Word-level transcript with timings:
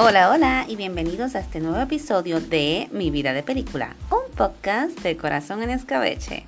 Hola, 0.00 0.30
hola 0.30 0.64
y 0.68 0.76
bienvenidos 0.76 1.34
a 1.34 1.40
este 1.40 1.58
nuevo 1.58 1.80
episodio 1.80 2.38
de 2.40 2.88
Mi 2.92 3.10
vida 3.10 3.32
de 3.32 3.42
película, 3.42 3.96
un 4.12 4.32
podcast 4.36 4.96
de 5.00 5.16
corazón 5.16 5.60
en 5.60 5.70
escabeche. 5.70 6.46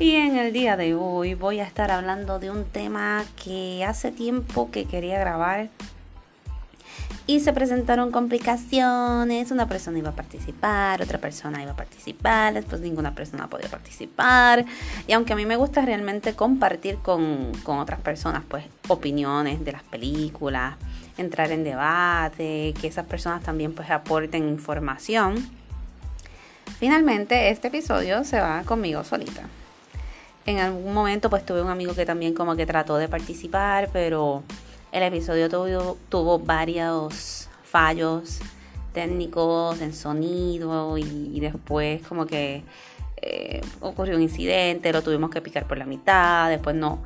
Y 0.00 0.16
en 0.16 0.36
el 0.36 0.52
día 0.52 0.76
de 0.76 0.96
hoy 0.96 1.34
voy 1.34 1.60
a 1.60 1.64
estar 1.64 1.92
hablando 1.92 2.40
de 2.40 2.50
un 2.50 2.64
tema 2.64 3.24
que 3.40 3.84
hace 3.84 4.10
tiempo 4.10 4.72
que 4.72 4.86
quería 4.86 5.20
grabar 5.20 5.68
y 7.28 7.38
se 7.38 7.52
presentaron 7.52 8.10
complicaciones. 8.10 9.52
Una 9.52 9.68
persona 9.68 9.98
iba 9.98 10.10
a 10.10 10.16
participar, 10.16 11.00
otra 11.00 11.18
persona 11.18 11.62
iba 11.62 11.70
a 11.70 11.76
participar, 11.76 12.54
después 12.54 12.80
ninguna 12.80 13.14
persona 13.14 13.46
podía 13.48 13.68
participar. 13.68 14.64
Y 15.06 15.12
aunque 15.12 15.34
a 15.34 15.36
mí 15.36 15.46
me 15.46 15.54
gusta 15.54 15.82
realmente 15.82 16.34
compartir 16.34 16.96
con, 16.96 17.52
con 17.62 17.78
otras 17.78 18.00
personas, 18.00 18.42
pues 18.48 18.64
opiniones 18.88 19.64
de 19.64 19.70
las 19.70 19.84
películas, 19.84 20.74
entrar 21.18 21.50
en 21.52 21.64
debate, 21.64 22.74
que 22.80 22.86
esas 22.86 23.06
personas 23.06 23.42
también 23.42 23.74
pues 23.74 23.90
aporten 23.90 24.48
información. 24.48 25.36
Finalmente 26.78 27.50
este 27.50 27.68
episodio 27.68 28.24
se 28.24 28.40
va 28.40 28.62
conmigo 28.64 29.04
solita. 29.04 29.42
En 30.46 30.58
algún 30.58 30.94
momento 30.94 31.28
pues 31.28 31.44
tuve 31.44 31.60
un 31.60 31.68
amigo 31.68 31.94
que 31.94 32.06
también 32.06 32.32
como 32.32 32.56
que 32.56 32.64
trató 32.64 32.96
de 32.96 33.08
participar, 33.08 33.90
pero 33.92 34.42
el 34.92 35.02
episodio 35.02 35.50
tuvo, 35.50 35.98
tuvo 36.08 36.38
varios 36.38 37.48
fallos 37.64 38.40
técnicos 38.92 39.80
en 39.80 39.92
sonido 39.92 40.96
y, 40.96 41.38
después 41.40 42.00
como 42.06 42.26
que 42.26 42.62
eh, 43.16 43.60
ocurrió 43.80 44.16
un 44.16 44.22
incidente, 44.22 44.92
lo 44.92 45.02
tuvimos 45.02 45.30
que 45.30 45.40
picar 45.40 45.66
por 45.66 45.78
la 45.78 45.84
mitad, 45.84 46.48
después 46.48 46.74
no. 46.74 47.02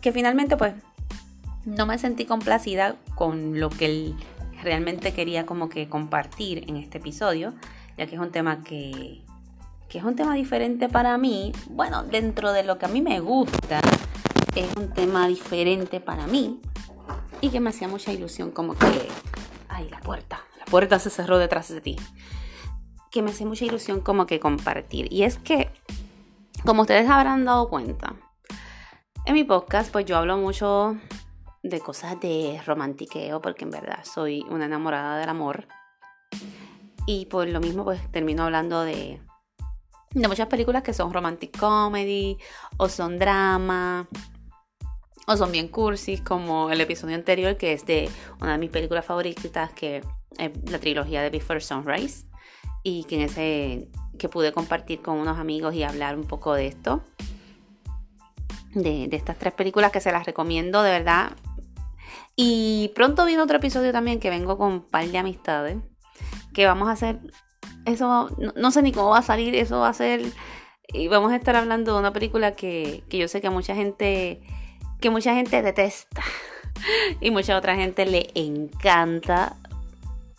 Que 0.00 0.12
finalmente 0.12 0.56
pues 0.56 0.74
no 1.64 1.86
me 1.86 1.98
sentí 1.98 2.24
complacida 2.24 2.96
con 3.14 3.60
lo 3.60 3.70
que 3.70 3.86
él 3.86 4.14
realmente 4.62 5.12
quería 5.12 5.46
como 5.46 5.68
que 5.68 5.88
compartir 5.88 6.64
en 6.68 6.76
este 6.76 6.98
episodio, 6.98 7.54
ya 7.96 8.06
que 8.06 8.14
es 8.14 8.20
un 8.20 8.30
tema 8.30 8.62
que, 8.62 9.22
que 9.88 9.98
es 9.98 10.04
un 10.04 10.16
tema 10.16 10.34
diferente 10.34 10.88
para 10.88 11.16
mí. 11.18 11.52
Bueno, 11.70 12.02
dentro 12.02 12.52
de 12.52 12.64
lo 12.64 12.78
que 12.78 12.86
a 12.86 12.88
mí 12.88 13.02
me 13.02 13.20
gusta, 13.20 13.80
es 14.54 14.74
un 14.76 14.92
tema 14.92 15.26
diferente 15.28 16.00
para 16.00 16.26
mí 16.26 16.60
y 17.40 17.50
que 17.50 17.60
me 17.60 17.70
hacía 17.70 17.88
mucha 17.88 18.12
ilusión 18.12 18.50
como 18.50 18.74
que, 18.74 19.08
ay, 19.68 19.88
la 19.90 20.00
puerta, 20.00 20.40
la 20.58 20.64
puerta 20.64 20.98
se 20.98 21.10
cerró 21.10 21.38
detrás 21.38 21.68
de 21.68 21.80
ti. 21.80 21.96
Que 23.10 23.22
me 23.22 23.30
hacía 23.30 23.46
mucha 23.46 23.64
ilusión 23.64 24.00
como 24.00 24.26
que 24.26 24.40
compartir. 24.40 25.12
Y 25.12 25.22
es 25.22 25.38
que, 25.38 25.70
como 26.64 26.82
ustedes 26.82 27.08
habrán 27.08 27.44
dado 27.44 27.68
cuenta, 27.68 28.14
en 29.26 29.34
mi 29.34 29.44
podcast 29.44 29.92
pues 29.92 30.04
yo 30.06 30.16
hablo 30.16 30.36
mucho 30.36 30.96
de 31.64 31.80
cosas 31.80 32.20
de 32.20 32.60
romantiqueo 32.64 33.40
porque 33.40 33.64
en 33.64 33.70
verdad 33.70 34.04
soy 34.04 34.44
una 34.50 34.66
enamorada 34.66 35.18
del 35.18 35.30
amor. 35.30 35.66
Y 37.06 37.26
por 37.26 37.48
lo 37.48 37.60
mismo 37.60 37.84
pues 37.84 38.00
termino 38.12 38.44
hablando 38.44 38.82
de, 38.82 39.20
de 40.10 40.28
muchas 40.28 40.46
películas 40.46 40.82
que 40.82 40.92
son 40.92 41.12
romantic 41.12 41.58
comedy 41.58 42.38
o 42.76 42.88
son 42.88 43.18
drama 43.18 44.08
o 45.26 45.36
son 45.38 45.52
bien 45.52 45.68
cursis, 45.68 46.20
como 46.20 46.70
el 46.70 46.82
episodio 46.82 47.14
anterior, 47.14 47.56
que 47.56 47.72
es 47.72 47.86
de 47.86 48.10
una 48.42 48.52
de 48.52 48.58
mis 48.58 48.70
películas 48.70 49.06
favoritas, 49.06 49.72
que 49.72 50.02
es 50.36 50.70
la 50.70 50.78
trilogía 50.78 51.22
de 51.22 51.30
Before 51.30 51.62
Sunrise, 51.62 52.26
y 52.82 53.04
que 53.04 53.88
que 54.18 54.28
pude 54.28 54.52
compartir 54.52 55.00
con 55.00 55.18
unos 55.18 55.38
amigos 55.38 55.74
y 55.74 55.82
hablar 55.82 56.16
un 56.16 56.24
poco 56.24 56.52
de 56.52 56.66
esto, 56.66 57.02
de 58.74 59.08
estas 59.10 59.38
tres 59.38 59.54
películas 59.54 59.92
que 59.92 60.00
se 60.00 60.12
las 60.12 60.26
recomiendo 60.26 60.82
de 60.82 60.90
verdad. 60.90 61.32
Y 62.36 62.90
pronto 62.94 63.24
viene 63.24 63.42
otro 63.42 63.58
episodio 63.58 63.92
también 63.92 64.20
que 64.20 64.30
vengo 64.30 64.58
con 64.58 64.72
un 64.72 64.82
par 64.82 65.06
de 65.06 65.18
amistades, 65.18 65.78
que 66.52 66.66
vamos 66.66 66.88
a 66.88 66.92
hacer, 66.92 67.20
eso, 67.84 68.34
no, 68.56 68.70
sé 68.70 68.82
ni 68.82 68.92
cómo 68.92 69.10
va 69.10 69.18
a 69.18 69.22
salir, 69.22 69.54
eso 69.54 69.80
va 69.80 69.88
a 69.88 69.94
ser, 69.94 70.22
y 70.88 71.08
vamos 71.08 71.32
a 71.32 71.36
estar 71.36 71.54
hablando 71.54 71.92
de 71.94 72.00
una 72.00 72.12
película 72.12 72.52
que, 72.52 73.04
que 73.08 73.18
yo 73.18 73.28
sé 73.28 73.40
que 73.40 73.50
mucha 73.50 73.74
gente 73.74 74.42
que 75.00 75.10
mucha 75.10 75.34
gente 75.34 75.60
detesta 75.60 76.22
y 77.20 77.30
mucha 77.30 77.58
otra 77.58 77.76
gente 77.76 78.06
le 78.06 78.30
encanta 78.34 79.56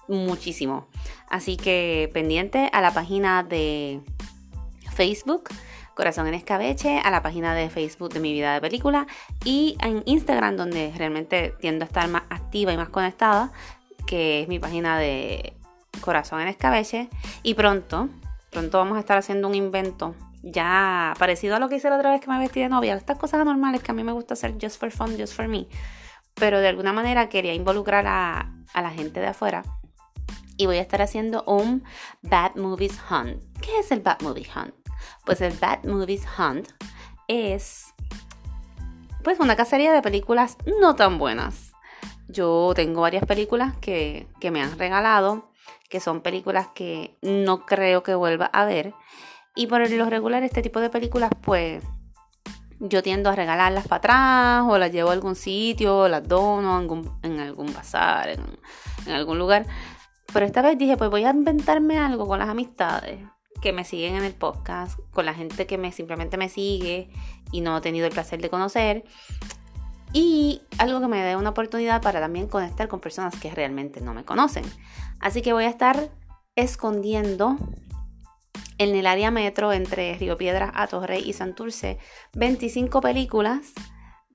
muchísimo. 0.07 0.87
Así 1.29 1.55
que 1.57 2.09
pendiente 2.13 2.69
a 2.73 2.81
la 2.81 2.91
página 2.91 3.43
de 3.43 4.01
Facebook, 4.95 5.49
Corazón 5.95 6.27
en 6.27 6.33
Escabeche, 6.33 6.99
a 6.99 7.09
la 7.09 7.21
página 7.21 7.55
de 7.55 7.69
Facebook 7.69 8.13
de 8.13 8.19
Mi 8.19 8.33
Vida 8.33 8.53
de 8.53 8.61
Película 8.61 9.07
y 9.43 9.77
en 9.81 10.03
Instagram 10.05 10.57
donde 10.57 10.93
realmente 10.95 11.55
tiendo 11.59 11.85
a 11.85 11.87
estar 11.87 12.07
más 12.09 12.23
activa 12.29 12.73
y 12.73 12.77
más 12.77 12.89
conectada, 12.89 13.51
que 14.05 14.41
es 14.41 14.47
mi 14.47 14.59
página 14.59 14.99
de 14.99 15.53
Corazón 16.01 16.41
en 16.41 16.49
Escabeche. 16.49 17.09
Y 17.43 17.53
pronto, 17.53 18.09
pronto 18.51 18.77
vamos 18.77 18.97
a 18.97 18.99
estar 18.99 19.17
haciendo 19.17 19.47
un 19.47 19.55
invento 19.55 20.13
ya 20.43 21.13
parecido 21.17 21.55
a 21.55 21.59
lo 21.59 21.69
que 21.69 21.77
hice 21.77 21.89
la 21.89 21.97
otra 21.97 22.11
vez 22.11 22.21
que 22.21 22.29
me 22.29 22.37
vestí 22.37 22.59
de 22.59 22.69
novia, 22.69 22.93
estas 22.93 23.17
cosas 23.17 23.43
normales 23.43 23.81
que 23.81 23.91
a 23.91 23.95
mí 23.95 24.03
me 24.03 24.11
gusta 24.11 24.35
hacer 24.35 24.53
just 24.61 24.79
for 24.79 24.91
fun, 24.91 25.17
just 25.17 25.33
for 25.33 25.47
me. 25.47 25.67
Pero 26.35 26.59
de 26.59 26.67
alguna 26.67 26.93
manera 26.93 27.29
quería 27.29 27.53
involucrar 27.53 28.05
a, 28.05 28.51
a 28.73 28.81
la 28.81 28.91
gente 28.91 29.21
de 29.21 29.27
afuera 29.27 29.63
y 30.57 30.65
voy 30.65 30.77
a 30.77 30.81
estar 30.81 31.01
haciendo 31.01 31.43
un 31.47 31.83
Bad 32.21 32.55
Movies 32.55 32.99
Hunt. 33.09 33.41
¿Qué 33.61 33.79
es 33.79 33.91
el 33.91 34.01
Bad 34.01 34.21
Movie 34.21 34.47
Hunt? 34.55 34.84
Pues 35.25 35.41
el 35.41 35.53
Bad 35.53 35.83
Movies 35.85 36.25
Hunt 36.37 36.69
es 37.27 37.93
pues 39.23 39.39
una 39.39 39.55
cacería 39.55 39.91
de 39.91 40.01
películas 40.01 40.57
no 40.79 40.95
tan 40.95 41.17
buenas. 41.17 41.73
Yo 42.27 42.73
tengo 42.75 43.01
varias 43.01 43.25
películas 43.25 43.75
que, 43.81 44.27
que 44.39 44.51
me 44.51 44.61
han 44.61 44.77
regalado, 44.77 45.51
que 45.89 45.99
son 45.99 46.21
películas 46.21 46.67
que 46.75 47.17
no 47.21 47.65
creo 47.65 48.03
que 48.03 48.15
vuelva 48.15 48.45
a 48.47 48.65
ver 48.65 48.93
y 49.55 49.67
por 49.67 49.89
lo 49.89 50.09
regular 50.09 50.43
este 50.43 50.61
tipo 50.61 50.79
de 50.79 50.89
películas 50.89 51.31
pues 51.41 51.83
yo 52.79 53.01
tiendo 53.01 53.29
a 53.29 53.35
regalarlas 53.35 53.87
para 53.87 53.97
atrás 53.97 54.65
o 54.69 54.77
las 54.77 54.91
llevo 54.91 55.09
a 55.09 55.13
algún 55.13 55.35
sitio, 55.35 55.99
o 55.99 56.07
las 56.09 56.27
dono 56.27 56.77
en 57.23 57.39
algún, 57.39 57.73
bazar, 57.73 58.29
en, 58.29 59.11
algún 59.11 59.39
lugar. 59.39 59.65
Pero 60.33 60.45
esta 60.45 60.61
vez 60.61 60.77
dije 60.77 60.97
pues 60.97 61.09
voy 61.09 61.23
a 61.23 61.31
inventarme 61.31 61.97
algo 61.97 62.27
con 62.27 62.39
las 62.39 62.49
amistades 62.49 63.19
que 63.61 63.73
me 63.73 63.83
siguen 63.83 64.15
en 64.15 64.23
el 64.23 64.33
podcast, 64.33 64.99
con 65.11 65.25
la 65.25 65.33
gente 65.33 65.65
que 65.65 65.77
me 65.77 65.91
simplemente 65.91 66.37
me 66.37 66.49
sigue 66.49 67.09
y 67.51 67.61
no 67.61 67.77
he 67.77 67.81
tenido 67.81 68.07
el 68.07 68.13
placer 68.13 68.41
de 68.41 68.49
conocer. 68.49 69.03
Y 70.13 70.61
algo 70.77 71.01
que 71.01 71.07
me 71.07 71.21
dé 71.21 71.35
una 71.35 71.49
oportunidad 71.49 72.01
para 72.01 72.19
también 72.19 72.47
conectar 72.47 72.87
con 72.87 72.99
personas 72.99 73.35
que 73.35 73.51
realmente 73.51 74.01
no 74.01 74.13
me 74.13 74.23
conocen. 74.23 74.63
Así 75.19 75.41
que 75.41 75.53
voy 75.53 75.65
a 75.65 75.69
estar 75.69 76.09
escondiendo 76.55 77.57
en 78.77 78.95
el 78.95 79.07
área 79.07 79.31
metro 79.31 79.73
entre 79.73 80.17
Río 80.17 80.37
Piedras, 80.37 80.71
Atorrey 80.73 81.27
y 81.27 81.33
Santurce 81.33 81.97
25 82.33 83.01
películas 83.01 83.73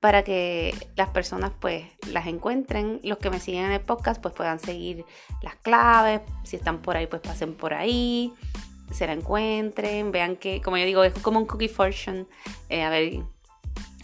para 0.01 0.25
que 0.25 0.75
las 0.97 1.11
personas 1.11 1.53
pues 1.61 1.85
las 2.11 2.27
encuentren, 2.27 3.01
los 3.05 3.19
que 3.19 3.31
me 3.31 3.39
siguen 3.39 3.67
en 3.67 3.73
el 3.73 3.81
podcast 3.81 4.21
pues 4.21 4.35
puedan 4.35 4.59
seguir 4.59 5.05
las 5.43 5.57
claves, 5.57 6.23
si 6.43 6.57
están 6.57 6.81
por 6.81 6.97
ahí 6.97 7.07
pues 7.07 7.21
pasen 7.21 7.55
por 7.55 7.75
ahí, 7.75 8.33
se 8.91 9.07
la 9.07 9.13
encuentren, 9.13 10.13
vean 10.13 10.37
que 10.37 10.61
como 10.61 10.77
yo 10.77 10.85
digo 10.85 11.05
es 11.05 11.15
como 11.15 11.39
un 11.39 11.47
cookie 11.47 11.69
fortune, 11.69 12.27
eh, 12.69 12.83
a 12.83 12.91
ver 12.91 13.23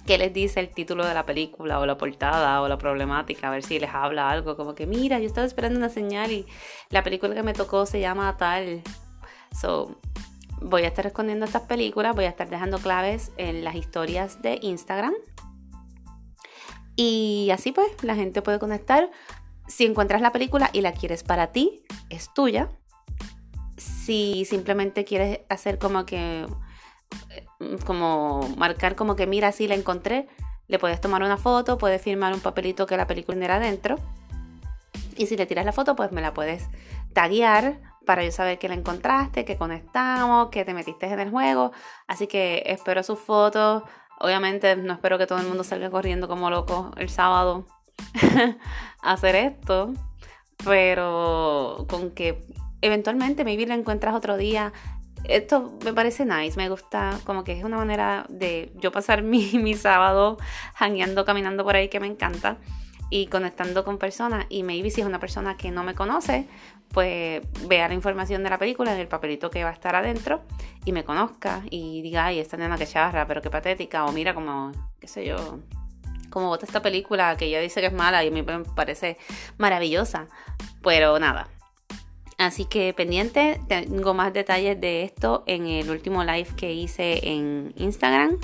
qué 0.07 0.19
les 0.19 0.33
dice 0.33 0.61
el 0.61 0.69
título 0.69 1.07
de 1.07 1.15
la 1.15 1.27
película 1.27 1.81
o 1.81 1.87
la 1.87 1.99
portada 1.99 2.63
o 2.63 2.69
la 2.69 2.79
problemática, 2.79 3.49
a 3.49 3.51
ver 3.51 3.63
si 3.63 3.79
les 3.79 3.91
habla 3.93 4.31
algo 4.31 4.57
como 4.57 4.75
que 4.75 4.87
mira 4.87 5.19
yo 5.19 5.27
estaba 5.27 5.47
esperando 5.47 5.79
una 5.79 5.89
señal 5.89 6.31
y 6.31 6.47
la 6.91 7.03
película 7.03 7.35
que 7.35 7.43
me 7.43 7.55
tocó 7.55 7.87
se 7.87 8.01
llama 8.01 8.37
tal, 8.37 8.83
so 9.59 9.99
voy 10.61 10.83
a 10.83 10.89
estar 10.89 11.07
escondiendo 11.07 11.45
estas 11.45 11.63
películas, 11.63 12.15
voy 12.15 12.25
a 12.25 12.29
estar 12.29 12.49
dejando 12.49 12.79
claves 12.79 13.33
en 13.37 13.65
las 13.65 13.75
historias 13.75 14.43
de 14.43 14.59
Instagram. 14.63 15.15
Y 16.97 17.50
así 17.53 17.73
pues, 17.73 17.89
la 18.03 18.15
gente 18.15 18.43
puede 18.43 18.59
conectar. 18.59 19.11
Si 19.69 19.85
encuentras 19.85 20.23
la 20.23 20.32
película 20.32 20.71
y 20.73 20.81
la 20.81 20.93
quieres 20.93 21.23
para 21.23 21.53
ti, 21.53 21.82
es 22.09 22.32
tuya. 22.32 22.71
Si 24.06 24.44
simplemente 24.44 25.05
quieres 25.05 25.41
hacer 25.49 25.81
como 25.81 26.06
que, 26.06 26.47
como 27.85 28.49
marcar 28.56 28.94
como 28.94 29.17
que 29.17 29.26
mira, 29.26 29.50
si 29.50 29.67
la 29.67 29.75
encontré, 29.75 30.29
le 30.69 30.79
puedes 30.79 31.00
tomar 31.00 31.25
una 31.25 31.37
foto, 31.37 31.76
puedes 31.76 32.00
firmar 32.00 32.32
un 32.32 32.38
papelito 32.38 32.87
que 32.87 32.97
la 32.97 33.08
película 33.08 33.44
era 33.44 33.56
adentro. 33.56 33.97
Y 35.17 35.26
si 35.26 35.37
le 35.37 35.44
tiras 35.44 35.64
la 35.64 35.73
foto, 35.73 35.97
pues 35.97 36.12
me 36.12 36.20
la 36.20 36.32
puedes 36.35 36.69
taguear 37.14 37.81
para 38.06 38.23
yo 38.23 38.31
saber 38.31 38.61
que 38.61 38.69
la 38.69 38.76
encontraste, 38.76 39.44
que 39.44 39.56
conectamos, 39.56 40.50
que 40.50 40.64
te 40.64 40.73
metiste 40.73 41.06
en 41.06 41.19
el 41.19 41.31
juego. 41.32 41.73
Así 42.06 42.29
que 42.29 42.62
espero 42.64 43.03
sus 43.03 43.19
fotos. 43.19 43.82
Obviamente 44.20 44.76
no 44.76 44.93
espero 44.93 45.19
que 45.19 45.26
todo 45.26 45.41
el 45.41 45.49
mundo 45.49 45.64
salga 45.64 45.91
corriendo 45.91 46.29
como 46.29 46.49
loco 46.49 46.93
el 46.97 47.08
sábado 47.08 47.67
a 49.03 49.12
hacer 49.14 49.35
esto. 49.35 49.94
Pero 50.64 51.87
con 51.88 52.12
que 52.12 52.47
eventualmente 52.87 53.44
maybe 53.44 53.67
la 53.67 53.75
encuentras 53.75 54.15
otro 54.15 54.37
día. 54.37 54.73
Esto 55.25 55.77
me 55.85 55.93
parece 55.93 56.25
nice, 56.25 56.56
me 56.56 56.69
gusta, 56.69 57.19
como 57.25 57.43
que 57.43 57.53
es 57.53 57.65
una 57.65 57.77
manera 57.77 58.27
de 58.29 58.73
yo 58.77 58.93
pasar 58.93 59.23
mi, 59.23 59.53
mi 59.55 59.75
sábado 59.75 60.38
jangueando, 60.75 61.25
caminando 61.25 61.65
por 61.65 61.77
ahí 61.77 61.88
que 61.88 62.00
me 62.00 62.06
encanta. 62.06 62.59
y 63.09 63.27
conectando 63.29 63.85
con 63.85 63.99
personas. 63.99 64.47
Y 64.49 64.62
maybe 64.65 64.91
si 64.91 65.00
es 65.00 65.06
una 65.06 65.21
persona 65.21 65.56
que 65.56 65.71
no 65.71 65.85
me 65.85 65.94
conoce, 65.94 66.49
pues 66.93 67.43
vea 67.69 67.88
la 67.88 67.94
información 67.94 68.43
de 68.43 68.50
la 68.50 68.59
película 68.59 68.93
en 68.94 69.00
el 69.00 69.09
papelito 69.09 69.50
que 69.50 69.62
va 69.62 69.71
a 69.71 69.73
estar 69.73 69.94
adentro 69.94 70.43
y 70.85 70.93
me 70.93 71.05
conozca 71.05 71.62
y 71.71 72.03
diga, 72.03 72.27
ay, 72.27 72.39
esta 72.41 72.56
nena 72.56 72.79
que 72.79 72.87
charra, 72.87 73.27
pero 73.27 73.43
qué 73.43 73.50
patética, 73.50 74.06
o 74.06 74.12
mira 74.12 74.35
como, 74.35 74.73
qué 75.00 75.09
sé 75.09 75.25
yo, 75.25 75.61
como 76.31 76.49
vota 76.49 76.67
esta 76.67 76.82
película 76.82 77.37
que 77.37 77.47
ella 77.47 77.61
dice 77.61 77.81
que 77.81 77.87
es 77.89 77.93
mala 77.93 78.25
y 78.25 78.29
a 78.29 78.31
mí 78.31 78.43
me 78.43 78.61
parece 78.61 79.17
maravillosa. 79.59 80.29
Pero 80.82 81.19
nada. 81.19 81.49
Así 82.38 82.67
que 82.67 82.93
pendiente, 82.93 83.61
tengo 83.67 84.12
más 84.12 84.33
detalles 84.33 84.79
de 84.81 85.05
esto 85.05 85.43
en 85.47 85.67
el 85.67 85.91
último 85.91 86.23
live 86.23 86.49
que 86.56 86.73
hice 86.73 87.27
en 87.29 87.73
Instagram. 87.77 88.38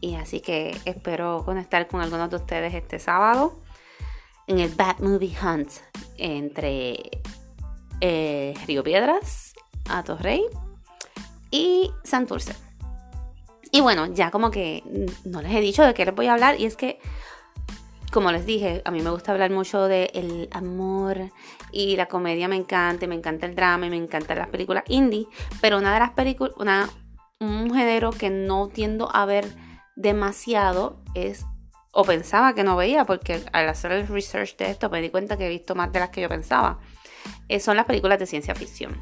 Y 0.00 0.14
así 0.14 0.40
que 0.40 0.76
espero 0.84 1.42
conectar 1.44 1.86
con 1.86 2.00
algunos 2.00 2.30
de 2.30 2.36
ustedes 2.36 2.74
este 2.74 2.98
sábado 2.98 3.60
en 4.46 4.60
el 4.60 4.70
Bad 4.70 5.00
Movie 5.00 5.36
Hunt 5.42 5.70
entre 6.16 7.10
eh, 8.00 8.54
Río 8.66 8.82
Piedras, 8.82 9.54
Rey 10.20 10.42
y 11.50 11.90
Santurce. 12.04 12.54
Y 13.72 13.80
bueno, 13.80 14.06
ya 14.06 14.30
como 14.30 14.50
que 14.50 14.82
no 15.24 15.42
les 15.42 15.52
he 15.52 15.60
dicho 15.60 15.82
de 15.82 15.94
qué 15.94 16.04
les 16.04 16.14
voy 16.14 16.26
a 16.26 16.34
hablar 16.34 16.60
y 16.60 16.66
es 16.66 16.76
que, 16.76 16.98
como 18.12 18.32
les 18.32 18.46
dije, 18.46 18.82
a 18.84 18.90
mí 18.90 19.02
me 19.02 19.10
gusta 19.10 19.32
hablar 19.32 19.50
mucho 19.50 19.88
del 19.88 20.10
el 20.14 20.48
amor 20.52 21.30
y 21.72 21.96
la 21.96 22.06
comedia 22.06 22.48
me 22.48 22.56
encanta, 22.56 23.06
me 23.06 23.14
encanta 23.14 23.46
el 23.46 23.54
drama 23.54 23.86
y 23.86 23.90
me 23.90 23.96
encantan 23.96 24.38
las 24.38 24.48
películas 24.48 24.84
indie, 24.88 25.26
pero 25.60 25.78
una 25.78 25.92
de 25.92 26.00
las 26.00 26.10
películas, 26.10 26.54
un 27.40 27.74
género 27.74 28.10
que 28.10 28.30
no 28.30 28.68
tiendo 28.68 29.14
a 29.14 29.26
ver 29.26 29.46
demasiado 29.96 31.02
es 31.14 31.44
o 31.92 32.04
pensaba 32.04 32.54
que 32.54 32.62
no 32.62 32.76
veía 32.76 33.04
porque 33.04 33.42
al 33.52 33.68
hacer 33.68 33.92
el 33.92 34.06
research 34.06 34.56
de 34.58 34.70
esto 34.70 34.90
me 34.90 35.00
di 35.00 35.08
cuenta 35.08 35.36
que 35.36 35.46
he 35.46 35.48
visto 35.48 35.74
más 35.74 35.90
de 35.92 36.00
las 36.00 36.10
que 36.10 36.20
yo 36.20 36.28
pensaba 36.28 36.78
eh, 37.48 37.58
son 37.58 37.76
las 37.76 37.86
películas 37.86 38.18
de 38.18 38.26
ciencia 38.26 38.54
ficción. 38.54 39.00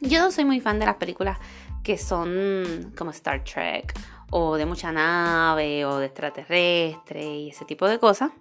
Yo 0.00 0.20
no 0.20 0.30
soy 0.30 0.44
muy 0.44 0.60
fan 0.60 0.78
de 0.78 0.86
las 0.86 0.96
películas 0.96 1.38
que 1.82 1.98
son 1.98 2.92
como 2.96 3.10
Star 3.10 3.42
Trek 3.44 3.94
o 4.36 4.56
de 4.56 4.66
mucha 4.66 4.90
nave 4.90 5.84
o 5.84 5.98
de 5.98 6.06
extraterrestre 6.06 7.24
y 7.24 7.50
ese 7.50 7.64
tipo 7.64 7.86
de 7.86 8.00
cosas. 8.00 8.32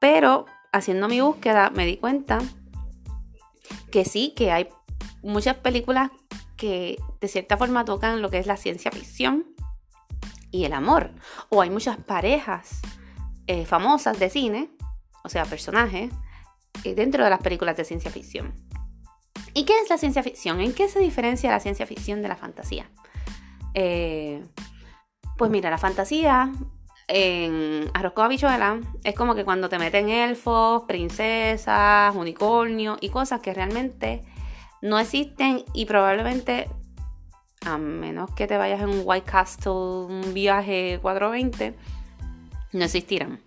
Pero 0.00 0.46
haciendo 0.72 1.06
mi 1.06 1.20
búsqueda 1.20 1.68
me 1.68 1.84
di 1.84 1.98
cuenta 1.98 2.38
que 3.90 4.06
sí, 4.06 4.32
que 4.34 4.52
hay 4.52 4.70
muchas 5.22 5.56
películas 5.56 6.10
que 6.56 6.96
de 7.20 7.28
cierta 7.28 7.58
forma 7.58 7.84
tocan 7.84 8.22
lo 8.22 8.30
que 8.30 8.38
es 8.38 8.46
la 8.46 8.56
ciencia 8.56 8.90
ficción 8.90 9.44
y 10.50 10.64
el 10.64 10.72
amor. 10.72 11.10
O 11.50 11.60
hay 11.60 11.68
muchas 11.68 11.98
parejas 11.98 12.80
eh, 13.48 13.66
famosas 13.66 14.18
de 14.18 14.30
cine, 14.30 14.70
o 15.24 15.28
sea, 15.28 15.44
personajes, 15.44 16.10
eh, 16.84 16.94
dentro 16.94 17.22
de 17.22 17.28
las 17.28 17.40
películas 17.40 17.76
de 17.76 17.84
ciencia 17.84 18.10
ficción. 18.10 18.54
¿Y 19.52 19.64
qué 19.66 19.78
es 19.78 19.90
la 19.90 19.98
ciencia 19.98 20.22
ficción? 20.22 20.62
¿En 20.62 20.72
qué 20.72 20.88
se 20.88 21.00
diferencia 21.00 21.50
la 21.50 21.60
ciencia 21.60 21.86
ficción 21.86 22.22
de 22.22 22.28
la 22.28 22.36
fantasía? 22.36 22.90
Eh, 23.74 24.42
pues 25.36 25.50
mira, 25.50 25.70
la 25.70 25.78
fantasía 25.78 26.52
en 27.08 27.90
Arroz 27.94 28.12
con 28.14 28.24
habichuela 28.24 28.80
es 29.04 29.14
como 29.14 29.34
que 29.34 29.44
cuando 29.44 29.68
te 29.68 29.78
meten 29.78 30.08
elfos, 30.08 30.82
princesas, 30.88 32.14
unicornios 32.16 32.98
y 33.00 33.10
cosas 33.10 33.40
que 33.40 33.54
realmente 33.54 34.22
no 34.82 34.98
existen 34.98 35.64
y 35.72 35.86
probablemente, 35.86 36.68
a 37.64 37.78
menos 37.78 38.30
que 38.32 38.46
te 38.46 38.56
vayas 38.56 38.80
en 38.80 38.88
un 38.88 39.02
White 39.04 39.30
Castle, 39.30 39.72
un 39.72 40.34
viaje 40.34 40.98
420, 41.00 41.74
no 42.72 42.84
existirán. 42.84 43.40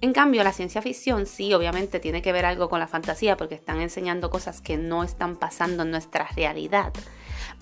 En 0.00 0.12
cambio, 0.12 0.44
la 0.44 0.52
ciencia 0.52 0.82
ficción 0.82 1.24
sí, 1.24 1.54
obviamente 1.54 1.98
tiene 1.98 2.20
que 2.20 2.32
ver 2.32 2.44
algo 2.44 2.68
con 2.68 2.78
la 2.78 2.86
fantasía 2.86 3.38
porque 3.38 3.54
están 3.54 3.80
enseñando 3.80 4.28
cosas 4.28 4.60
que 4.60 4.76
no 4.76 5.02
están 5.02 5.36
pasando 5.36 5.82
en 5.82 5.90
nuestra 5.90 6.28
realidad, 6.36 6.92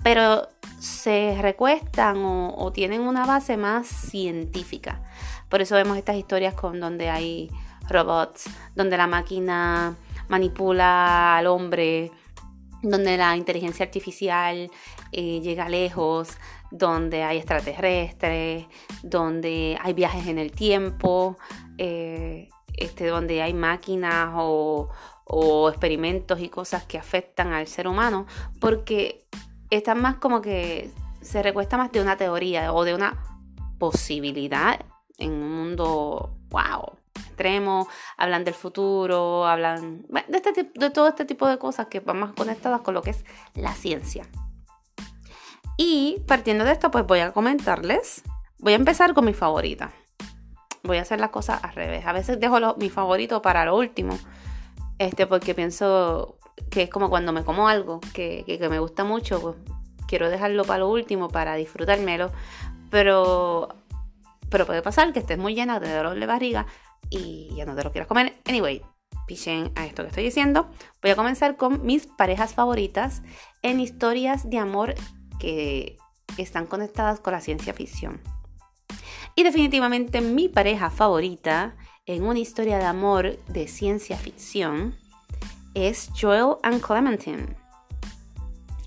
pero 0.02 0.48
se 0.78 1.38
recuestan 1.40 2.16
o, 2.24 2.72
tienen 2.72 3.02
una 3.02 3.24
base 3.24 3.56
más 3.56 3.86
científica. 3.86 5.02
Por 5.48 5.60
eso 5.60 5.74
vemos 5.76 5.96
estas 5.96 6.16
historias 6.16 6.54
con 6.54 6.80
donde 6.80 7.08
hay 7.08 7.50
robots, 7.88 8.44
donde 8.74 8.96
la 8.96 9.06
máquina 9.06 9.96
manipula 10.28 11.36
al 11.36 11.46
hombre, 11.46 12.10
donde 12.82 13.16
la 13.16 13.36
inteligencia 13.36 13.84
artificial 13.84 14.70
eh, 15.12 15.40
llega 15.40 15.68
lejos, 15.68 16.36
donde 16.72 17.22
hay 17.22 17.36
extraterrestres, 17.36 18.66
donde 19.02 19.78
hay 19.80 19.92
viajes 19.92 20.26
en 20.26 20.38
el 20.38 20.50
tiempo, 20.50 21.36
eh, 21.78 22.48
este, 22.76 23.06
donde 23.06 23.42
hay 23.42 23.52
máquinas 23.52 24.30
o, 24.34 24.88
experimentos 25.68 26.40
y 26.40 26.48
cosas 26.48 26.84
que 26.84 26.98
afectan 26.98 27.52
al 27.52 27.66
ser 27.66 27.88
humano, 27.88 28.26
porque 28.60 29.24
están 29.76 30.00
más 30.00 30.16
como 30.16 30.40
que 30.40 30.90
se 31.20 31.42
recuesta 31.42 31.76
más 31.76 31.92
de 31.92 32.00
una 32.00 32.16
teoría 32.16 32.72
o 32.72 32.84
de 32.84 32.94
una 32.94 33.22
posibilidad 33.78 34.80
en 35.18 35.32
un 35.32 35.56
mundo, 35.56 36.36
wow, 36.50 36.98
extremo, 37.14 37.88
hablan 38.16 38.44
del 38.44 38.54
futuro, 38.54 39.46
hablan 39.46 40.02
de, 40.08 40.36
este, 40.36 40.70
de 40.74 40.90
todo 40.90 41.08
este 41.08 41.24
tipo 41.24 41.46
de 41.48 41.58
cosas 41.58 41.86
que 41.86 42.00
van 42.00 42.18
más 42.18 42.32
conectadas 42.32 42.80
con 42.80 42.94
lo 42.94 43.02
que 43.02 43.10
es 43.10 43.24
la 43.54 43.72
ciencia. 43.74 44.26
Y 45.76 46.22
partiendo 46.26 46.64
de 46.64 46.72
esto, 46.72 46.90
pues 46.90 47.06
voy 47.06 47.20
a 47.20 47.32
comentarles, 47.32 48.22
voy 48.58 48.74
a 48.74 48.76
empezar 48.76 49.14
con 49.14 49.24
mi 49.24 49.34
favorita 49.34 49.92
voy 50.82 50.98
a 50.98 51.02
hacer 51.02 51.20
las 51.20 51.30
cosas 51.30 51.62
al 51.62 51.74
revés. 51.74 52.06
A 52.06 52.12
veces 52.12 52.40
dejo 52.40 52.58
mi 52.76 52.90
favorito 52.90 53.42
para 53.42 53.64
lo 53.64 53.76
último, 53.76 54.18
este, 54.98 55.26
porque 55.26 55.54
pienso 55.54 56.38
que 56.70 56.82
es 56.82 56.90
como 56.90 57.10
cuando 57.10 57.32
me 57.32 57.44
como 57.44 57.68
algo 57.68 58.00
que, 58.12 58.44
me 58.70 58.78
gusta 58.78 59.04
mucho, 59.04 59.40
pues 59.40 59.56
quiero 60.06 60.30
dejarlo 60.30 60.64
para 60.64 60.80
lo 60.80 60.90
último 60.90 61.28
para 61.28 61.54
disfrutármelo, 61.54 62.30
pero, 62.90 63.68
pero 64.50 64.66
puede 64.66 64.82
pasar 64.82 65.12
que 65.12 65.20
estés 65.20 65.38
muy 65.38 65.54
llena 65.54 65.80
de 65.80 65.94
dolor 65.94 66.18
de 66.18 66.26
barriga 66.26 66.66
y 67.10 67.50
ya 67.54 67.64
no 67.64 67.74
te 67.74 67.84
lo 67.84 67.92
quieras 67.92 68.08
comer. 68.08 68.34
Anyway, 68.46 68.82
pichen 69.26 69.72
a 69.74 69.86
esto 69.86 70.02
que 70.02 70.08
estoy 70.08 70.24
diciendo. 70.24 70.70
Voy 71.00 71.10
a 71.10 71.16
comenzar 71.16 71.56
con 71.56 71.84
mis 71.84 72.06
parejas 72.06 72.54
favoritas 72.54 73.22
en 73.62 73.80
historias 73.80 74.48
de 74.48 74.58
amor 74.58 74.94
que 75.38 75.96
están 76.38 76.66
conectadas 76.66 77.20
con 77.20 77.32
la 77.32 77.40
ciencia 77.40 77.74
ficción. 77.74 78.20
Y 79.34 79.42
definitivamente 79.42 80.20
mi 80.20 80.48
pareja 80.48 80.90
favorita 80.90 81.76
en 82.06 82.24
una 82.24 82.38
historia 82.38 82.78
de 82.78 82.84
amor 82.84 83.38
de 83.46 83.68
ciencia 83.68 84.16
ficción 84.16 84.96
es 85.74 86.10
Joel 86.18 86.56
and 86.62 86.80
Clementine. 86.80 87.56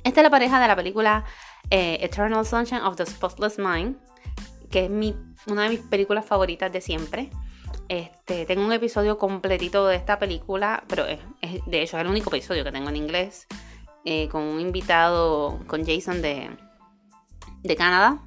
Esta 0.04 0.22
es 0.22 0.24
la 0.24 0.30
pareja 0.30 0.60
de 0.60 0.68
la 0.68 0.76
película 0.76 1.26
eh, 1.70 1.98
Eternal 2.02 2.46
Sunshine 2.46 2.82
of 2.82 2.96
the 2.96 3.06
Spotless 3.06 3.58
Mind, 3.58 3.98
que 4.70 4.86
es 4.86 4.90
mi, 4.90 5.16
una 5.48 5.64
de 5.64 5.70
mis 5.70 5.80
películas 5.80 6.26
favoritas 6.26 6.72
de 6.72 6.82
siempre. 6.82 7.32
Este, 7.90 8.46
tengo 8.46 8.66
un 8.66 8.74
episodio 8.74 9.18
completito 9.18 9.88
de 9.88 9.96
esta 9.96 10.20
película, 10.20 10.84
pero 10.88 11.06
es, 11.06 11.20
de 11.66 11.82
hecho 11.82 11.98
es 11.98 12.04
el 12.04 12.10
único 12.10 12.30
episodio 12.30 12.64
que 12.64 12.72
tengo 12.72 12.90
en 12.90 12.96
inglés, 12.96 13.48
eh, 14.06 14.28
con 14.30 14.44
un 14.44 14.60
invitado, 14.60 15.60
con 15.68 15.86
Jason 15.86 16.22
de, 16.22 16.50
de 17.64 17.76
Canadá. 17.76 18.22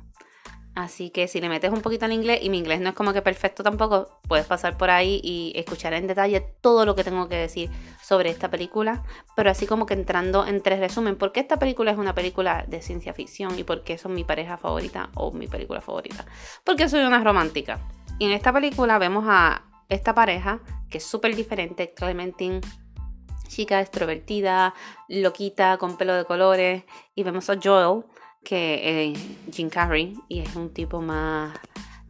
Así 0.79 1.11
que 1.11 1.27
si 1.27 1.41
le 1.41 1.49
metes 1.49 1.73
un 1.73 1.81
poquito 1.81 2.05
al 2.05 2.13
inglés, 2.13 2.39
y 2.41 2.51
mi 2.51 2.59
inglés 2.59 2.81
no 2.81 2.91
es 2.91 2.95
como 2.95 3.13
que 3.13 3.21
perfecto 3.21 3.65
tampoco, 3.65 4.21
puedes 4.29 4.47
pasar 4.47 4.79
por 4.79 4.91
ahí 4.91 5.21
y 5.25 5.53
escuchar 5.57 5.93
en 5.93 6.07
detalle 6.07 6.41
todo 6.61 6.87
lo 6.87 6.95
que 6.95 7.03
tengo 7.03 7.29
que 7.29 7.35
decir 7.35 7.69
sobre 8.01 8.31
esta 8.31 8.49
película. 8.49 9.03
Pero 9.35 9.51
así 9.51 9.67
como 9.67 9.87
que 9.87 9.95
entrando 9.95 10.47
en 10.47 10.63
tres 10.63 10.79
resumen, 10.79 11.17
¿por 11.17 11.33
qué 11.33 11.41
esta 11.41 11.59
película 11.59 11.91
es 11.91 11.99
una 11.99 12.15
película 12.15 12.65
de 12.69 12.81
ciencia 12.81 13.13
ficción 13.13 13.59
y 13.59 13.65
por 13.65 13.83
qué 13.83 13.99
son 13.99 14.15
mi 14.15 14.23
pareja 14.23 14.57
favorita 14.57 15.11
o 15.15 15.33
mi 15.33 15.49
película 15.49 15.81
favorita? 15.81 16.25
Porque 16.63 16.89
soy 16.89 17.01
una 17.01 17.25
romántica. 17.25 17.81
Y 18.21 18.27
en 18.27 18.31
esta 18.31 18.53
película 18.53 18.99
vemos 18.99 19.25
a 19.27 19.65
esta 19.89 20.15
pareja 20.15 20.61
que 20.89 20.99
es 20.99 21.05
súper 21.05 21.35
diferente, 21.35 21.93
Clementine 21.93 22.61
chica 23.49 23.81
extrovertida, 23.81 24.75
loquita, 25.09 25.79
con 25.79 25.97
pelo 25.97 26.15
de 26.15 26.25
colores, 26.25 26.85
y 27.15 27.25
vemos 27.25 27.51
a 27.51 27.59
Joel, 27.61 28.05
que 28.49 29.11
eh, 29.11 29.15
Jim 29.53 29.69
Carrey 29.69 30.17
y 30.27 30.39
es 30.39 30.57
un 30.57 30.71
tipo 30.71 31.03
más 31.03 31.53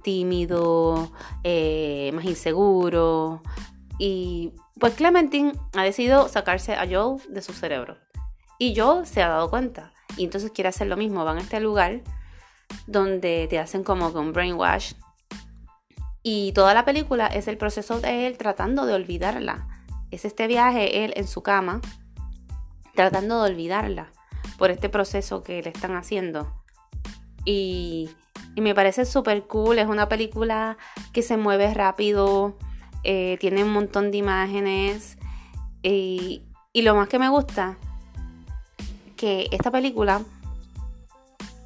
tímido, 0.04 1.10
eh, 1.42 2.12
más 2.14 2.24
inseguro. 2.26 3.42
Y 3.98 4.52
pues 4.78 4.94
Clementine 4.94 5.54
ha 5.74 5.82
decidido 5.82 6.28
sacarse 6.28 6.74
a 6.74 6.86
Joel 6.88 7.20
de 7.28 7.42
su 7.42 7.52
cerebro. 7.52 7.96
Y 8.56 8.78
Joel 8.78 9.04
se 9.04 9.20
ha 9.20 9.28
dado 9.28 9.50
cuenta. 9.50 9.92
Y 10.16 10.22
entonces 10.22 10.52
quiere 10.52 10.68
hacer 10.68 10.86
lo 10.86 10.96
mismo. 10.96 11.24
Van 11.24 11.38
a 11.38 11.40
este 11.40 11.58
lugar 11.58 12.02
donde 12.86 13.48
te 13.50 13.58
hacen 13.58 13.82
como 13.82 14.12
que 14.12 14.20
un 14.20 14.32
brainwash. 14.32 14.92
Y 16.22 16.52
toda 16.52 16.72
la 16.72 16.84
película 16.84 17.26
es 17.26 17.48
el 17.48 17.58
proceso 17.58 18.00
de 18.00 18.28
él 18.28 18.38
tratando 18.38 18.86
de 18.86 18.94
olvidarla. 18.94 19.66
Es 20.12 20.24
este 20.24 20.46
viaje, 20.46 21.04
él 21.04 21.14
en 21.16 21.26
su 21.26 21.42
cama, 21.42 21.80
tratando 22.94 23.42
de 23.42 23.50
olvidarla 23.50 24.12
por 24.56 24.70
este 24.70 24.88
proceso 24.88 25.42
que 25.42 25.62
le 25.62 25.70
están 25.70 25.94
haciendo. 25.94 26.52
Y, 27.44 28.10
me 28.56 28.74
parece 28.74 29.04
súper 29.04 29.46
cool, 29.46 29.78
es 29.78 29.86
una 29.86 30.08
película 30.08 30.78
que 31.12 31.22
se 31.22 31.36
mueve 31.36 31.72
rápido, 31.74 32.56
eh, 33.04 33.36
tiene 33.38 33.62
un 33.62 33.72
montón 33.72 34.10
de 34.10 34.18
imágenes 34.18 35.16
y, 35.80 36.42
y 36.72 36.82
lo 36.82 36.96
más 36.96 37.08
que 37.08 37.20
me 37.20 37.28
gusta, 37.28 37.76
que 39.16 39.48
esta 39.52 39.70
película, 39.70 40.22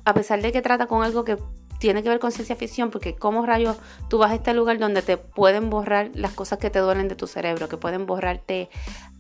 a 0.04 0.12
pesar 0.14 0.42
de 0.42 0.52
que 0.52 0.60
trata 0.60 0.86
con 0.86 1.02
algo 1.02 1.24
que 1.24 1.38
tiene 1.82 2.04
que 2.04 2.08
ver 2.08 2.20
con 2.20 2.30
ciencia 2.30 2.54
ficción, 2.54 2.92
porque 2.92 3.16
como 3.16 3.44
rayos 3.44 3.76
tú 4.08 4.18
vas 4.18 4.30
a 4.30 4.36
este 4.36 4.54
lugar 4.54 4.78
donde 4.78 5.02
te 5.02 5.16
pueden 5.16 5.68
borrar 5.68 6.12
las 6.14 6.30
cosas 6.30 6.60
que 6.60 6.70
te 6.70 6.78
duelen 6.78 7.08
de 7.08 7.16
tu 7.16 7.26
cerebro, 7.26 7.68
que 7.68 7.76
pueden 7.76 8.06
borrarte 8.06 8.70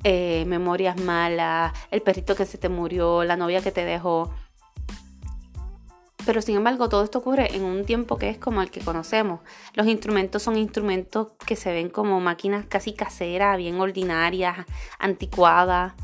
eh, 0.04 0.44
memorias 0.46 0.96
malas, 1.00 1.72
el 1.90 2.02
perrito 2.02 2.36
que 2.36 2.46
se 2.46 2.58
te 2.58 2.68
murió, 2.68 3.24
la 3.24 3.36
novia 3.36 3.62
que 3.62 3.72
te 3.72 3.84
dejó. 3.84 4.32
Pero 6.24 6.40
sin 6.40 6.54
embargo, 6.54 6.88
todo 6.88 7.02
esto 7.02 7.18
ocurre 7.18 7.52
en 7.52 7.64
un 7.64 7.84
tiempo 7.84 8.16
que 8.16 8.30
es 8.30 8.38
como 8.38 8.62
el 8.62 8.70
que 8.70 8.78
conocemos. 8.78 9.40
Los 9.74 9.88
instrumentos 9.88 10.44
son 10.44 10.56
instrumentos 10.56 11.32
que 11.44 11.56
se 11.56 11.72
ven 11.72 11.90
como 11.90 12.20
máquinas 12.20 12.64
casi 12.66 12.92
caseras, 12.92 13.56
bien 13.56 13.80
ordinarias, 13.80 14.56
anticuadas. 15.00 15.94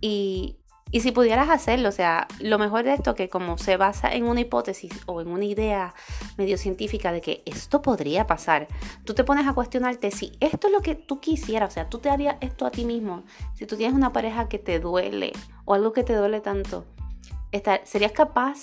Y, 0.00 0.56
y 0.90 1.00
si 1.00 1.12
pudieras 1.12 1.50
hacerlo, 1.50 1.90
o 1.90 1.92
sea, 1.92 2.26
lo 2.40 2.58
mejor 2.58 2.84
de 2.84 2.94
esto 2.94 3.14
que 3.14 3.28
como 3.28 3.58
se 3.58 3.76
basa 3.76 4.12
en 4.12 4.24
una 4.24 4.40
hipótesis 4.40 4.92
o 5.06 5.20
en 5.20 5.28
una 5.28 5.44
idea 5.44 5.94
medio 6.36 6.56
científica 6.56 7.12
de 7.12 7.20
que 7.20 7.42
esto 7.44 7.82
podría 7.82 8.26
pasar, 8.26 8.68
tú 9.04 9.14
te 9.14 9.24
pones 9.24 9.46
a 9.46 9.52
cuestionarte 9.52 10.10
si 10.10 10.32
esto 10.40 10.68
es 10.68 10.72
lo 10.72 10.80
que 10.80 10.94
tú 10.94 11.20
quisieras, 11.20 11.72
o 11.72 11.74
sea, 11.74 11.88
tú 11.90 11.98
te 11.98 12.08
harías 12.08 12.36
esto 12.40 12.64
a 12.64 12.70
ti 12.70 12.84
mismo, 12.84 13.24
si 13.54 13.66
tú 13.66 13.76
tienes 13.76 13.94
una 13.94 14.12
pareja 14.12 14.48
que 14.48 14.58
te 14.58 14.80
duele 14.80 15.32
o 15.66 15.74
algo 15.74 15.92
que 15.92 16.04
te 16.04 16.14
duele 16.14 16.40
tanto, 16.40 16.86
¿serías 17.84 18.12
capaz 18.12 18.58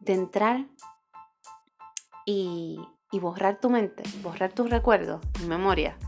de 0.00 0.14
entrar 0.14 0.66
y, 2.24 2.80
y 3.12 3.20
borrar 3.20 3.60
tu 3.60 3.68
mente, 3.68 4.02
borrar 4.22 4.52
tus 4.52 4.70
recuerdos, 4.70 5.20
tu 5.32 5.44
memoria? 5.44 5.98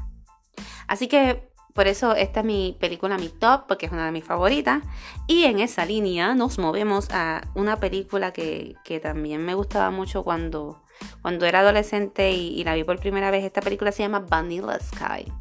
Así 0.86 1.08
que 1.08 1.52
por 1.78 1.86
eso 1.86 2.16
esta 2.16 2.40
es 2.40 2.44
mi 2.44 2.76
película, 2.80 3.18
mi 3.18 3.28
top, 3.28 3.68
porque 3.68 3.86
es 3.86 3.92
una 3.92 4.06
de 4.06 4.10
mis 4.10 4.24
favoritas. 4.24 4.82
Y 5.28 5.44
en 5.44 5.60
esa 5.60 5.86
línea 5.86 6.34
nos 6.34 6.58
movemos 6.58 7.08
a 7.12 7.42
una 7.54 7.76
película 7.76 8.32
que, 8.32 8.74
también 9.00 9.44
me 9.44 9.54
gustaba 9.54 9.92
mucho 9.92 10.24
cuando, 10.24 10.82
cuando 11.22 11.46
era 11.46 11.60
adolescente 11.60 12.32
y, 12.32 12.64
la 12.64 12.74
vi 12.74 12.82
por 12.82 12.98
primera 12.98 13.30
vez. 13.30 13.44
Esta 13.44 13.60
película 13.60 13.92
se 13.92 14.02
llama 14.02 14.18
Vanilla 14.28 14.76
Sky. 14.80 15.32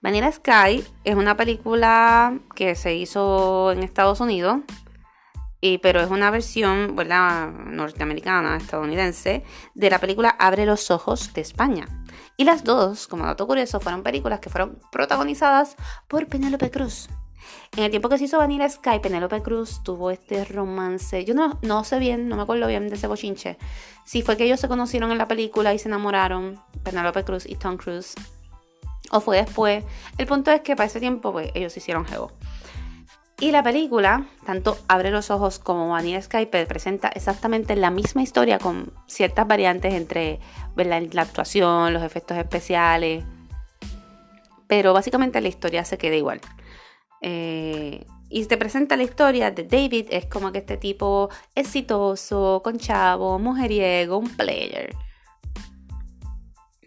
Vanilla 0.00 0.30
Sky 0.30 0.84
es 1.02 1.16
una 1.16 1.36
película 1.36 2.38
que 2.54 2.76
se 2.76 2.94
hizo 2.94 3.72
en 3.72 3.82
Estados 3.82 4.20
Unidos, 4.20 4.60
y, 5.60 5.78
pero 5.78 6.00
es 6.00 6.12
una 6.12 6.30
versión 6.30 6.94
norteamericana, 6.94 8.56
estadounidense, 8.56 9.42
de 9.74 9.90
la 9.90 9.98
película 9.98 10.28
Abre 10.38 10.64
los 10.64 10.92
Ojos 10.92 11.34
de 11.34 11.40
España. 11.40 11.88
Y 12.42 12.44
las 12.44 12.64
dos, 12.64 13.06
como 13.06 13.24
dato 13.24 13.46
curioso, 13.46 13.78
fueron 13.78 14.02
películas 14.02 14.40
que 14.40 14.50
fueron 14.50 14.80
protagonizadas 14.90 15.76
por 16.08 16.26
Penélope 16.26 16.72
Cruz. 16.72 17.08
En 17.76 17.84
el 17.84 17.90
tiempo 17.90 18.08
que 18.08 18.18
se 18.18 18.24
hizo 18.24 18.38
Vanilla 18.38 18.68
Sky, 18.68 18.98
Penélope 19.00 19.42
Cruz 19.42 19.80
tuvo 19.84 20.10
este 20.10 20.44
romance. 20.44 21.24
Yo 21.24 21.34
no, 21.34 21.60
no 21.62 21.84
sé 21.84 22.00
bien, 22.00 22.28
no 22.28 22.34
me 22.34 22.42
acuerdo 22.42 22.66
bien 22.66 22.88
de 22.88 22.96
ese 22.96 23.06
bochinche. 23.06 23.58
Si 24.04 24.22
fue 24.22 24.36
que 24.36 24.42
ellos 24.42 24.58
se 24.58 24.66
conocieron 24.66 25.12
en 25.12 25.18
la 25.18 25.28
película 25.28 25.72
y 25.72 25.78
se 25.78 25.86
enamoraron, 25.86 26.60
Penélope 26.82 27.22
Cruz 27.22 27.46
y 27.46 27.54
Tom 27.54 27.76
Cruise. 27.76 28.16
O 29.12 29.20
fue 29.20 29.36
después. 29.36 29.84
El 30.18 30.26
punto 30.26 30.50
es 30.50 30.62
que 30.62 30.74
para 30.74 30.88
ese 30.88 30.98
tiempo, 30.98 31.30
pues, 31.30 31.52
ellos 31.54 31.72
se 31.72 31.78
hicieron 31.78 32.04
jevo. 32.04 32.32
Y 33.40 33.50
la 33.50 33.62
película, 33.62 34.26
tanto 34.46 34.78
Abre 34.86 35.10
los 35.10 35.30
Ojos 35.30 35.58
como 35.58 35.88
Vanilla 35.88 36.22
Skype, 36.22 36.66
presenta 36.66 37.08
exactamente 37.08 37.74
la 37.74 37.90
misma 37.90 38.22
historia 38.22 38.58
con 38.58 38.92
ciertas 39.06 39.48
variantes 39.48 39.94
entre 39.94 40.38
la 40.76 41.22
actuación, 41.22 41.92
los 41.92 42.02
efectos 42.02 42.36
especiales. 42.38 43.24
Pero 44.68 44.92
básicamente 44.92 45.40
la 45.40 45.48
historia 45.48 45.84
se 45.84 45.98
queda 45.98 46.14
igual. 46.14 46.40
Eh, 47.20 48.06
y 48.28 48.46
te 48.46 48.56
presenta 48.56 48.96
la 48.96 49.02
historia 49.02 49.50
de 49.50 49.64
David, 49.64 50.06
es 50.10 50.26
como 50.26 50.52
que 50.52 50.58
este 50.58 50.78
tipo 50.78 51.28
exitoso, 51.54 52.62
con 52.64 52.78
chavo, 52.78 53.38
mujeriego, 53.38 54.16
un 54.16 54.28
player. 54.36 54.94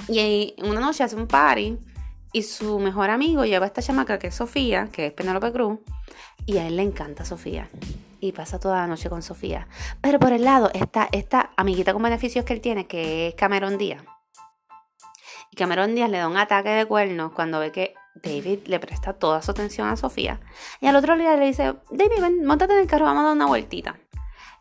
Y 0.08 0.56
una 0.64 0.80
noche 0.80 1.04
hace 1.04 1.16
un 1.16 1.28
party 1.28 1.78
y 2.34 2.42
su 2.42 2.80
mejor 2.80 3.12
amigo 3.12 3.46
lleva 3.46 3.66
esta 3.68 3.82
chamaca 3.82 4.20
que 4.20 4.28
es 4.28 4.36
Sofía, 4.36 4.90
que 4.92 5.06
es 5.08 5.14
Penelope 5.14 5.52
Cruz, 5.52 5.80
y 6.46 6.58
a 6.58 6.68
él 6.68 6.78
le 6.78 6.84
encanta 6.84 7.25
Sofía. 7.25 7.70
Y 8.20 8.32
pasa 8.32 8.60
toda 8.60 8.78
la 8.78 8.88
noche 8.88 9.10
con 9.10 9.22
Sofía. 9.22 9.68
Pero 10.02 10.20
por 10.20 10.34
el 10.34 10.44
lado 10.44 10.72
está 10.74 11.10
esta 11.12 11.52
amiguita 11.58 11.94
con 11.94 12.02
beneficios 12.02 12.46
que 12.46 12.54
él 12.54 12.62
tiene, 12.62 12.88
que 12.88 13.28
es 13.28 13.36
Cameron 13.36 13.78
Díaz. 13.78 14.04
Y 15.52 15.56
Cameron 15.56 15.94
Díaz 15.96 16.10
le 16.10 16.18
da 16.18 16.28
un 16.28 16.38
ataque 16.38 16.70
de 16.70 16.86
cuernos 16.86 17.32
cuando 17.34 17.60
ve 17.60 17.72
que 17.72 17.94
David 18.16 18.68
le 18.68 18.80
presta 18.80 19.14
toda 19.14 19.42
su 19.42 19.52
atención 19.52 19.88
a 19.88 19.98
Sofía. 19.98 20.40
Y 20.82 20.88
al 20.88 20.96
otro 20.96 21.18
día 21.18 21.36
le 21.36 21.46
dice, 21.46 21.75
David, 21.92 22.22
ven, 22.22 22.46
montate 22.46 22.74
en 22.74 22.80
el 22.80 22.88
carro, 22.88 23.06
vamos 23.06 23.22
a 23.22 23.28
dar 23.28 23.36
una 23.36 23.46
vueltita. 23.46 23.96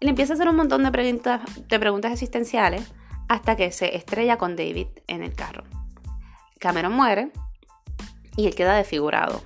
Y 0.00 0.06
le 0.06 0.10
empieza 0.10 0.32
a 0.32 0.34
hacer 0.34 0.48
un 0.48 0.56
montón 0.56 0.82
de 0.82 0.90
preguntas, 0.90 1.40
de 1.68 1.78
preguntas 1.78 2.12
existenciales 2.12 2.92
hasta 3.28 3.56
que 3.56 3.70
se 3.72 3.96
estrella 3.96 4.36
con 4.36 4.56
David 4.56 4.88
en 5.06 5.22
el 5.22 5.34
carro. 5.34 5.64
Cameron 6.58 6.92
muere 6.92 7.30
y 8.36 8.46
él 8.46 8.54
queda 8.54 8.74
desfigurado. 8.74 9.42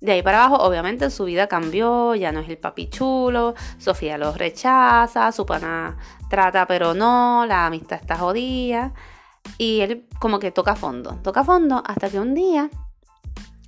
De 0.00 0.12
ahí 0.12 0.22
para 0.22 0.44
abajo, 0.44 0.62
obviamente 0.62 1.10
su 1.10 1.24
vida 1.24 1.46
cambió, 1.46 2.14
ya 2.14 2.30
no 2.30 2.40
es 2.40 2.48
el 2.48 2.58
papi 2.58 2.90
chulo, 2.90 3.54
Sofía 3.78 4.18
lo 4.18 4.32
rechaza, 4.32 5.32
su 5.32 5.46
pana 5.46 5.96
trata 6.28 6.66
pero 6.66 6.92
no, 6.92 7.46
la 7.46 7.66
amistad 7.66 7.98
está 8.00 8.16
jodida. 8.16 8.92
Y 9.58 9.80
él 9.80 10.06
como 10.18 10.38
que 10.38 10.50
toca 10.50 10.76
fondo, 10.76 11.18
toca 11.22 11.44
fondo 11.44 11.82
hasta 11.86 12.10
que 12.10 12.20
un 12.20 12.34
día 12.34 12.68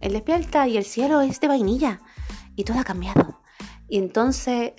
él 0.01 0.13
despierta 0.13 0.69
y 0.69 0.77
el 0.77 0.85
cielo 0.85 1.21
es 1.21 1.41
de 1.41 1.49
vainilla 1.49 2.01
y 2.57 2.65
todo 2.65 2.79
ha 2.79 2.85
cambiado. 2.85 3.41
Y 3.89 3.99
entonces 3.99 4.73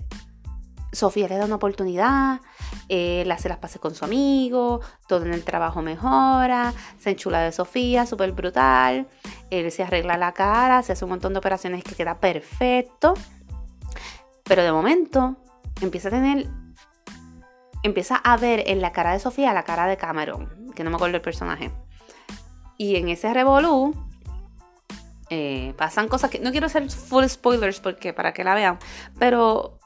Sofía 0.92 1.28
le 1.28 1.38
da 1.38 1.46
una 1.46 1.56
oportunidad, 1.56 2.42
él 2.88 3.32
hace 3.32 3.50
las 3.50 3.60
pases 3.60 3.80
con 3.80 3.94
su 3.94 4.06
amigo, 4.06 4.82
todo 5.08 5.26
en 5.26 5.34
el 5.34 5.44
trabajo 5.44 5.82
mejora, 5.82 6.74
se 7.00 7.12
enchula 7.12 7.42
de 7.42 7.52
Sofía, 7.52 8.06
súper 8.06 8.32
brutal, 8.32 9.08
él 9.52 9.72
se 9.72 9.84
arregla 9.84 10.18
la 10.18 10.34
cara, 10.34 10.84
se 10.84 10.94
hace 10.94 11.06
un 11.06 11.12
montón 11.12 11.34
de 11.34 11.40
operaciones 11.40 11.84
que 11.84 11.96
queda 11.96 12.20
perfecto, 12.20 13.14
pero 14.44 14.64
de 14.64 14.72
momento 14.72 15.38
empieza 15.82 16.10
a 16.10 16.12
tener, 16.12 16.48
empieza 17.84 18.16
a 18.16 18.38
ver 18.38 18.64
en 18.68 18.82
la 18.82 18.92
cara 18.92 19.14
de 19.14 19.20
Sofía 19.20 19.54
la 19.54 19.64
cara 19.64 19.88
de 19.88 19.98
Cameron, 19.98 20.72
que 20.76 20.84
no 20.84 20.90
me 20.90 20.98
acuerdo 20.98 21.16
el 21.16 21.22
personaje, 21.22 21.72
y 22.78 22.96
en 22.96 23.10
ese 23.10 23.34
revolú 23.34 23.94
eh, 25.30 25.74
pasan 25.78 26.08
cosas 26.08 26.30
que 26.30 26.40
no 26.40 26.52
quiero 26.52 26.68
hacer 26.68 26.90
full 26.90 27.26
spoilers 27.26 27.80
porque 27.80 28.14
para 28.14 28.34
que 28.34 28.44
la 28.44 28.56
vean, 28.56 28.80
pero 29.18 29.79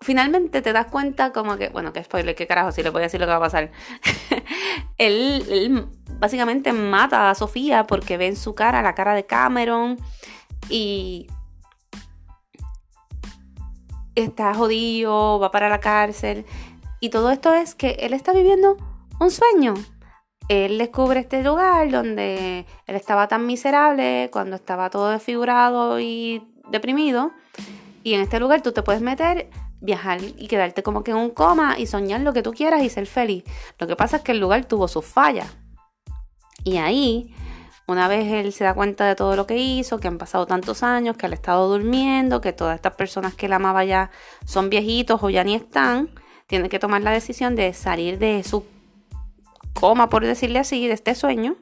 finalmente 0.00 0.62
te 0.62 0.72
das 0.72 0.86
cuenta 0.86 1.32
como 1.32 1.56
que, 1.56 1.68
bueno, 1.68 1.92
que 1.92 2.02
spoiler, 2.02 2.34
qué 2.34 2.46
carajo, 2.46 2.72
si 2.72 2.82
le 2.82 2.90
voy 2.90 3.00
a 3.00 3.04
decir 3.04 3.20
lo 3.20 3.26
que 3.26 3.30
va 3.30 3.36
a 3.36 3.40
pasar. 3.40 3.70
él, 4.98 5.88
básicamente 6.18 6.72
mata 6.72 7.30
a 7.30 7.34
Sofía 7.34 7.84
porque 7.84 8.16
ve 8.16 8.28
en 8.28 8.36
su 8.36 8.54
cara 8.54 8.82
la 8.82 8.94
cara 8.94 9.14
de 9.14 9.26
Cameron 9.26 9.98
y 10.68 11.26
está 14.14 14.54
jodido, 14.54 15.38
va 15.38 15.50
para 15.50 15.68
la 15.68 15.80
cárcel. 15.80 16.44
Y 17.00 17.10
todo 17.10 17.30
esto 17.30 17.52
es 17.54 17.74
que 17.74 17.96
él 18.00 18.12
está 18.12 18.32
viviendo 18.32 18.76
un 19.20 19.30
sueño. 19.30 19.74
Él 20.48 20.78
descubre 20.78 21.20
este 21.20 21.42
lugar 21.42 21.90
donde 21.90 22.66
él 22.86 22.96
estaba 22.96 23.26
tan 23.28 23.46
miserable, 23.46 24.30
cuando 24.32 24.56
estaba 24.56 24.90
todo 24.90 25.10
desfigurado 25.10 25.98
y 26.00 26.46
deprimido. 26.70 27.32
Y 28.04 28.14
en 28.14 28.20
este 28.20 28.38
lugar 28.38 28.62
tú 28.62 28.72
te 28.72 28.82
puedes 28.82 29.02
meter 29.02 29.50
viajar 29.80 30.20
y 30.22 30.48
quedarte 30.48 30.82
como 30.82 31.04
que 31.04 31.10
en 31.10 31.16
un 31.18 31.30
coma 31.30 31.78
y 31.78 31.86
soñar 31.86 32.20
lo 32.20 32.32
que 32.32 32.42
tú 32.42 32.52
quieras 32.52 32.82
y 32.82 32.88
ser 32.88 33.06
feliz. 33.06 33.44
Lo 33.78 33.86
que 33.86 33.96
pasa 33.96 34.18
es 34.18 34.22
que 34.22 34.32
el 34.32 34.40
lugar 34.40 34.64
tuvo 34.64 34.88
sus 34.88 35.04
fallas. 35.04 35.56
Y 36.64 36.78
ahí, 36.78 37.34
una 37.86 38.08
vez 38.08 38.32
él 38.32 38.52
se 38.52 38.64
da 38.64 38.74
cuenta 38.74 39.06
de 39.06 39.14
todo 39.14 39.36
lo 39.36 39.46
que 39.46 39.56
hizo, 39.56 39.98
que 39.98 40.08
han 40.08 40.18
pasado 40.18 40.46
tantos 40.46 40.82
años, 40.82 41.16
que 41.16 41.26
él 41.26 41.32
ha 41.32 41.36
estado 41.36 41.68
durmiendo, 41.68 42.40
que 42.40 42.52
todas 42.52 42.74
estas 42.74 42.94
personas 42.94 43.34
que 43.34 43.46
él 43.46 43.52
amaba 43.52 43.84
ya 43.84 44.10
son 44.44 44.70
viejitos 44.70 45.22
o 45.22 45.30
ya 45.30 45.44
ni 45.44 45.54
están, 45.54 46.10
tiene 46.46 46.68
que 46.68 46.78
tomar 46.78 47.02
la 47.02 47.12
decisión 47.12 47.54
de 47.54 47.72
salir 47.72 48.18
de 48.18 48.42
su 48.42 48.64
coma, 49.74 50.08
por 50.08 50.24
decirle 50.24 50.58
así, 50.58 50.86
de 50.86 50.94
este 50.94 51.14
sueño, 51.14 51.56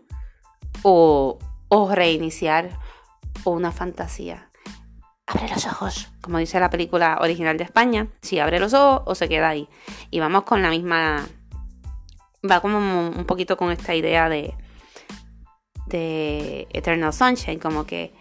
o, 0.83 1.39
o 1.69 1.95
reiniciar 1.95 2.79
una 3.45 3.73
fantasía 3.73 4.49
abre 5.27 5.49
los 5.49 5.67
ojos, 5.67 6.09
como 6.21 6.39
dice 6.39 6.61
la 6.61 6.71
película 6.71 7.19
original 7.21 7.57
de 7.57 7.65
España, 7.65 8.09
si 8.21 8.39
abre 8.39 8.61
los 8.61 8.75
ojos 8.75 9.03
o 9.07 9.15
se 9.15 9.29
queda 9.29 9.49
ahí. 9.49 9.69
Y 10.11 10.21
vamos 10.21 10.45
con 10.45 10.63
la 10.63 10.71
misma, 10.71 11.27
va 12.49 12.61
como 12.61 12.79
un 13.09 13.25
poquito 13.25 13.57
con 13.57 13.71
esta 13.71 13.95
idea 13.95 14.29
de, 14.29 14.55
de 15.87 16.69
Eternal 16.71 17.13
Sunshine, 17.13 17.59
como 17.59 17.87
que 17.87 18.13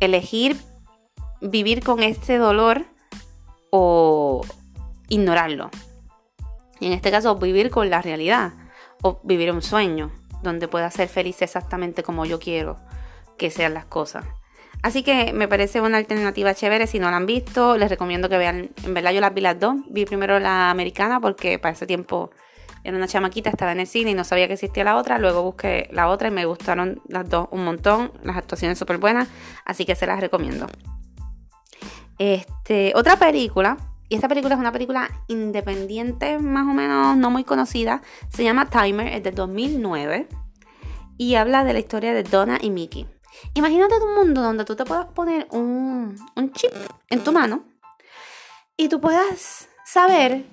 elegir 0.00 0.56
vivir 1.40 1.82
con 1.82 2.02
este 2.02 2.38
dolor 2.38 2.86
o 3.70 4.42
ignorarlo. 5.08 5.70
Y 6.80 6.86
en 6.86 6.92
este 6.92 7.10
caso, 7.10 7.36
vivir 7.36 7.70
con 7.70 7.90
la 7.90 8.02
realidad 8.02 8.52
o 9.02 9.20
vivir 9.22 9.52
un 9.52 9.62
sueño. 9.62 10.10
donde 10.42 10.68
pueda 10.68 10.90
ser 10.90 11.08
feliz 11.08 11.40
exactamente 11.40 12.02
como 12.02 12.26
yo 12.26 12.38
quiero 12.38 12.76
que 13.38 13.50
sean 13.50 13.72
las 13.72 13.86
cosas. 13.86 14.26
Así 14.84 15.02
que 15.02 15.32
me 15.32 15.48
parece 15.48 15.80
una 15.80 15.96
alternativa 15.96 16.52
chévere. 16.52 16.86
Si 16.86 16.98
no 16.98 17.10
la 17.10 17.16
han 17.16 17.24
visto, 17.24 17.78
les 17.78 17.88
recomiendo 17.88 18.28
que 18.28 18.36
vean. 18.36 18.68
En 18.84 18.92
verdad, 18.92 19.12
yo 19.12 19.22
las 19.22 19.32
vi 19.32 19.40
las 19.40 19.58
dos. 19.58 19.76
Vi 19.88 20.04
primero 20.04 20.38
la 20.38 20.68
americana 20.68 21.20
porque 21.20 21.58
para 21.58 21.72
ese 21.72 21.86
tiempo 21.86 22.30
era 22.82 22.94
una 22.94 23.08
chamaquita, 23.08 23.48
estaba 23.48 23.72
en 23.72 23.80
el 23.80 23.86
cine 23.86 24.10
y 24.10 24.14
no 24.14 24.24
sabía 24.24 24.46
que 24.46 24.52
existía 24.52 24.84
la 24.84 24.96
otra. 24.96 25.18
Luego 25.18 25.42
busqué 25.42 25.88
la 25.90 26.08
otra 26.08 26.28
y 26.28 26.32
me 26.32 26.44
gustaron 26.44 27.00
las 27.08 27.26
dos 27.30 27.48
un 27.50 27.64
montón. 27.64 28.12
Las 28.22 28.36
actuaciones 28.36 28.78
súper 28.78 28.98
buenas. 28.98 29.26
Así 29.64 29.86
que 29.86 29.94
se 29.94 30.06
las 30.06 30.20
recomiendo. 30.20 30.66
Este, 32.18 32.92
otra 32.94 33.18
película. 33.18 33.78
Y 34.10 34.16
esta 34.16 34.28
película 34.28 34.54
es 34.54 34.60
una 34.60 34.70
película 34.70 35.08
independiente, 35.28 36.38
más 36.38 36.68
o 36.68 36.74
menos 36.74 37.16
no 37.16 37.30
muy 37.30 37.44
conocida. 37.44 38.02
Se 38.28 38.44
llama 38.44 38.68
Timer, 38.68 39.14
es 39.14 39.22
de 39.22 39.30
2009. 39.30 40.28
Y 41.16 41.36
habla 41.36 41.64
de 41.64 41.72
la 41.72 41.78
historia 41.78 42.12
de 42.12 42.22
Donna 42.22 42.58
y 42.60 42.68
Mickey. 42.68 43.13
Imagínate 43.54 43.94
un 44.02 44.14
mundo 44.14 44.42
donde 44.42 44.64
tú 44.64 44.76
te 44.76 44.84
puedas 44.84 45.06
poner 45.06 45.46
un, 45.50 46.16
chip 46.52 46.72
en 47.08 47.22
tu 47.22 47.32
mano 47.32 47.64
y 48.76 48.88
tú 48.88 49.00
puedas 49.00 49.68
saber 49.84 50.44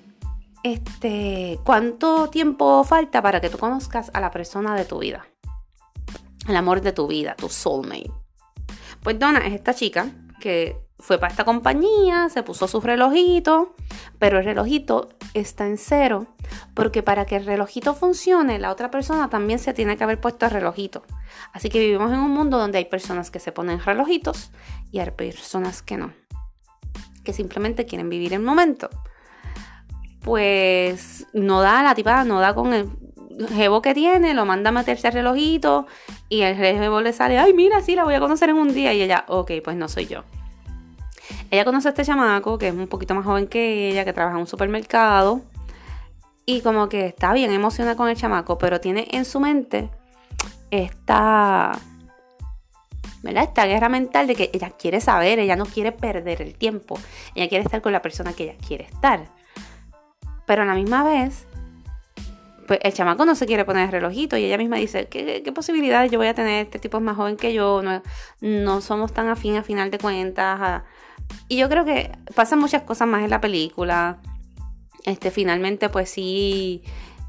este, 0.62 1.58
cuánto 1.64 2.28
tiempo 2.28 2.84
falta 2.84 3.22
para 3.22 3.40
que 3.40 3.50
tú 3.50 3.58
conozcas 3.58 4.10
a 4.14 4.20
la 4.20 4.30
persona 4.30 4.74
de 4.74 4.84
tu 4.84 4.98
vida. 4.98 5.26
El 6.48 6.56
amor 6.56 6.80
de 6.80 6.92
tu 6.92 7.06
vida, 7.06 7.34
tu 7.36 7.48
soulmate. 7.48 8.10
Pues 9.02 9.18
Donna 9.18 9.40
es 9.46 9.54
esta 9.54 9.74
chica 9.74 10.06
que 10.40 10.76
fue 10.98 11.18
para 11.18 11.32
esta 11.32 11.44
compañía, 11.44 12.28
se 12.28 12.42
puso 12.42 12.68
su 12.68 12.80
relojito, 12.80 13.74
pero 14.18 14.38
el 14.38 14.44
relojito 14.44 15.08
está 15.34 15.66
en 15.66 15.78
cero, 15.78 16.26
porque 16.74 17.02
para 17.02 17.24
que 17.24 17.36
el 17.36 17.46
relojito 17.46 17.94
funcione, 17.94 18.58
la 18.58 18.70
otra 18.70 18.90
persona 18.90 19.30
también 19.30 19.58
se 19.58 19.72
tiene 19.72 19.96
que 19.96 20.04
haber 20.04 20.20
puesto 20.20 20.46
el 20.46 20.52
relojito. 20.52 21.02
Así 21.52 21.68
que 21.68 21.80
vivimos 21.80 22.12
en 22.12 22.18
un 22.18 22.30
mundo 22.30 22.58
donde 22.58 22.78
hay 22.78 22.84
personas 22.84 23.30
que 23.30 23.40
se 23.40 23.52
ponen 23.52 23.80
relojitos 23.80 24.50
y 24.90 24.98
hay 24.98 25.10
personas 25.10 25.82
que 25.82 25.96
no, 25.96 26.12
que 27.24 27.32
simplemente 27.32 27.86
quieren 27.86 28.08
vivir 28.08 28.34
el 28.34 28.40
momento. 28.40 28.90
Pues 30.20 31.26
no 31.32 31.62
da 31.62 31.82
la 31.82 31.94
tipa, 31.94 32.24
no 32.24 32.40
da 32.40 32.54
con 32.54 32.72
el 32.72 32.90
jevo 33.54 33.82
que 33.82 33.94
tiene, 33.94 34.34
lo 34.34 34.44
manda 34.44 34.68
a 34.68 34.72
meterse 34.72 35.08
al 35.08 35.14
relojito 35.14 35.86
y 36.28 36.42
el 36.42 36.54
jevo 36.56 37.00
le 37.00 37.12
sale, 37.12 37.38
ay 37.38 37.54
mira, 37.54 37.80
sí, 37.80 37.96
la 37.96 38.04
voy 38.04 38.14
a 38.14 38.20
conocer 38.20 38.50
en 38.50 38.56
un 38.56 38.72
día 38.72 38.92
y 38.92 39.02
ella, 39.02 39.24
ok, 39.28 39.52
pues 39.64 39.76
no 39.76 39.88
soy 39.88 40.06
yo. 40.06 40.24
Ella 41.50 41.64
conoce 41.64 41.88
a 41.88 41.90
este 41.90 42.04
chamaco 42.04 42.58
que 42.58 42.68
es 42.68 42.74
un 42.74 42.88
poquito 42.88 43.14
más 43.14 43.24
joven 43.24 43.46
que 43.46 43.90
ella, 43.90 44.04
que 44.04 44.12
trabaja 44.12 44.36
en 44.36 44.42
un 44.42 44.46
supermercado. 44.46 45.40
Y 46.44 46.60
como 46.60 46.88
que 46.88 47.06
está 47.06 47.32
bien 47.32 47.52
emocionada 47.52 47.96
con 47.96 48.08
el 48.08 48.16
chamaco, 48.16 48.58
pero 48.58 48.80
tiene 48.80 49.06
en 49.12 49.24
su 49.24 49.38
mente 49.38 49.90
esta, 50.70 51.78
¿verdad? 53.22 53.44
Esta 53.44 53.66
guerra 53.66 53.88
mental 53.88 54.26
de 54.26 54.34
que 54.34 54.50
ella 54.52 54.70
quiere 54.70 55.00
saber, 55.00 55.38
ella 55.38 55.54
no 55.54 55.66
quiere 55.66 55.92
perder 55.92 56.42
el 56.42 56.54
tiempo. 56.54 56.98
Ella 57.34 57.48
quiere 57.48 57.64
estar 57.64 57.80
con 57.80 57.92
la 57.92 58.02
persona 58.02 58.32
que 58.32 58.44
ella 58.44 58.56
quiere 58.66 58.84
estar. 58.84 59.28
Pero 60.46 60.62
a 60.62 60.64
la 60.64 60.74
misma 60.74 61.04
vez, 61.04 61.46
pues 62.66 62.80
el 62.82 62.92
chamaco 62.92 63.24
no 63.24 63.34
se 63.34 63.46
quiere 63.46 63.64
poner 63.64 63.86
el 63.86 63.92
relojito 63.92 64.36
y 64.36 64.44
ella 64.44 64.58
misma 64.58 64.76
dice, 64.76 65.06
¿qué, 65.06 65.52
posibilidades 65.54 66.10
yo 66.10 66.18
voy 66.18 66.28
a 66.28 66.34
tener? 66.34 66.66
Este 66.66 66.78
tipo 66.78 66.98
es 66.98 67.02
más 67.02 67.16
joven 67.16 67.36
que 67.36 67.52
yo, 67.52 67.82
no, 67.82 68.02
no 68.40 68.80
somos 68.80 69.12
tan 69.12 69.28
afín 69.28 69.56
a 69.56 69.62
final 69.62 69.90
de 69.90 69.98
cuentas. 69.98 70.82
Y 71.48 71.56
yo 71.56 71.68
creo 71.68 71.84
que 71.84 72.12
pasan 72.34 72.58
muchas 72.58 72.82
cosas 72.82 73.08
más 73.08 73.22
en 73.22 73.30
la 73.30 73.40
película. 73.40 74.18
Este, 75.04 75.30
finalmente, 75.30 75.88
pues 75.88 76.10
sí, 76.10 76.82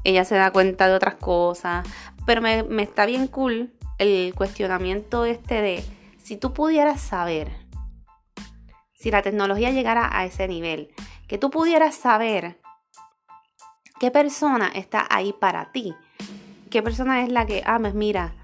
ella 0.04 0.24
se 0.24 0.36
da 0.36 0.50
cuenta 0.50 0.88
de 0.88 0.94
otras 0.94 1.16
cosas. 1.16 1.86
Pero 2.26 2.40
me, 2.40 2.62
me 2.62 2.82
está 2.82 3.06
bien 3.06 3.26
cool 3.26 3.72
el 3.98 4.34
cuestionamiento 4.34 5.24
este 5.24 5.60
de 5.60 5.84
si 6.22 6.36
tú 6.36 6.52
pudieras 6.52 7.00
saber, 7.00 7.52
si 8.94 9.10
la 9.10 9.22
tecnología 9.22 9.70
llegara 9.70 10.08
a 10.10 10.24
ese 10.24 10.48
nivel, 10.48 10.88
que 11.28 11.38
tú 11.38 11.50
pudieras 11.50 11.94
saber 11.94 12.58
qué 14.00 14.10
persona 14.10 14.68
está 14.68 15.06
ahí 15.10 15.34
para 15.38 15.70
ti, 15.72 15.94
qué 16.70 16.82
persona 16.82 17.22
es 17.22 17.30
la 17.30 17.46
que, 17.46 17.62
ah, 17.66 17.78
pues 17.78 17.94
mira, 17.94 18.34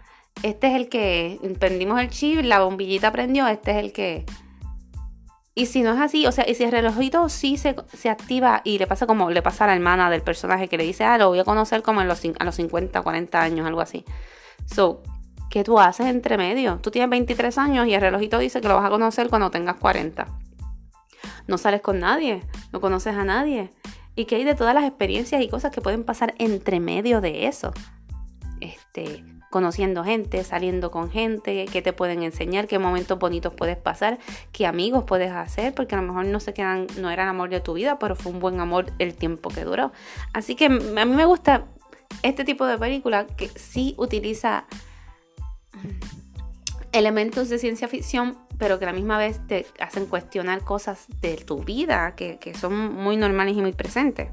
este 0.43 0.69
es 0.69 0.75
el 0.75 0.89
que 0.89 1.39
prendimos 1.59 2.01
el 2.01 2.11
chip, 2.11 2.41
la 2.43 2.61
bombillita 2.61 3.13
prendió, 3.13 3.47
este 3.47 3.73
es 3.73 3.77
el 3.79 3.93
que 3.93 4.27
y 5.55 5.67
si 5.67 5.83
no 5.83 5.93
es 5.93 6.01
así, 6.01 6.27
o 6.27 6.33
sea, 6.33 6.49
y 6.49 6.55
si 6.55 6.65
el 6.65 6.71
relojito 6.71 7.29
sí 7.29 7.57
se, 7.57 7.75
activa 8.09 8.63
y 8.65 8.79
le 8.79 8.87
pasa 8.87 9.07
como 9.07 9.31
le 9.31 9.43
pasa 9.43 9.65
a 9.65 9.67
la 9.67 9.75
hermana 9.75 10.09
del 10.09 10.23
personaje 10.23 10.69
que 10.69 10.79
le 10.79 10.85
dice, 10.85 11.05
ah, 11.05 11.19
lo 11.19 11.29
voy 11.29 11.41
a 11.41 11.45
conocer 11.45 11.83
como 11.83 12.01
a 12.01 12.05
los 12.05 12.21
50, 12.21 13.03
40 13.03 13.41
años, 13.41 13.67
algo 13.67 13.81
así. 13.81 14.05
So, 14.67 15.03
¿qué 15.51 15.65
tú 15.65 15.81
haces 15.81 16.07
entre 16.07 16.39
medio? 16.39 16.79
Tú 16.79 16.91
tienes 16.91 17.11
23 17.11 17.59
años 17.59 17.89
y 17.89 17.95
el 17.95 18.01
relojito 18.01 18.39
dice 18.39 18.61
que 18.61 18.69
lo 18.69 18.77
vas 18.77 18.87
a 18.87 18.91
conocer 18.91 19.29
cuando 19.29 19.51
tengas 19.51 19.77
40. 19.77 20.29
No 21.49 21.59
sales 21.59 21.81
con 21.81 21.99
nadie, 21.99 22.43
no 22.73 22.81
conoces 22.81 23.17
a 23.17 23.25
nadie. 23.25 23.71
¿Y 24.15 24.27
qué 24.27 24.37
hay 24.37 24.45
de 24.45 24.55
todas 24.55 24.75
las 24.75 24.85
experiencias 24.85 25.43
y 25.43 25.49
cosas 25.49 25.73
que 25.73 25.81
pueden 25.81 26.05
pasar 26.05 26.35
entre 26.39 26.79
medio 26.79 27.21
de 27.21 27.49
eso? 27.49 27.73
Este, 28.61 29.25
conociendo 29.51 30.05
gente, 30.05 30.45
saliendo 30.45 30.91
con 30.91 31.11
gente, 31.11 31.67
qué 31.67 31.83
te 31.83 31.93
pueden 31.93 32.23
enseñar, 32.23 32.69
qué 32.69 32.79
momentos 32.79 33.19
bonitos 33.19 33.53
puedes 33.53 33.77
pasar, 33.77 34.19
qué 34.53 34.67
amigos 34.67 35.05
puedes 35.05 35.33
hacer, 35.33 35.75
porque 35.75 35.97
a 35.97 36.01
lo 36.01 36.07
mejor 36.07 36.27
no 36.27 36.41
se 36.41 36.55
quedan, 36.55 36.87
no 36.99 37.11
era 37.11 37.25
el 37.25 37.29
amor 37.29 37.51
de 37.51 37.61
tu 37.61 37.75
vida, 37.75 37.99
pero 37.99 38.15
fue 38.15 38.33
un 38.33 38.39
buen 38.39 38.61
amor 38.61 38.87
el 38.99 39.15
tiempo 39.15 39.51
que 39.51 39.65
duró. 39.65 39.93
Así 40.33 40.55
que 40.55 40.67
a 40.67 41.05
mí 41.05 41.15
me 41.15 41.25
gusta 41.25 41.67
este 42.23 42.45
tipo 42.45 42.65
de 42.65 42.79
película 42.79 43.27
que 43.27 43.49
sí 43.49 43.95
utiliza 43.99 44.67
elementos 46.93 47.49
de 47.49 47.59
ciencia 47.59 47.89
ficción, 47.89 48.39
pero 48.57 48.79
que 48.79 48.85
a 48.85 48.89
la 48.89 48.93
misma 48.93 49.19
vez 49.19 49.45
te 49.47 49.67
hacen 49.81 50.07
cuestionar 50.07 50.63
cosas 50.63 51.07
de 51.21 51.37
tu 51.37 51.65
vida 51.65 52.15
que, 52.15 52.39
que 52.39 52.55
son 52.55 52.95
muy 52.95 53.17
normales 53.17 53.57
y 53.57 53.61
muy 53.61 53.73
presentes. 53.73 54.29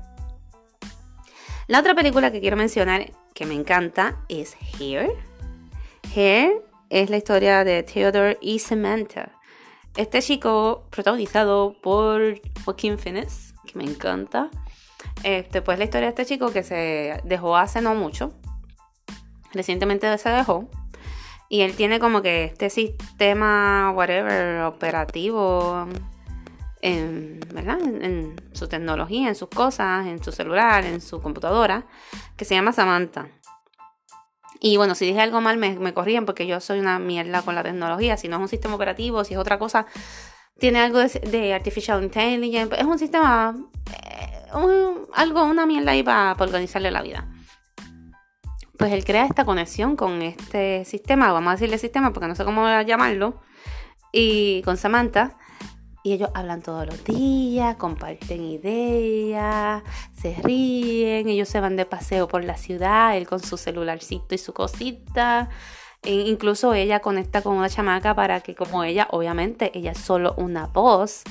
La 1.68 1.80
otra 1.80 1.96
película 1.96 2.32
que 2.32 2.40
quiero 2.40 2.56
mencionar 2.56 3.12
que 3.38 3.46
me 3.46 3.54
encanta 3.54 4.18
es 4.30 4.58
Hair. 4.80 5.12
Hair 6.16 6.54
es 6.90 7.12
la 7.12 7.18
historia 7.18 7.64
de 7.64 7.84
Theodore 7.84 8.40
y 8.42 8.58
Samantha. 8.58 9.32
Este 9.96 10.24
chico 10.24 10.88
protagonizado 10.90 11.76
por 11.84 12.42
Joaquin 12.66 12.98
Phoenix, 12.98 13.54
que 13.68 13.78
me 13.78 13.84
encanta. 13.84 14.50
Este, 15.22 15.62
pues 15.62 15.78
la 15.78 15.84
historia 15.84 16.08
de 16.08 16.10
este 16.20 16.26
chico 16.26 16.52
que 16.52 16.64
se 16.64 17.22
dejó 17.26 17.56
hace 17.56 17.80
no 17.80 17.94
mucho. 17.94 18.34
Recientemente 19.54 20.18
se 20.18 20.30
dejó. 20.30 20.68
Y 21.48 21.62
él 21.62 21.76
tiene 21.76 22.00
como 22.00 22.24
que 22.24 22.46
este 22.46 22.72
sistema, 22.72 23.94
whatever, 23.96 24.64
operativo 24.64 25.86
en, 26.88 27.40
¿verdad? 27.54 27.80
En, 27.82 28.36
su 28.54 28.68
tecnología, 28.68 29.28
en 29.28 29.36
sus 29.36 29.50
cosas, 29.50 30.08
en 30.08 30.24
su 30.24 30.32
celular, 30.32 30.84
en 30.86 31.02
su 31.02 31.22
computadora, 31.22 31.86
que 32.36 32.46
se 32.46 32.56
llama 32.56 32.72
Samantha. 32.72 33.28
Y 34.60 34.78
bueno, 34.78 34.96
si 34.96 35.06
dije 35.06 35.22
algo 35.22 35.42
mal, 35.42 35.58
me, 35.58 35.94
corrían 35.94 36.26
porque 36.26 36.48
yo 36.48 36.60
soy 36.60 36.80
una 36.80 36.98
mierda 36.98 37.44
con 37.44 37.54
la 37.54 37.64
tecnología. 37.64 38.18
Si 38.18 38.28
no 38.28 38.38
es 38.38 38.42
un 38.42 38.48
sistema 38.48 38.76
operativo, 38.76 39.24
si 39.24 39.36
es 39.36 39.40
otra 39.40 39.60
cosa, 39.60 39.86
tiene 40.58 40.80
algo 40.80 41.00
de, 41.00 41.54
artificial 41.54 42.02
intelligence. 42.02 42.76
Es 42.76 42.86
un 42.86 42.98
sistema, 42.98 43.56
eh, 43.94 44.48
algo, 45.14 45.44
una 45.44 45.66
mierda 45.68 45.92
ahí 45.92 46.02
para, 46.02 46.34
para 46.34 46.50
organizarle 46.50 46.90
la 46.90 47.04
vida. 47.04 47.28
Pues 48.78 48.92
él 48.92 49.06
crea 49.06 49.26
esta 49.26 49.46
conexión 49.46 49.96
con 49.96 50.22
este 50.22 50.86
sistema, 50.86 51.32
vamos 51.32 51.50
a 51.50 51.54
decirle 51.54 51.78
sistema 51.78 52.14
porque 52.14 52.28
no 52.28 52.36
sé 52.36 52.46
cómo 52.46 52.68
llamarlo, 52.82 53.42
y 54.12 54.62
con 54.64 54.78
Samantha 54.78 55.36
y 56.08 56.14
ellos 56.14 56.30
hablan 56.34 56.62
todos 56.62 56.86
los 56.86 57.04
días, 57.04 57.76
comparten 57.76 58.42
ideas, 58.46 59.84
se 60.14 60.36
ríen, 60.42 61.28
ellos 61.28 61.50
se 61.50 61.60
van 61.60 61.76
de 61.76 61.86
paseo 61.86 62.30
por 62.30 62.46
la 62.46 62.56
ciudad, 62.56 63.18
él 63.18 63.28
con 63.28 63.42
su 63.42 63.58
celularcito 63.58 64.34
y 64.34 64.38
su 64.38 64.54
cosita. 64.54 65.50
E 66.04 66.14
incluso 66.14 66.74
ella 66.74 67.02
conecta 67.02 67.42
con 67.42 67.58
una 67.58 67.68
chamaca 67.68 68.16
para 68.16 68.40
que 68.40 68.56
como 68.56 68.86
ella, 68.86 69.10
obviamente, 69.12 69.78
ella 69.78 69.92
es 69.92 69.98
solo 69.98 70.34
una 70.38 70.68
voz 70.68 71.24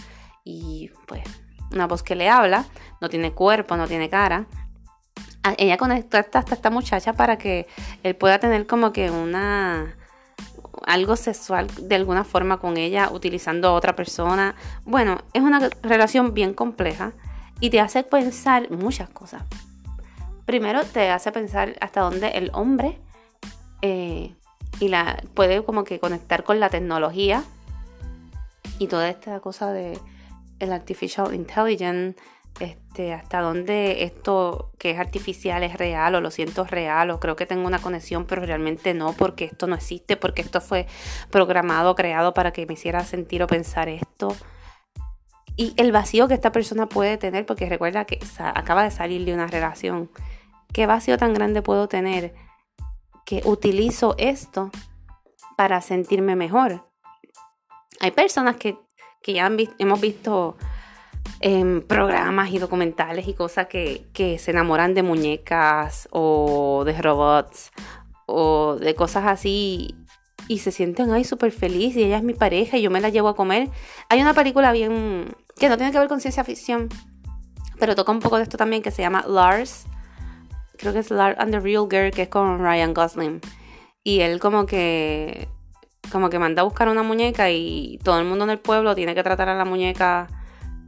y 0.45 0.91
pues 1.07 1.25
una 1.73 1.87
voz 1.87 2.03
que 2.03 2.15
le 2.15 2.29
habla, 2.29 2.67
no 3.01 3.09
tiene 3.09 3.33
cuerpo, 3.33 3.79
no 3.79 3.89
tiene 3.89 4.11
cara. 4.11 4.45
Ella 5.57 5.79
conecta 5.79 6.19
hasta 6.19 6.55
esta 6.55 6.69
muchacha 6.69 7.15
para 7.15 7.39
que 7.39 7.67
él 8.03 8.15
pueda 8.15 8.39
tener 8.41 8.67
como 8.67 8.93
que 8.93 9.11
una 9.11 9.97
algo 10.87 11.17
sexual 11.17 11.67
de 11.83 11.97
alguna 11.97 12.25
forma 12.25 12.59
con 12.59 12.77
ella 12.79 13.11
utilizando 13.13 13.69
a 13.69 13.73
otra 13.73 13.95
persona. 13.95 14.55
Bueno, 14.85 15.19
es 15.35 15.43
una 15.43 15.69
relación 15.83 16.33
bien 16.33 16.55
compleja 16.55 17.13
y 17.61 17.71
te 17.71 17.81
hace 17.81 18.05
pensar 18.05 18.71
muchas 18.71 19.11
cosas. 19.11 19.43
Primero 20.47 20.85
te 20.85 21.11
hace 21.11 21.33
pensar 21.33 21.77
hasta 21.81 22.01
dónde 22.01 22.29
el 22.29 22.51
hombre 22.55 22.99
eh, 23.83 24.33
y 24.79 24.89
la, 24.89 25.23
puede 25.35 25.65
como 25.65 25.85
que 25.85 25.99
conectar 25.99 26.45
con 26.45 26.61
la 26.61 26.71
tecnología 26.71 27.43
y 28.79 28.87
toda 28.87 29.09
esta 29.09 29.41
cosa 29.41 29.73
de 29.73 29.99
el 30.61 30.73
artificial 30.73 31.35
intelligence 31.35 32.19
este, 32.61 33.13
hasta 33.13 33.41
dónde 33.41 34.05
esto 34.05 34.73
que 34.79 34.91
es 34.93 34.99
artificial 34.99 35.63
es 35.63 35.77
real 35.77 36.15
o 36.15 36.21
lo 36.21 36.31
siento 36.31 36.65
real 36.65 37.11
o 37.11 37.21
creo 37.21 37.37
que 37.37 37.47
tengo 37.47 37.67
una 37.67 37.81
conexión 37.81 38.25
pero 38.25 38.43
realmente 38.45 38.95
no 38.95 39.13
porque 39.13 39.45
esto 39.45 39.67
no 39.67 39.75
existe, 39.75 40.17
porque 40.17 40.43
esto 40.43 40.61
fue 40.61 40.87
programado, 41.31 41.95
creado 41.95 42.33
para 42.35 42.53
que 42.53 42.67
me 42.67 42.75
hiciera 42.75 43.05
sentir 43.05 43.43
o 43.43 43.47
pensar 43.47 43.89
esto. 43.89 44.35
Y 45.57 45.73
el 45.79 45.91
vacío 45.91 46.29
que 46.29 46.35
esta 46.35 46.53
persona 46.53 46.87
puede 46.87 47.17
tener, 47.17 47.47
porque 47.47 47.69
recuerda 47.69 48.05
que 48.05 48.21
acaba 48.39 48.85
de 48.85 48.91
salir 48.91 49.25
de 49.25 49.33
una 49.33 49.47
relación. 49.47 50.11
¿Qué 50.73 50.87
vacío 50.87 51.17
tan 51.17 51.33
grande 51.33 51.63
puedo 51.63 51.89
tener 51.89 52.35
que 53.25 53.41
utilizo 53.45 54.15
esto 54.19 54.71
para 55.57 55.81
sentirme 55.81 56.37
mejor? 56.37 56.87
Hay 58.01 58.11
personas 58.11 58.57
que, 58.57 58.79
ya 59.27 59.51
hemos 59.79 60.01
visto 60.01 60.57
en 61.41 61.83
programas 61.83 62.51
y 62.51 62.59
documentales 62.59 63.29
y 63.29 63.35
cosas 63.35 63.67
que, 63.67 64.07
que 64.13 64.39
se 64.39 64.51
enamoran 64.51 64.95
de 64.95 65.03
muñecas 65.03 66.09
o 66.11 66.83
de 66.85 67.01
robots 67.01 67.71
o 68.27 68.77
de 68.77 68.95
cosas 68.95 69.25
así 69.27 69.95
y 70.49 70.59
se 70.59 70.71
sienten 70.71 71.11
ahí 71.13 71.25
súper 71.25 71.53
feliz 71.53 71.97
y 71.97 72.05
ella 72.05 72.19
es 72.19 72.23
mi 72.23 72.35
pareja 72.35 72.77
y 72.77 72.83
yo 72.83 72.91
me 72.91 73.01
la 73.01 73.09
llevo 73.09 73.29
a 73.29 73.37
comer. 73.37 73.69
Hay 74.09 74.21
una 74.21 74.35
película 74.35 74.73
bien 74.73 75.35
que 75.59 75.69
no 75.69 75.77
tiene 75.77 75.93
que 75.93 75.99
ver 75.99 76.09
con 76.09 76.21
ciencia 76.21 76.45
ficción, 76.45 76.89
pero 77.79 77.95
toca 77.95 78.13
un 78.13 78.21
poco 78.21 78.37
de 78.37 78.45
esto 78.45 78.57
también 78.57 78.83
que 78.83 78.91
se 78.91 79.03
llama 79.03 79.25
Lars. 79.27 79.87
Creo 80.79 80.93
que 80.93 81.01
es 81.01 81.11
Lars 81.11 81.39
and 81.39 81.53
the 81.53 81.61
Real 81.61 81.87
Girl, 81.91 82.11
que 82.11 82.23
es 82.23 82.29
con 82.29 82.59
Ryan 82.61 82.95
Gosling. 82.95 83.41
Y 84.05 84.21
él 84.21 84.39
como 84.39 84.67
que 84.67 85.49
como 86.13 86.31
que 86.31 86.39
manda 86.39 86.63
a 86.63 86.65
buscar 86.65 86.89
una 86.89 87.03
muñeca 87.03 87.51
y 87.51 87.99
todo 88.05 88.21
el 88.21 88.27
mundo 88.27 88.45
en 88.45 88.51
el 88.51 88.61
pueblo 88.61 88.95
tiene 88.95 89.17
que 89.17 89.25
tratar 89.25 89.49
a 89.49 89.57
la 89.57 89.65
muñeca 89.65 90.29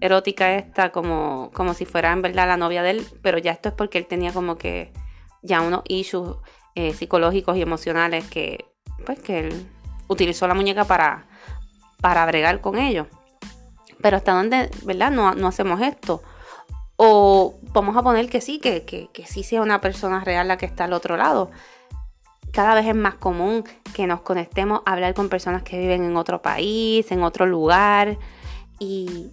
erótica 0.00 0.54
esta 0.54 0.90
como, 0.92 1.50
como 1.52 1.74
si 1.74 1.84
fuera 1.84 2.12
en 2.12 2.22
verdad 2.22 2.46
la 2.46 2.56
novia 2.56 2.82
de 2.82 2.90
él, 2.90 3.06
pero 3.22 3.38
ya 3.38 3.52
esto 3.52 3.70
es 3.70 3.74
porque 3.74 3.98
él 3.98 4.06
tenía 4.06 4.32
como 4.32 4.56
que 4.56 4.92
ya 5.42 5.60
unos 5.60 5.82
issues 5.88 6.36
eh, 6.74 6.94
psicológicos 6.94 7.56
y 7.56 7.62
emocionales 7.62 8.24
que 8.26 8.66
pues 9.04 9.18
que 9.20 9.40
él 9.40 9.66
utilizó 10.08 10.46
la 10.46 10.54
muñeca 10.54 10.84
para, 10.84 11.26
para 12.00 12.26
bregar 12.26 12.60
con 12.60 12.78
ellos. 12.78 13.06
Pero 14.00 14.16
hasta 14.16 14.32
dónde, 14.32 14.70
¿verdad? 14.84 15.10
No, 15.10 15.34
no 15.34 15.48
hacemos 15.48 15.80
esto. 15.80 16.22
O 16.96 17.58
vamos 17.72 17.96
a 17.96 18.02
poner 18.02 18.28
que 18.28 18.40
sí, 18.40 18.58
que, 18.58 18.84
que, 18.84 19.08
que 19.12 19.26
sí 19.26 19.42
sea 19.42 19.62
una 19.62 19.80
persona 19.80 20.22
real 20.24 20.48
la 20.48 20.56
que 20.56 20.66
está 20.66 20.84
al 20.84 20.92
otro 20.92 21.16
lado. 21.16 21.50
Cada 22.52 22.74
vez 22.74 22.86
es 22.86 22.94
más 22.94 23.14
común 23.14 23.64
que 23.94 24.06
nos 24.06 24.22
conectemos 24.22 24.80
a 24.84 24.92
hablar 24.92 25.14
con 25.14 25.28
personas 25.28 25.62
que 25.62 25.78
viven 25.78 26.04
en 26.04 26.16
otro 26.16 26.42
país, 26.42 27.10
en 27.12 27.22
otro 27.22 27.46
lugar, 27.46 28.18
y, 28.78 29.30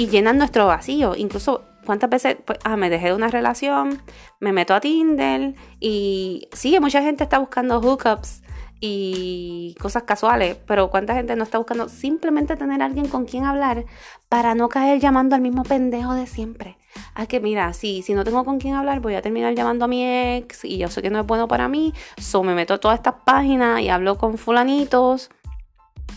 y 0.00 0.08
llenan 0.08 0.38
nuestro 0.38 0.66
vacío. 0.66 1.14
Incluso 1.14 1.62
cuántas 1.84 2.08
veces 2.08 2.38
ah, 2.64 2.78
me 2.78 2.88
dejé 2.88 3.08
de 3.08 3.14
una 3.14 3.28
relación, 3.28 4.00
me 4.38 4.50
meto 4.50 4.72
a 4.72 4.80
Tinder 4.80 5.54
y 5.78 6.48
sí, 6.54 6.80
mucha 6.80 7.02
gente 7.02 7.24
está 7.24 7.38
buscando 7.38 7.82
hookups 7.82 8.42
y 8.80 9.76
cosas 9.78 10.04
casuales, 10.04 10.56
pero 10.66 10.88
cuánta 10.88 11.12
gente 11.12 11.36
no 11.36 11.44
está 11.44 11.58
buscando 11.58 11.90
simplemente 11.90 12.56
tener 12.56 12.80
alguien 12.80 13.08
con 13.08 13.26
quien 13.26 13.44
hablar 13.44 13.84
para 14.30 14.54
no 14.54 14.70
caer 14.70 15.00
llamando 15.00 15.36
al 15.36 15.42
mismo 15.42 15.64
pendejo 15.64 16.14
de 16.14 16.26
siempre. 16.26 16.78
A 17.14 17.26
que 17.26 17.38
mira, 17.38 17.74
si, 17.74 18.00
si 18.00 18.14
no 18.14 18.24
tengo 18.24 18.42
con 18.46 18.58
quien 18.58 18.76
hablar, 18.76 19.00
voy 19.00 19.16
a 19.16 19.20
terminar 19.20 19.54
llamando 19.54 19.84
a 19.84 19.88
mi 19.88 20.06
ex 20.06 20.64
y 20.64 20.78
yo 20.78 20.88
sé 20.88 21.02
que 21.02 21.10
no 21.10 21.20
es 21.20 21.26
bueno 21.26 21.46
para 21.46 21.68
mí, 21.68 21.92
so 22.16 22.42
me 22.42 22.54
meto 22.54 22.72
a 22.72 22.78
todas 22.78 22.96
estas 22.96 23.16
páginas 23.26 23.82
y 23.82 23.90
hablo 23.90 24.16
con 24.16 24.38
fulanitos 24.38 25.28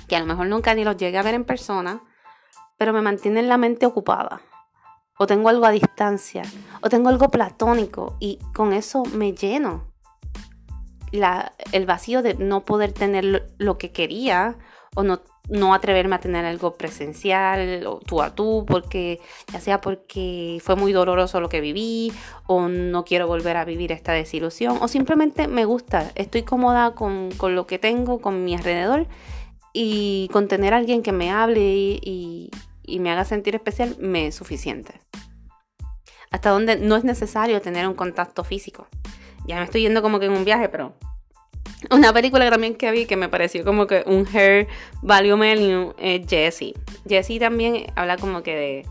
que 0.07 0.15
a 0.15 0.21
lo 0.21 0.25
mejor 0.25 0.47
nunca 0.47 0.73
ni 0.73 0.85
los 0.85 0.95
llegué 0.95 1.17
a 1.17 1.23
ver 1.23 1.33
en 1.35 1.43
persona, 1.43 2.01
pero 2.77 2.93
me 2.93 3.01
mantienen 3.01 3.47
la 3.47 3.57
mente 3.57 3.85
ocupada. 3.85 4.41
O 5.17 5.27
tengo 5.27 5.49
algo 5.49 5.65
a 5.65 5.71
distancia, 5.71 6.41
o 6.81 6.89
tengo 6.89 7.09
algo 7.09 7.29
platónico 7.29 8.17
y 8.19 8.39
con 8.53 8.73
eso 8.73 9.03
me 9.13 9.33
lleno 9.33 9.93
el 11.71 11.85
vacío 11.85 12.21
de 12.21 12.33
no 12.33 12.65
poder 12.65 12.91
tener 12.91 13.53
lo, 13.57 13.77
que 13.77 13.91
quería 13.91 14.57
o 14.95 15.03
no, 15.03 15.21
no, 15.47 15.73
atreverme 15.73 16.15
a 16.15 16.19
tener 16.19 16.45
algo 16.45 16.73
presencial 16.73 17.85
o 17.85 17.99
tú 17.99 18.21
a 18.21 18.33
tú, 18.33 18.65
porque 18.67 19.19
ya 19.51 19.59
sea 19.59 19.79
porque 19.79 20.59
fue 20.63 20.75
muy 20.75 20.91
doloroso 20.91 21.39
lo 21.39 21.49
que 21.49 21.61
viví 21.61 22.11
o 22.47 22.67
no 22.67 23.05
quiero 23.05 23.27
volver 23.27 23.57
a 23.57 23.65
vivir 23.65 23.91
esta 23.91 24.13
desilusión 24.13 24.79
o 24.81 24.87
simplemente 24.87 25.47
me 25.47 25.65
gusta, 25.65 26.11
estoy 26.15 26.43
cómoda 26.43 26.95
con, 26.95 27.29
lo 27.49 27.67
que 27.67 27.77
tengo, 27.77 28.19
con 28.19 28.43
mi 28.43 28.55
alrededor 28.55 29.05
y 29.73 30.29
con 30.31 30.47
tener 30.47 30.73
a 30.73 30.77
alguien 30.77 31.01
que 31.01 31.11
me 31.11 31.31
hable 31.31 31.61
y, 31.61 32.51
me 32.99 33.11
haga 33.11 33.25
sentir 33.25 33.55
especial 33.55 33.97
me 33.99 34.27
es 34.27 34.35
suficiente. 34.35 35.01
Hasta 36.31 36.51
donde 36.51 36.77
no 36.77 36.95
es 36.95 37.03
necesario 37.03 37.61
tener 37.61 37.87
un 37.87 37.95
contacto 37.95 38.43
físico 38.43 38.87
ya 39.45 39.57
me 39.57 39.63
estoy 39.63 39.81
yendo 39.81 40.01
como 40.01 40.19
que 40.19 40.25
en 40.25 40.33
un 40.33 40.45
viaje, 40.45 40.69
pero 40.69 40.93
una 41.91 42.13
película 42.13 42.49
también 42.49 42.75
que 42.75 42.91
vi 42.91 43.05
que 43.05 43.17
me 43.17 43.29
pareció 43.29 43.63
como 43.65 43.87
que 43.87 44.03
un 44.05 44.25
hair 44.25 44.67
value 45.01 45.37
menu 45.37 45.93
es 45.97 46.25
Jessie. 46.27 46.73
Jessie 47.07 47.39
también 47.39 47.87
habla 47.95 48.17
como 48.17 48.41
que 48.41 48.55
de, 48.55 48.85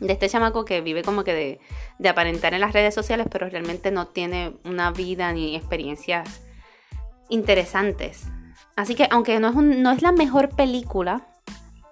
de 0.00 0.12
este 0.12 0.28
chamaco 0.28 0.64
que 0.64 0.80
vive 0.80 1.02
como 1.02 1.24
que 1.24 1.34
de, 1.34 1.60
de 1.98 2.08
aparentar 2.08 2.54
en 2.54 2.60
las 2.60 2.72
redes 2.72 2.94
sociales, 2.94 3.26
pero 3.30 3.48
realmente 3.48 3.90
no 3.90 4.06
tiene 4.06 4.54
una 4.64 4.90
vida 4.90 5.32
ni 5.32 5.54
experiencias 5.54 6.40
interesantes. 7.28 8.26
Así 8.78 8.94
que 8.94 9.08
aunque 9.10 9.40
no 9.40 9.48
es, 9.48 9.56
no 9.56 9.90
es 9.90 10.02
la 10.02 10.12
mejor 10.12 10.50
película, 10.50 11.26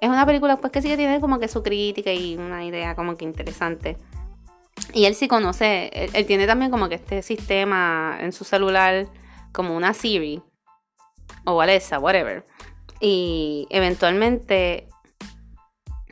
es 0.01 0.09
una 0.09 0.25
película 0.25 0.57
pues 0.59 0.73
que 0.73 0.81
sí 0.81 0.87
que 0.87 0.97
tiene 0.97 1.21
como 1.21 1.41
que 1.41 1.49
su 1.49 1.61
crítica 1.65 2.13
y 2.13 2.37
una 2.37 2.65
idea 2.65 2.95
como 2.95 3.17
que 3.17 3.25
interesante. 3.25 3.97
Y 4.93 5.07
él 5.07 5.17
sí 5.17 5.27
conoce, 5.27 5.91
él, 5.93 6.27
tiene 6.27 6.47
también 6.47 6.71
como 6.71 6.89
que 6.89 6.95
este 6.95 7.23
sistema 7.23 8.17
en 8.21 8.31
su 8.31 8.45
celular, 8.45 9.09
como 9.51 9.77
una 9.77 9.95
Siri 9.95 10.41
o 11.45 11.61
Alexa, 11.61 11.99
whatever. 11.99 12.45
Y 13.01 13.67
eventualmente 13.71 14.87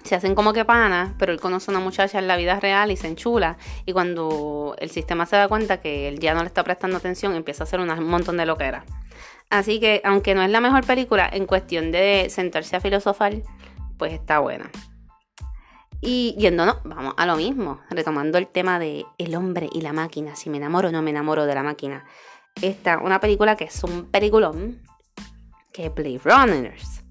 se 0.05 0.15
hacen 0.15 0.35
como 0.35 0.53
que 0.53 0.65
panas, 0.65 1.13
pero 1.19 1.33
él 1.33 1.41
conoce 1.41 1.71
a 1.71 1.73
una 1.73 1.81
muchacha 1.81 2.19
en 2.19 2.29
la 2.29 2.37
vida 2.37 2.61
real 2.61 2.91
y 2.91 2.97
se 2.97 3.09
enchula. 3.09 3.57
Y 3.87 3.93
cuando 3.93 4.77
el 4.79 4.91
sistema 4.91 5.25
se 5.25 5.37
da 5.37 5.49
cuenta 5.49 5.81
que 5.81 6.09
él 6.09 6.21
ya 6.21 6.35
no 6.35 6.41
le 6.43 6.47
está 6.47 6.63
prestando 6.63 6.99
atención, 6.99 7.35
empieza 7.35 7.63
a 7.63 7.67
hacer 7.67 7.81
un 7.81 8.05
montón 8.05 8.37
de 8.37 8.45
loqueras. 8.45 8.85
Así 9.51 9.81
que, 9.81 10.03
aunque 10.05 10.35
no 10.35 10.43
es 10.43 10.51
la 10.51 10.61
mejor 10.61 10.85
película, 10.87 11.29
en 11.33 11.47
cuestión 11.47 11.91
de 11.91 12.27
sentarse 12.29 12.77
a 12.77 12.81
filosofar, 12.81 13.35
pues 13.97 14.13
está 14.13 14.41
buena. 14.41 14.71
Y 16.03 16.35
yéndonos, 16.39 16.77
vamos 16.85 17.15
a 17.17 17.25
lo 17.25 17.37
mismo, 17.37 17.81
retomando 17.89 18.37
el 18.37 18.47
tema 18.49 18.79
de 18.79 19.07
el 19.17 19.35
hombre 19.35 19.71
y 19.73 19.81
la 19.81 19.95
máquina, 19.95 20.37
si 20.37 20.51
me 20.51 20.59
enamoro 20.59 20.89
o 20.89 20.93
no 20.93 21.01
me 21.01 21.11
enamoro 21.11 21.47
de 21.47 21.55
la 21.55 21.63
máquina. 21.63 22.05
Esta, 22.61 22.99
una 22.99 23.21
película 23.21 23.57
que 23.57 23.65
es 23.65 23.85
un 23.85 24.11
peliculón, 24.11 24.83
que 25.73 25.87
es 25.87 25.95
Blade 25.95 26.21
Runners. 26.23 27.04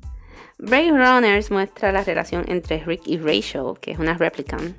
Blade 0.64 0.92
Runners 0.92 1.52
muestra 1.52 1.92
la 1.92 2.06
relación 2.06 2.46
entre 2.48 2.82
Rick 2.86 3.02
y 3.06 3.18
Rachel, 3.18 3.74
que 3.82 3.92
es 3.92 4.00
una 4.00 4.14
replicant. 4.14 4.78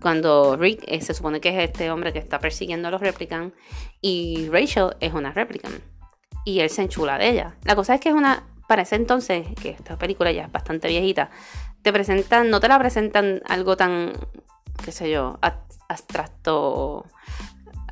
Cuando 0.00 0.56
Rick 0.56 0.84
eh, 0.86 1.00
se 1.00 1.12
supone 1.12 1.40
que 1.40 1.48
es 1.48 1.68
este 1.68 1.90
hombre 1.90 2.12
que 2.12 2.20
está 2.20 2.38
persiguiendo 2.38 2.86
a 2.86 2.92
los 2.92 3.00
replicants 3.00 3.52
y 4.00 4.48
Rachel 4.48 4.94
es 5.00 5.12
una 5.14 5.32
replicant. 5.32 5.74
Y 6.44 6.60
él 6.60 6.70
se 6.70 6.82
enchula 6.82 7.18
de 7.18 7.30
ella. 7.30 7.56
La 7.64 7.74
cosa 7.74 7.96
es 7.96 8.00
que 8.00 8.10
es 8.10 8.14
una, 8.14 8.46
para 8.68 8.82
ese 8.82 8.94
entonces, 8.94 9.44
que 9.60 9.70
esta 9.70 9.98
película 9.98 10.30
ya 10.30 10.44
es 10.44 10.52
bastante 10.52 10.86
viejita, 10.86 11.30
te 11.82 11.92
presentan, 11.92 12.48
no 12.48 12.60
te 12.60 12.68
la 12.68 12.78
presentan 12.78 13.42
algo 13.48 13.76
tan, 13.76 14.12
qué 14.84 14.92
sé 14.92 15.10
yo, 15.10 15.40
abstracto, 15.88 17.06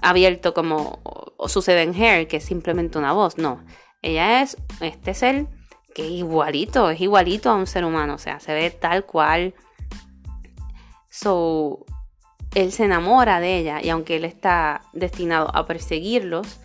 abierto 0.01 0.55
como 0.55 1.01
sucede 1.49 1.83
en 1.83 1.93
Hair, 1.93 2.29
que 2.29 2.37
es 2.37 2.45
simplemente 2.45 2.99
una 2.99 3.13
voz. 3.13 3.37
No, 3.37 3.65
ella 4.01 4.43
es 4.43 4.57
este 4.81 5.13
ser 5.13 5.49
que 5.97 6.07
igualito, 6.07 6.91
es 6.91 7.01
igualito 7.01 7.49
a 7.49 7.55
un 7.55 7.67
ser 7.67 7.83
humano, 7.83 8.17
o 8.17 8.19
sea, 8.19 8.39
se 8.39 8.53
ve 8.53 8.71
tal 8.71 9.07
cual. 9.07 9.55
So, 11.09 11.87
él 12.55 12.71
se 12.71 12.85
enamora 12.85 13.41
de 13.41 13.57
ella 13.57 13.81
y 13.83 13.89
aunque 13.89 14.17
él 14.17 14.27
está 14.27 14.83
destinado 14.93 15.51
a 15.57 15.65
perseguirlos, 15.65 16.61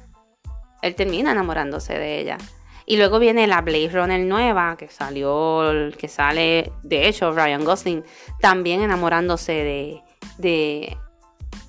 él 0.81 0.95
termina 0.95 1.31
enamorándose 1.31 1.97
de 1.97 2.19
ella. 2.19 2.37
Y 2.85 2.97
luego 2.97 3.19
viene 3.19 3.47
la 3.47 3.61
Blade 3.61 3.87
Runner 3.87 4.19
nueva, 4.19 4.75
que 4.75 4.89
salió, 4.89 5.61
que 5.97 6.09
sale, 6.09 6.73
de 6.83 7.07
hecho, 7.07 7.31
Ryan 7.31 7.63
Gosling, 7.63 8.03
también 8.41 8.81
enamorándose 8.81 9.53
de, 9.53 10.01
de 10.39 10.97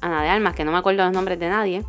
Ana 0.01 0.21
de 0.21 0.31
Almas, 0.31 0.57
que 0.57 0.65
no 0.65 0.73
me 0.73 0.79
acuerdo 0.79 1.05
los 1.05 1.13
nombres 1.13 1.39
de 1.39 1.49
nadie, 1.49 1.85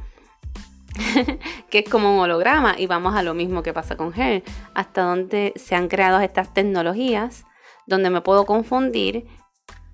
que 1.70 1.80
es 1.80 1.90
como 1.90 2.14
un 2.14 2.20
holograma, 2.20 2.76
y 2.78 2.88
vamos 2.88 3.16
a 3.16 3.24
lo 3.24 3.34
mismo 3.34 3.64
que 3.64 3.74
pasa 3.74 3.98
con 3.98 4.14
Her, 4.20 4.44
hasta 4.74 5.04
donde 5.04 5.54
se 5.56 5.76
han 5.76 5.88
creado 5.88 6.20
estas 6.20 6.54
tecnologías, 6.54 7.46
donde 7.88 8.10
me 8.10 8.22
puedo 8.22 8.46
confundir 8.46 9.26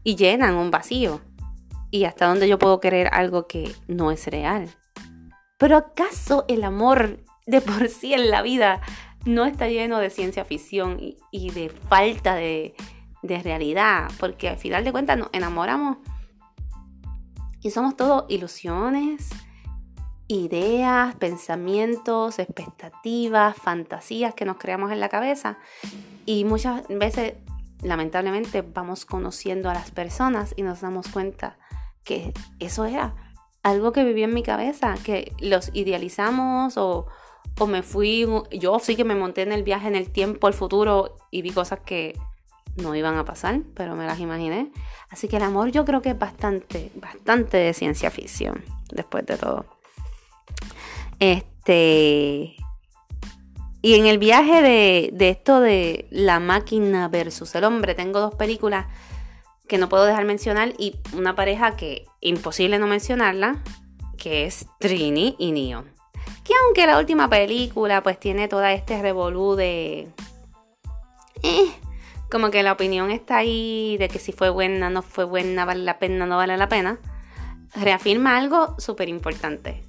y 0.04 0.16
llenan 0.16 0.56
un 0.56 0.72
vacío, 0.72 1.22
y 1.92 2.06
hasta 2.06 2.28
donde 2.28 2.48
yo 2.48 2.60
puedo 2.60 2.80
querer 2.80 3.10
algo 3.14 3.48
que 3.48 3.72
no 3.88 4.12
es 4.12 4.28
real. 4.28 4.70
Pero 5.58 5.78
¿acaso 5.78 6.46
el 6.48 6.64
amor 6.64 7.24
de 7.46 7.62
por 7.62 7.90
sí 7.90 8.14
en 8.14 8.30
la 8.30 8.42
vida 8.42 8.82
no 9.26 9.46
está 9.46 9.68
lleno 9.68 10.00
de 10.00 10.10
ciencia 10.10 10.46
ficción 10.46 10.98
y, 11.32 11.52
de 11.52 11.70
falta 11.70 12.36
de, 12.36 12.74
realidad, 13.22 14.10
porque 14.20 14.48
al 14.48 14.58
final 14.58 14.84
de 14.86 14.94
cuentas 14.94 15.18
nos 15.18 15.30
enamoramos 15.34 15.98
Y 17.62 17.72
somos 17.72 17.98
todo 17.98 18.26
ilusiones, 18.30 19.30
ideas, 20.30 21.16
pensamientos, 21.16 22.38
expectativas, 22.38 23.58
fantasías 23.58 24.36
que 24.36 24.46
nos 24.46 24.58
creamos 24.58 24.92
en 24.92 25.00
la 25.00 25.10
cabeza. 25.10 25.58
Y 26.26 26.46
muchas 26.46 26.88
veces, 26.88 27.34
lamentablemente, 27.82 28.62
vamos 28.62 29.06
conociendo 29.06 29.70
a 29.70 29.74
las 29.74 29.92
personas 29.92 30.54
y 30.56 30.62
nos 30.62 30.82
damos 30.82 31.08
cuenta 31.10 31.58
que 32.04 32.32
eso 32.60 32.86
era 32.86 33.16
algo 33.64 33.92
que 33.92 34.04
vivía 34.04 34.26
en 34.26 34.34
mi 34.34 34.44
cabeza, 34.44 34.96
que 35.04 35.34
los 35.40 35.72
idealizamos 35.74 36.78
o, 36.78 37.08
o 37.58 37.68
me 37.68 37.82
fui, 37.82 38.28
yo 38.52 38.80
sí 38.80 38.96
que 38.96 39.04
me 39.04 39.16
monté 39.16 39.42
en 39.42 39.52
el 39.52 39.64
viaje 39.64 39.88
en 39.88 39.96
el 39.96 40.12
tiempo, 40.12 40.46
al 40.46 40.54
futuro 40.54 41.18
y 41.32 41.42
vi 41.42 41.50
cosas 41.50 41.80
que 41.80 42.18
no 42.78 42.96
iban 42.96 43.18
a 43.18 43.26
pasar, 43.26 43.62
pero 43.74 43.96
me 43.96 44.06
las 44.06 44.20
imaginé. 44.20 44.72
Así 45.10 45.28
que 45.28 45.38
el 45.38 45.44
amor 45.44 45.72
yo 45.72 45.86
creo 45.86 46.04
que 46.04 46.10
es 46.10 46.20
bastante, 46.20 46.92
bastante 46.94 47.58
de 47.58 47.74
ciencia 47.74 48.12
ficción, 48.12 48.64
después 48.92 49.26
de 49.26 49.36
todo. 49.36 49.79
Este. 51.20 52.56
Y 53.82 53.96
en 53.96 54.08
el 54.08 54.18
viaje 54.18 54.62
de, 54.62 55.30
esto 55.30 55.62
de 55.62 56.08
la 56.12 56.40
máquina 56.40 57.08
versus 57.08 57.56
el 57.56 57.64
hombre, 57.64 57.96
tengo 57.96 58.20
dos 58.20 58.36
películas 58.36 58.88
que 59.68 59.78
no 59.78 59.88
puedo 59.88 60.06
dejar 60.06 60.26
mencionar 60.26 60.74
y 60.78 60.98
una 61.16 61.36
pareja 61.36 61.78
que 61.78 62.06
imposible 62.20 62.78
no 62.78 62.88
mencionarla, 62.88 63.64
que 64.18 64.46
es 64.46 64.68
Trini 64.80 65.36
y 65.40 65.52
Neo. 65.54 65.86
Que 66.44 66.54
aunque 66.66 66.88
la 66.88 67.00
última 67.00 67.30
película 67.30 68.04
pues 68.04 68.20
tiene 68.20 68.48
toda 68.48 68.74
este 68.74 69.02
revolú 69.02 69.56
de... 69.56 70.10
Eh, 71.44 71.72
como 72.30 72.52
que 72.52 72.64
la 72.64 72.74
opinión 72.74 73.12
está 73.12 73.38
ahí 73.38 73.98
de 73.98 74.10
que 74.10 74.20
si 74.20 74.34
fue 74.34 74.50
buena, 74.50 74.90
no 74.90 75.02
fue 75.02 75.24
buena, 75.24 75.66
vale 75.66 75.84
la 75.84 76.00
pena, 76.00 76.26
no 76.26 76.38
vale 76.38 76.58
la 76.58 76.68
pena, 76.68 77.00
reafirma 77.76 78.38
algo 78.38 78.76
súper 78.78 79.10
importante. 79.10 79.84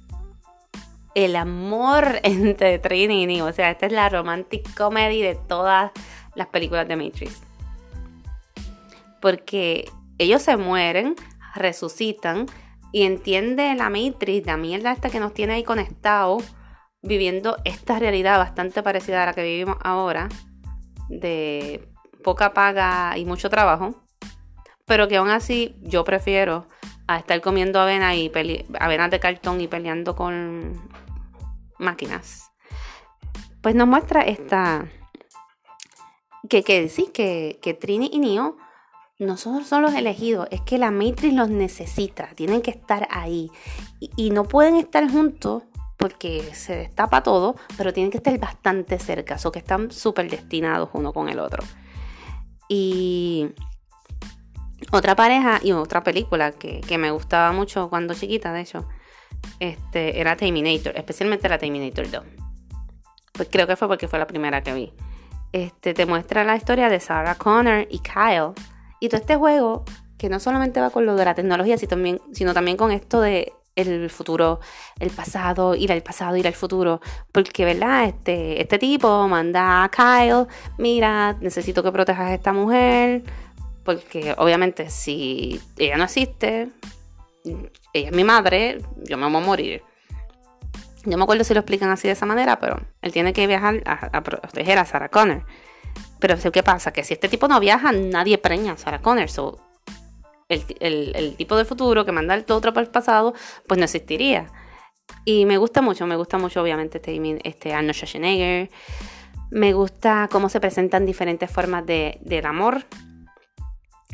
El 1.15 1.35
amor 1.35 2.19
entre 2.23 2.79
Trini 2.79 3.23
y 3.23 3.25
Neo. 3.25 3.47
O 3.47 3.53
sea, 3.53 3.71
esta 3.71 3.85
es 3.85 3.91
la 3.91 4.09
romantic 4.09 4.73
comedy 4.75 5.21
de 5.21 5.35
todas 5.35 5.91
las 6.35 6.47
películas 6.47 6.87
de 6.87 6.95
Matrix. 6.95 7.41
Porque 9.21 9.89
ellos 10.17 10.41
se 10.41 10.57
mueren, 10.57 11.15
resucitan 11.55 12.45
y 12.91 13.03
entiende 13.03 13.73
la 13.75 13.89
Matrix, 13.89 14.45
la 14.45 14.57
mierda 14.57 14.91
esta 14.91 15.09
que 15.09 15.19
nos 15.19 15.33
tiene 15.33 15.53
ahí 15.53 15.63
conectados, 15.63 16.43
viviendo 17.01 17.57
esta 17.65 17.99
realidad 17.99 18.37
bastante 18.37 18.83
parecida 18.83 19.23
a 19.23 19.27
la 19.27 19.33
que 19.33 19.43
vivimos 19.43 19.77
ahora, 19.81 20.29
de 21.09 21.87
poca 22.23 22.53
paga 22.53 23.17
y 23.17 23.25
mucho 23.25 23.49
trabajo, 23.49 23.95
pero 24.85 25.07
que 25.07 25.17
aún 25.17 25.29
así 25.29 25.75
yo 25.81 26.03
prefiero 26.03 26.67
a 27.07 27.17
estar 27.17 27.41
comiendo 27.41 27.79
avena 27.79 28.15
y 28.15 28.31
avenas 28.79 29.11
de 29.11 29.19
cartón 29.19 29.59
y 29.61 29.67
peleando 29.67 30.15
con 30.15 30.79
máquinas. 31.81 32.51
Pues 33.61 33.75
nos 33.75 33.87
muestra 33.87 34.21
esta 34.21 34.87
que, 36.49 36.63
que 36.63 36.89
que, 37.13 37.59
que 37.61 37.73
Trini 37.73 38.09
y 38.11 38.19
Neo 38.19 38.57
no 39.25 39.37
son 39.37 39.81
los 39.81 39.93
elegidos, 39.93 40.47
es 40.51 40.61
que 40.61 40.77
la 40.77 40.89
Matrix 40.89 41.33
los 41.33 41.49
necesita, 41.49 42.29
tienen 42.35 42.61
que 42.61 42.71
estar 42.71 43.07
ahí 43.11 43.51
y, 43.99 44.31
no 44.31 44.45
pueden 44.45 44.75
estar 44.77 45.09
juntos 45.09 45.63
porque 45.97 46.41
se 46.55 46.75
destapa 46.75 47.21
todo, 47.21 47.55
pero 47.77 47.93
tienen 47.93 48.09
que 48.09 48.17
estar 48.17 48.35
bastante 48.39 48.97
cerca, 48.97 49.37
o 49.43 49.51
que 49.51 49.59
están 49.59 49.91
súper 49.91 50.27
destinados 50.31 50.89
uno 50.93 51.13
con 51.13 51.29
el 51.29 51.37
otro. 51.37 51.63
Y 52.67 53.49
otra 54.91 55.15
pareja 55.15 55.59
y 55.61 55.73
otra 55.73 56.03
película 56.03 56.51
que, 56.51 56.97
me 56.97 57.11
gustaba 57.11 57.51
mucho 57.51 57.91
cuando 57.91 58.15
chiquita, 58.15 58.51
de 58.51 58.61
hecho, 58.61 58.87
este, 59.59 60.19
era 60.19 60.35
Terminator, 60.35 60.93
especialmente 60.95 61.47
la 61.47 61.57
Terminator 61.57 62.09
2. 62.09 62.23
Pues 63.33 63.47
creo 63.51 63.67
que 63.67 63.75
fue 63.75 63.87
porque 63.87 64.07
fue 64.07 64.19
la 64.19 64.27
primera 64.27 64.61
que 64.61 64.73
vi. 64.73 64.93
Este, 65.51 65.93
te 65.93 66.05
muestra 66.05 66.43
la 66.43 66.55
historia 66.55 66.89
de 66.89 66.99
Sarah 66.99 67.35
Connor 67.35 67.87
y 67.89 67.99
Kyle. 67.99 68.53
Y 68.99 69.09
todo 69.09 69.19
este 69.19 69.35
juego, 69.35 69.83
que 70.17 70.29
no 70.29 70.39
solamente 70.39 70.79
va 70.79 70.89
con 70.89 71.05
lo 71.05 71.15
de 71.15 71.25
la 71.25 71.35
tecnología, 71.35 71.77
sino 71.77 72.53
también, 72.53 72.77
con 72.77 72.91
esto 72.91 73.21
de 73.21 73.53
el 73.75 74.09
futuro, 74.09 74.59
el 74.99 75.09
pasado, 75.11 75.75
ir 75.75 75.91
al 75.91 76.03
pasado, 76.03 76.35
ir 76.37 76.47
al 76.47 76.53
futuro. 76.53 77.01
Porque, 77.31 77.65
¿verdad? 77.65 78.05
Este, 78.05 78.61
este 78.61 78.77
tipo 78.79 79.27
manda 79.27 79.83
a 79.83 79.89
Kyle, 79.89 80.47
mira, 80.77 81.33
necesito 81.39 81.81
que 81.83 81.91
protejas 81.91 82.29
a 82.29 82.33
esta 82.33 82.53
mujer. 82.53 83.23
Porque 83.83 84.35
obviamente 84.37 84.89
si 84.89 85.59
ella 85.77 85.97
no 85.97 86.03
existe, 86.03 86.69
ella 87.93 88.09
es 88.09 88.15
mi 88.15 88.23
madre, 88.23 88.79
yo 89.03 89.17
me 89.17 89.27
voy 89.27 89.41
a 89.41 89.45
morir. 89.45 89.83
Yo 91.03 91.17
me 91.17 91.23
acuerdo 91.23 91.43
si 91.43 91.53
lo 91.53 91.61
explican 91.61 91.89
así 91.89 92.07
de 92.07 92.13
esa 92.13 92.25
manera, 92.25 92.59
pero 92.59 92.79
él 93.01 93.11
tiene 93.11 93.33
que 93.33 93.47
viajar 93.47 93.81
a, 93.85 94.21
proteger 94.21 94.77
a 94.77 94.85
Sarah 94.85 95.09
Connor. 95.09 95.45
Pero 96.19 96.35
¿qué 96.51 96.61
pasa? 96.61 96.93
Que 96.93 97.03
si 97.03 97.13
este 97.13 97.27
tipo 97.27 97.47
no 97.47 97.59
viaja, 97.59 97.91
nadie 97.91 98.37
preña 98.37 98.73
a 98.73 98.77
Sarah 98.77 99.01
Connor. 99.01 99.29
So, 99.29 99.59
el, 100.47 101.35
tipo 101.37 101.57
de 101.57 101.65
futuro 101.65 102.05
que 102.05 102.11
manda 102.11 102.35
el 102.35 102.45
otro 102.49 102.73
para 102.73 102.85
el 102.85 102.91
pasado, 102.91 103.33
pues 103.67 103.79
no 103.79 103.85
existiría. 103.85 104.51
Y 105.25 105.45
me 105.45 105.57
gusta 105.57 105.81
mucho, 105.81 106.05
me 106.05 106.15
gusta 106.15 106.37
mucho 106.37 106.61
obviamente 106.61 106.97
este, 106.97 107.39
este 107.43 107.73
Arnold 107.73 107.95
Schwarzenegger. 107.95 108.69
Me 109.49 109.73
gusta 109.73 110.29
cómo 110.31 110.49
se 110.49 110.59
presentan 110.59 111.05
diferentes 111.05 111.49
formas 111.49 111.85
de, 111.85 112.19
del 112.21 112.45
amor. 112.45 112.85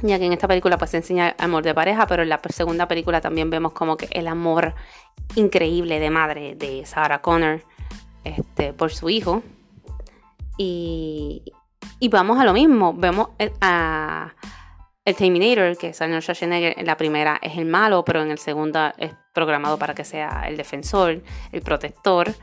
Ya 0.04 0.20
que 0.20 0.26
en 0.26 0.34
esta 0.34 0.48
película 0.48 0.78
pues 0.78 0.92
se 0.92 0.98
enseña 0.98 1.36
amor 1.40 1.64
de 1.64 1.74
pareja, 1.74 2.06
pero 2.08 2.24
en 2.24 2.30
la 2.30 2.40
segunda 2.50 2.88
película 2.88 3.20
también 3.20 3.50
vemos 3.50 3.74
como 3.74 3.98
que 3.98 4.08
el 4.12 4.28
amor 4.28 4.76
increíble 5.36 6.00
de 6.00 6.10
madre 6.10 6.56
de 6.56 6.86
Sarah 6.86 7.22
Connor 7.22 7.64
este, 8.24 8.74
por 8.74 8.92
su 8.92 9.10
hijo. 9.10 9.42
Y, 10.58 11.44
y 12.00 12.10
vamos 12.10 12.40
a 12.40 12.44
lo 12.44 12.54
mismo, 12.54 12.94
vemos 12.94 13.30
a, 13.62 14.34
el 15.08 15.16
Terminator, 15.16 15.78
que 15.78 15.88
es 15.88 16.02
Arnold 16.02 16.22
Schwarzenegger, 16.22 16.78
en 16.78 16.86
la 16.86 16.98
primera 16.98 17.40
es 17.42 17.58
el 17.58 17.64
malo, 17.64 18.04
pero 18.04 18.22
en 18.22 18.30
el 18.30 18.38
segundo 18.40 18.92
es 18.98 19.14
programado 19.34 19.80
para 19.80 19.96
que 19.96 20.04
sea 20.04 20.44
el 20.48 20.58
defensor, 20.58 21.24
el 21.54 21.62
protector. 21.62 22.34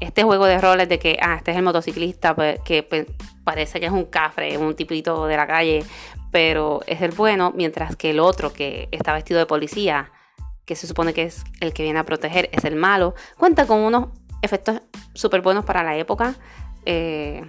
Este 0.00 0.24
juego 0.24 0.46
de 0.46 0.60
roles 0.60 0.88
de 0.88 0.98
que, 0.98 1.18
ah, 1.22 1.36
este 1.36 1.52
es 1.52 1.56
el 1.56 1.62
motociclista, 1.62 2.34
pues, 2.34 2.58
que 2.64 2.82
pues, 2.82 3.06
parece 3.44 3.78
que 3.78 3.86
es 3.86 3.92
un 3.92 4.06
cafre, 4.06 4.58
un 4.58 4.74
tipito 4.74 5.26
de 5.26 5.36
la 5.36 5.46
calle, 5.46 5.84
pero 6.30 6.80
es 6.86 7.02
el 7.02 7.10
bueno, 7.12 7.52
mientras 7.54 7.96
que 7.96 8.10
el 8.10 8.20
otro, 8.20 8.52
que 8.52 8.88
está 8.92 9.12
vestido 9.12 9.38
de 9.38 9.46
policía, 9.46 10.10
que 10.64 10.76
se 10.76 10.86
supone 10.86 11.12
que 11.12 11.24
es 11.24 11.42
el 11.60 11.72
que 11.72 11.82
viene 11.82 11.98
a 11.98 12.04
proteger, 12.04 12.48
es 12.52 12.64
el 12.64 12.76
malo. 12.76 13.14
Cuenta 13.36 13.66
con 13.66 13.80
unos 13.80 14.08
efectos 14.42 14.80
súper 15.14 15.40
buenos 15.40 15.64
para 15.64 15.82
la 15.82 15.96
época. 15.96 16.34
Eh, 16.86 17.44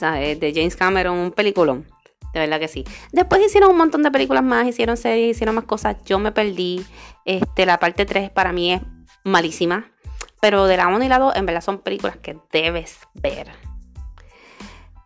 de 0.00 0.52
James 0.54 0.76
Cameron, 0.76 1.18
un 1.18 1.32
peliculón. 1.32 1.86
De 2.32 2.40
verdad 2.40 2.60
que 2.60 2.68
sí. 2.68 2.84
Después 3.12 3.42
hicieron 3.44 3.70
un 3.70 3.76
montón 3.76 4.02
de 4.02 4.10
películas 4.10 4.42
más, 4.42 4.66
hicieron 4.66 4.96
series, 4.96 5.36
hicieron 5.36 5.54
más 5.54 5.64
cosas. 5.64 5.96
Yo 6.04 6.18
me 6.18 6.32
perdí. 6.32 6.84
Este, 7.24 7.66
la 7.66 7.78
parte 7.78 8.06
3 8.06 8.30
para 8.30 8.52
mí 8.52 8.72
es 8.72 8.82
malísima. 9.24 9.90
Pero 10.40 10.66
de 10.66 10.76
la 10.76 10.88
1 10.88 11.04
y 11.04 11.08
la 11.08 11.18
2, 11.18 11.36
en 11.36 11.46
verdad 11.46 11.60
son 11.60 11.78
películas 11.78 12.16
que 12.16 12.38
debes 12.50 12.98
ver. 13.14 13.48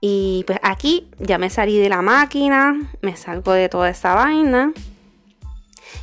Y 0.06 0.44
pues 0.46 0.58
aquí 0.62 1.08
ya 1.18 1.38
me 1.38 1.48
salí 1.48 1.78
de 1.78 1.88
la 1.88 2.02
máquina, 2.02 2.78
me 3.00 3.16
salgo 3.16 3.54
de 3.54 3.70
toda 3.70 3.88
esa 3.88 4.14
vaina. 4.14 4.74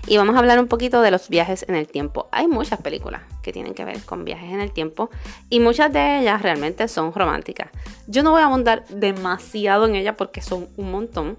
Y 0.07 0.17
vamos 0.17 0.35
a 0.35 0.39
hablar 0.39 0.57
un 0.57 0.67
poquito 0.67 1.03
de 1.03 1.11
los 1.11 1.29
viajes 1.29 1.63
en 1.69 1.75
el 1.75 1.87
tiempo. 1.87 2.27
Hay 2.31 2.47
muchas 2.47 2.81
películas 2.81 3.21
que 3.43 3.53
tienen 3.53 3.75
que 3.75 3.85
ver 3.85 4.01
con 4.01 4.25
viajes 4.25 4.49
en 4.49 4.59
el 4.59 4.71
tiempo 4.71 5.11
y 5.51 5.59
muchas 5.59 5.93
de 5.93 6.17
ellas 6.17 6.41
realmente 6.41 6.87
son 6.87 7.13
románticas. 7.13 7.69
Yo 8.07 8.23
no 8.23 8.31
voy 8.31 8.41
a 8.41 8.45
abundar 8.45 8.87
demasiado 8.87 9.85
en 9.85 9.93
ellas 9.93 10.15
porque 10.17 10.41
son 10.41 10.67
un 10.77 10.89
montón, 10.89 11.37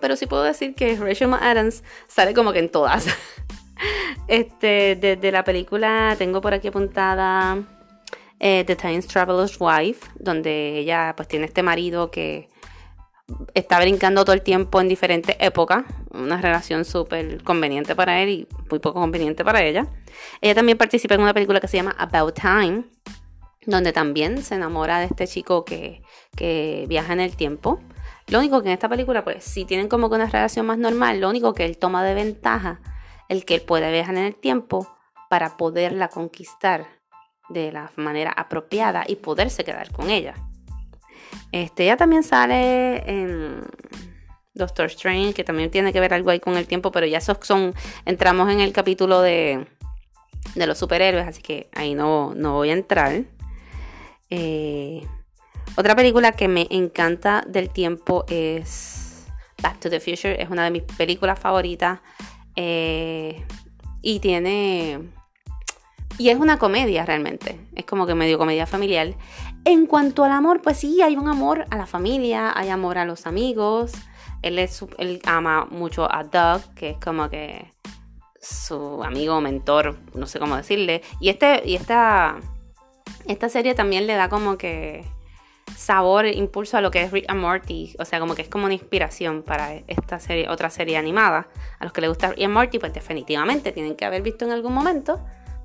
pero 0.00 0.14
sí 0.14 0.26
puedo 0.26 0.44
decir 0.44 0.76
que 0.76 0.94
Rachel 0.94 1.30
McAdams 1.30 1.82
sale 2.06 2.32
como 2.32 2.52
que 2.52 2.60
en 2.60 2.68
todas. 2.68 3.08
este, 4.28 4.94
desde 4.94 5.32
la 5.32 5.42
película 5.42 6.14
tengo 6.16 6.40
por 6.40 6.54
aquí 6.54 6.68
apuntada 6.68 7.64
eh, 8.42 8.64
The 8.66 8.74
Time 8.74 9.00
Traveler's 9.02 9.56
Wife, 9.60 10.10
donde 10.16 10.78
ella 10.78 11.14
pues 11.16 11.28
tiene 11.28 11.46
este 11.46 11.62
marido 11.62 12.10
que 12.10 12.48
está 13.54 13.78
brincando 13.78 14.24
todo 14.24 14.34
el 14.34 14.42
tiempo 14.42 14.80
en 14.80 14.88
diferentes 14.88 15.36
épocas, 15.38 15.84
una 16.10 16.40
relación 16.40 16.84
súper 16.84 17.44
conveniente 17.44 17.94
para 17.94 18.20
él 18.20 18.28
y 18.28 18.48
muy 18.68 18.80
poco 18.80 19.00
conveniente 19.00 19.44
para 19.44 19.62
ella. 19.62 19.86
Ella 20.40 20.56
también 20.56 20.76
participa 20.76 21.14
en 21.14 21.20
una 21.20 21.32
película 21.32 21.60
que 21.60 21.68
se 21.68 21.76
llama 21.76 21.94
About 21.96 22.34
Time, 22.34 22.82
donde 23.64 23.92
también 23.92 24.42
se 24.42 24.56
enamora 24.56 24.98
de 24.98 25.06
este 25.06 25.28
chico 25.28 25.64
que, 25.64 26.02
que 26.36 26.86
viaja 26.88 27.12
en 27.12 27.20
el 27.20 27.36
tiempo. 27.36 27.80
Lo 28.26 28.40
único 28.40 28.60
que 28.60 28.68
en 28.70 28.74
esta 28.74 28.88
película, 28.88 29.22
pues, 29.22 29.44
si 29.44 29.64
tienen 29.64 29.86
como 29.86 30.08
que 30.08 30.16
una 30.16 30.26
relación 30.26 30.66
más 30.66 30.78
normal, 30.78 31.20
lo 31.20 31.30
único 31.30 31.54
que 31.54 31.64
él 31.64 31.78
toma 31.78 32.02
de 32.02 32.14
ventaja, 32.14 32.80
el 33.28 33.44
que 33.44 33.54
él 33.54 33.62
puede 33.62 33.92
viajar 33.92 34.16
en 34.16 34.24
el 34.24 34.34
tiempo 34.34 34.96
para 35.30 35.56
poderla 35.56 36.08
conquistar 36.08 37.01
de 37.48 37.72
la 37.72 37.90
manera 37.96 38.32
apropiada 38.32 39.04
y 39.06 39.16
poderse 39.16 39.64
quedar 39.64 39.90
con 39.92 40.10
ella. 40.10 40.34
Este, 41.50 41.84
ella 41.84 41.96
también 41.96 42.22
sale 42.22 43.08
en, 43.10 43.64
Doctor 44.54 44.86
Strange, 44.86 45.32
que 45.34 45.44
también 45.44 45.70
tiene 45.70 45.92
que 45.92 46.00
ver 46.00 46.12
algo 46.12 46.30
ahí 46.30 46.40
con 46.40 46.56
el 46.56 46.66
tiempo, 46.66 46.92
pero 46.92 47.06
ya 47.06 47.18
esos 47.18 47.38
son, 47.42 47.74
entramos 48.04 48.50
en 48.50 48.60
el 48.60 48.72
capítulo 48.72 49.22
de, 49.22 49.66
de 50.54 50.66
los 50.66 50.78
superhéroes, 50.78 51.26
así 51.26 51.40
que 51.40 51.70
ahí 51.74 51.94
no, 51.94 52.34
no 52.34 52.54
voy 52.54 52.70
a 52.70 52.74
entrar. 52.74 53.24
Eh, 54.28 55.06
otra 55.76 55.96
película 55.96 56.32
que 56.32 56.48
me 56.48 56.66
encanta 56.70 57.44
del 57.46 57.70
tiempo 57.70 58.24
es 58.28 59.26
Back 59.62 59.80
to 59.80 59.88
the 59.88 60.00
Future, 60.00 60.40
es 60.40 60.50
una 60.50 60.64
de 60.64 60.70
mis 60.70 60.82
películas 60.82 61.38
favoritas 61.38 62.00
eh, 62.56 63.44
y 64.02 64.20
tiene... 64.20 65.00
Y 66.22 66.30
es 66.30 66.38
una 66.38 66.56
comedia 66.56 67.04
realmente, 67.04 67.58
es 67.74 67.84
como 67.84 68.06
que 68.06 68.14
medio 68.14 68.38
comedia 68.38 68.64
familiar. 68.64 69.12
En 69.64 69.86
cuanto 69.86 70.22
al 70.22 70.30
amor, 70.30 70.62
pues 70.62 70.78
sí, 70.78 71.02
hay 71.02 71.16
un 71.16 71.28
amor 71.28 71.64
a 71.68 71.76
la 71.76 71.84
familia, 71.84 72.56
hay 72.56 72.68
amor 72.68 72.96
a 72.96 73.04
los 73.04 73.26
amigos. 73.26 73.90
Él, 74.40 74.60
es, 74.60 74.84
él 74.98 75.20
ama 75.24 75.66
mucho 75.68 76.06
a 76.08 76.22
Doug, 76.22 76.62
que 76.76 76.90
es 76.90 76.98
como 76.98 77.28
que 77.28 77.72
su 78.40 79.02
amigo, 79.02 79.40
mentor, 79.40 79.98
no 80.14 80.28
sé 80.28 80.38
cómo 80.38 80.56
decirle. 80.56 81.02
Y, 81.18 81.28
este, 81.28 81.60
y 81.68 81.74
esta, 81.74 82.36
esta 83.26 83.48
serie 83.48 83.74
también 83.74 84.06
le 84.06 84.14
da 84.14 84.28
como 84.28 84.56
que 84.56 85.04
sabor, 85.76 86.26
impulso 86.26 86.76
a 86.76 86.80
lo 86.80 86.92
que 86.92 87.02
es 87.02 87.10
Rick 87.10 87.24
and 87.26 87.40
Morty. 87.40 87.96
O 87.98 88.04
sea, 88.04 88.20
como 88.20 88.36
que 88.36 88.42
es 88.42 88.48
como 88.48 88.66
una 88.66 88.74
inspiración 88.74 89.42
para 89.42 89.74
esta 89.88 90.20
serie, 90.20 90.48
otra 90.48 90.70
serie 90.70 90.96
animada. 90.96 91.48
A 91.80 91.84
los 91.84 91.92
que 91.92 92.00
les 92.00 92.10
gusta 92.10 92.28
Rick 92.28 92.44
and 92.44 92.54
Morty, 92.54 92.78
pues 92.78 92.94
definitivamente 92.94 93.72
tienen 93.72 93.96
que 93.96 94.04
haber 94.04 94.22
visto 94.22 94.44
en 94.44 94.52
algún 94.52 94.72
momento 94.72 95.20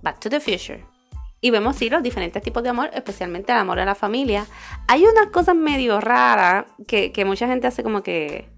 Back 0.07 0.21
to 0.21 0.29
the 0.29 0.39
Future. 0.39 0.85
Y 1.41 1.51
vemos 1.51 1.75
sí 1.75 1.89
los 1.89 2.01
diferentes 2.01 2.41
tipos 2.41 2.63
de 2.63 2.69
amor, 2.69 2.89
especialmente 2.93 3.51
el 3.51 3.57
amor 3.57 3.77
a 3.77 3.83
la 3.83 3.93
familia. 3.93 4.45
Hay 4.87 5.03
unas 5.03 5.27
cosas 5.33 5.53
medio 5.53 5.99
raras 5.99 6.65
que, 6.87 7.23
mucha 7.25 7.45
gente 7.45 7.67
hace 7.67 7.83
como 7.83 8.01
que 8.03 8.49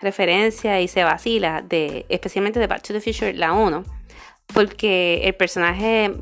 referencia 0.00 0.80
y 0.80 0.88
se 0.88 1.04
vacila, 1.04 1.62
de, 1.62 2.06
especialmente 2.08 2.58
de 2.58 2.66
Back 2.66 2.82
to 2.82 2.92
the 2.92 3.00
Future, 3.00 3.32
la 3.34 3.52
1, 3.52 3.84
porque 4.52 5.20
el 5.22 5.36
personaje, 5.36 6.12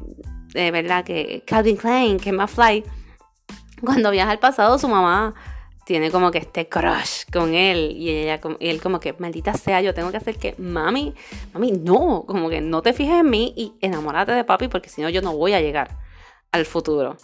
de 0.53 0.71
verdad, 0.71 1.03
que 1.03 1.43
Calvin 1.47 1.77
Klein, 1.77 2.21
que 2.21 2.29
es 2.29 2.51
fly 2.51 2.85
cuando 3.81 4.11
viaja 4.11 4.33
al 4.33 4.39
pasado, 4.39 4.79
su 4.79 4.87
mamá 4.87 5.35
tiene 5.85 6.11
como 6.11 6.31
que 6.31 6.39
este 6.39 6.69
crush 6.69 7.25
con 7.33 7.55
él 7.55 7.93
y 7.97 8.11
ella 8.11 8.41
y 8.59 8.69
él 8.69 8.81
como 8.81 9.01
que 9.01 9.13
maldita 9.19 9.55
sea 9.55 9.81
yo 9.81 9.93
tengo 9.95 10.11
que 10.11 10.17
hacer 10.17 10.39
que 10.39 10.55
mami 10.59 11.15
mami 11.53 11.73
no 11.73 12.25
como 12.27 12.49
que 12.49 12.61
no 12.61 12.83
te 12.83 12.93
fijes 12.93 13.21
en 13.21 13.31
mí 13.31 13.53
y 13.57 13.75
enamórate 13.81 14.33
de 14.33 14.45
papi 14.45 14.69
porque 14.69 14.89
si 14.89 15.03
no 15.03 15.09
yo 15.09 15.23
no 15.23 15.37
voy 15.37 15.53
a 15.53 15.61
llegar 15.61 15.99
al 16.55 16.65
futuro. 16.67 17.17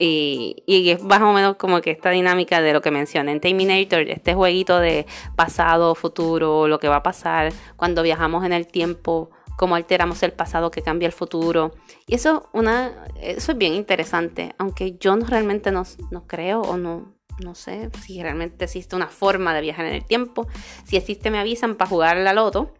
Y, 0.00 0.62
y, 0.64 0.90
es 0.90 1.02
más 1.02 1.20
o 1.22 1.32
menos 1.32 1.56
como 1.56 1.80
que 1.80 1.90
esta 1.90 2.10
dinámica 2.10 2.60
de 2.60 2.72
lo 2.72 2.80
que 2.80 2.92
mencioné 2.92 3.32
en 3.32 3.40
Terminator, 3.40 4.02
este 4.02 4.32
jueguito 4.32 4.78
de 4.78 5.06
pasado, 5.34 5.96
futuro, 5.96 6.68
lo 6.68 6.78
que 6.78 6.86
va 6.86 6.96
a 6.96 7.02
pasar 7.02 7.52
cuando 7.74 8.04
viajamos 8.04 8.44
en 8.44 8.52
el 8.52 8.68
tiempo, 8.68 9.30
cómo 9.56 9.74
alteramos 9.74 10.22
el 10.22 10.32
pasado 10.32 10.70
que 10.70 10.82
cambia 10.82 11.06
el 11.06 11.12
futuro. 11.12 11.72
Y 12.06 12.14
eso, 12.14 12.48
una, 12.52 13.06
eso 13.20 13.50
es 13.50 13.58
bien 13.58 13.74
interesante, 13.74 14.54
aunque 14.56 14.96
yo 14.98 15.16
no, 15.16 15.26
realmente 15.26 15.72
no, 15.72 15.82
no 16.12 16.28
creo 16.28 16.60
o 16.60 16.76
no, 16.76 17.17
no 17.38 17.54
sé 17.54 17.90
si 18.02 18.22
realmente 18.22 18.64
existe 18.64 18.96
una 18.96 19.08
forma 19.08 19.54
de 19.54 19.60
viajar 19.60 19.86
en 19.86 19.94
el 19.94 20.04
tiempo. 20.04 20.46
Si 20.84 20.96
existe 20.96 21.30
me 21.30 21.38
avisan 21.38 21.76
para 21.76 21.88
jugar 21.88 22.16
la 22.16 22.32
loto. 22.32 22.74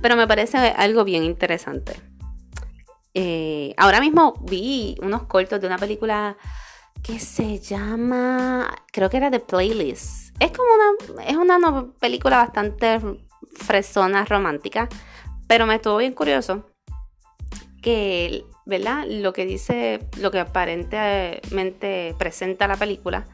Pero 0.00 0.16
me 0.16 0.26
parece 0.26 0.56
algo 0.56 1.04
bien 1.04 1.24
interesante. 1.24 2.00
Eh, 3.14 3.74
ahora 3.76 4.00
mismo 4.00 4.34
vi 4.42 4.96
unos 5.02 5.24
cortos 5.24 5.60
de 5.60 5.66
una 5.66 5.78
película 5.78 6.36
que 7.02 7.18
se 7.18 7.58
llama, 7.58 8.72
creo 8.92 9.10
que 9.10 9.16
era 9.16 9.30
The 9.30 9.40
Playlist. 9.40 10.36
Es 10.40 10.52
como 10.52 10.68
una, 10.72 11.24
es 11.24 11.36
una 11.36 11.86
película 11.98 12.36
bastante 12.38 13.00
fresona, 13.54 14.24
romántica, 14.24 14.88
pero 15.48 15.66
me 15.66 15.76
estuvo 15.76 15.96
bien 15.96 16.12
curioso 16.12 16.66
que, 17.82 18.44
¿verdad? 18.66 19.04
Lo 19.08 19.32
que 19.32 19.46
dice, 19.46 20.06
lo 20.18 20.30
que 20.30 20.40
aparentemente 20.40 22.14
presenta 22.18 22.68
la 22.68 22.76
película, 22.76 23.26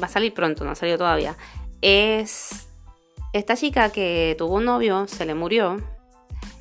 va 0.00 0.06
a 0.06 0.10
salir 0.10 0.34
pronto, 0.34 0.64
no 0.64 0.70
ha 0.70 0.74
salido 0.74 0.98
todavía, 0.98 1.36
es 1.80 2.66
esta 3.32 3.56
chica 3.56 3.90
que 3.90 4.34
tuvo 4.38 4.56
un 4.56 4.64
novio, 4.64 5.06
se 5.08 5.26
le 5.26 5.34
murió, 5.34 5.76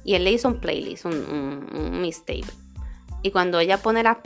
y 0.04 0.16
él 0.16 0.24
le 0.24 0.32
hizo 0.32 0.48
un 0.48 0.60
playlist, 0.60 1.06
un, 1.06 1.14
un, 1.14 2.02
mixtape. 2.02 2.46
Y 3.22 3.32
cuando 3.32 3.60
ella 3.60 3.78
pone 3.78 4.04
las, 4.04 4.18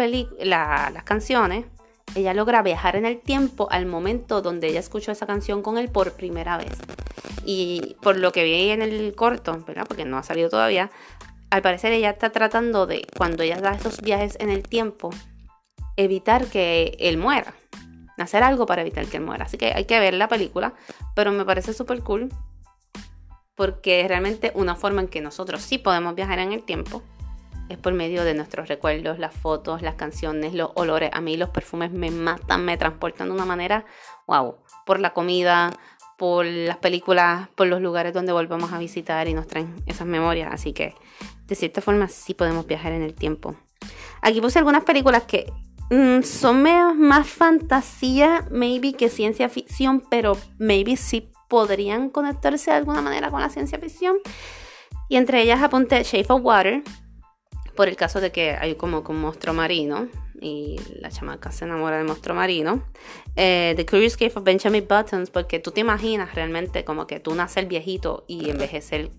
las 0.45 1.03
canciones, 1.03 1.65
ella 2.15 2.33
logra 2.33 2.63
viajar 2.63 2.95
en 2.95 3.05
el 3.05 3.19
tiempo 3.19 3.67
al 3.69 3.85
momento 3.85 4.41
donde 4.41 4.69
ella 4.69 4.79
escuchó 4.79 5.11
esa 5.11 5.27
canción 5.27 5.61
con 5.61 5.77
él 5.77 5.89
por 5.89 6.13
primera 6.13 6.57
vez. 6.57 6.79
Y 7.45 7.95
por 8.01 8.17
lo 8.17 8.31
que 8.31 8.43
vi 8.43 8.69
en 8.69 8.81
el 8.81 9.13
corto, 9.13 9.63
¿verdad? 9.67 9.85
Porque 9.87 10.05
no 10.05 10.17
ha 10.17 10.23
salido 10.23 10.49
todavía, 10.49 10.89
al 11.49 11.61
parecer 11.61 11.93
ella 11.93 12.09
está 12.09 12.31
tratando 12.31 12.87
de, 12.87 13.05
cuando 13.15 13.43
ella 13.43 13.61
da 13.61 13.75
esos 13.75 14.01
viajes 14.01 14.37
en 14.39 14.49
el 14.49 14.63
tiempo, 14.63 15.11
evitar 15.95 16.47
que 16.47 16.97
él 16.99 17.17
muera. 17.17 17.53
Hacer 18.17 18.43
algo 18.43 18.65
para 18.65 18.81
evitar 18.81 19.05
que 19.05 19.17
él 19.17 19.23
muera. 19.23 19.45
Así 19.45 19.57
que 19.57 19.73
hay 19.73 19.85
que 19.85 19.99
ver 19.99 20.13
la 20.13 20.27
película, 20.27 20.73
pero 21.15 21.31
me 21.31 21.45
parece 21.45 21.73
súper 21.73 22.01
cool 22.01 22.29
porque 23.55 24.05
realmente 24.07 24.51
una 24.53 24.75
forma 24.75 25.01
en 25.01 25.07
que 25.07 25.19
nosotros 25.19 25.61
sí 25.61 25.79
podemos 25.79 26.13
viajar 26.13 26.37
en 26.39 26.53
el 26.53 26.63
tiempo 26.63 27.01
es 27.69 27.77
por 27.77 27.93
medio 27.93 28.23
de 28.23 28.33
nuestros 28.33 28.67
recuerdos, 28.67 29.19
las 29.19 29.33
fotos, 29.33 29.81
las 29.81 29.95
canciones, 29.95 30.53
los 30.53 30.69
olores. 30.75 31.09
A 31.11 31.21
mí 31.21 31.37
los 31.37 31.49
perfumes 31.49 31.91
me 31.91 32.11
matan, 32.11 32.63
me 32.63 32.77
transportan 32.77 33.27
de 33.27 33.33
una 33.33 33.45
manera, 33.45 33.85
wow, 34.27 34.57
por 34.85 34.99
la 34.99 35.13
comida, 35.13 35.73
por 36.17 36.45
las 36.45 36.77
películas, 36.77 37.49
por 37.55 37.67
los 37.67 37.81
lugares 37.81 38.13
donde 38.13 38.31
volvemos 38.31 38.71
a 38.71 38.77
visitar 38.77 39.27
y 39.27 39.33
nos 39.33 39.47
traen 39.47 39.75
esas 39.85 40.07
memorias. 40.07 40.49
Así 40.53 40.71
que 40.71 40.95
de 41.47 41.55
cierta 41.55 41.81
forma 41.81 42.07
sí 42.07 42.33
podemos 42.33 42.67
viajar 42.67 42.93
en 42.93 43.01
el 43.01 43.13
tiempo. 43.15 43.55
Aquí 44.21 44.39
puse 44.39 44.59
algunas 44.59 44.83
películas 44.83 45.23
que 45.23 45.51
mm, 45.89 46.23
son 46.23 46.63
más 46.97 47.27
fantasía, 47.27 48.47
maybe 48.51 48.93
que 48.93 49.09
ciencia 49.09 49.49
ficción, 49.49 50.01
pero 50.09 50.37
maybe 50.57 50.97
sí 50.97 51.31
podrían 51.47 52.09
conectarse 52.09 52.71
de 52.71 52.77
alguna 52.77 53.01
manera 53.01 53.31
con 53.31 53.41
la 53.41 53.49
ciencia 53.49 53.79
ficción. 53.79 54.17
Y 55.09 55.15
entre 55.15 55.41
ellas 55.41 55.61
apunté 55.61 56.03
Shape 56.03 56.31
of 56.33 56.41
Water, 56.43 56.83
por 57.75 57.87
el 57.87 57.95
caso 57.95 58.19
de 58.19 58.31
que 58.31 58.51
hay 58.59 58.75
como 58.75 59.03
un 59.07 59.21
monstruo 59.21 59.53
marino 59.53 60.09
y 60.41 60.79
la 60.99 61.09
chamaca 61.09 61.51
se 61.51 61.65
enamora 61.65 61.97
del 61.97 62.07
monstruo 62.07 62.35
marino. 62.35 62.83
Eh, 63.35 63.73
The 63.75 63.85
Curious 63.85 64.17
Case 64.17 64.33
of 64.35 64.43
Benjamin 64.43 64.85
Buttons, 64.87 65.29
porque 65.29 65.59
tú 65.59 65.71
te 65.71 65.81
imaginas 65.81 66.33
realmente 66.35 66.83
como 66.83 67.07
que 67.07 67.19
tú 67.19 67.33
naces 67.35 67.67
viejito 67.67 68.25
y 68.27 68.49
envejecer, 68.49 69.09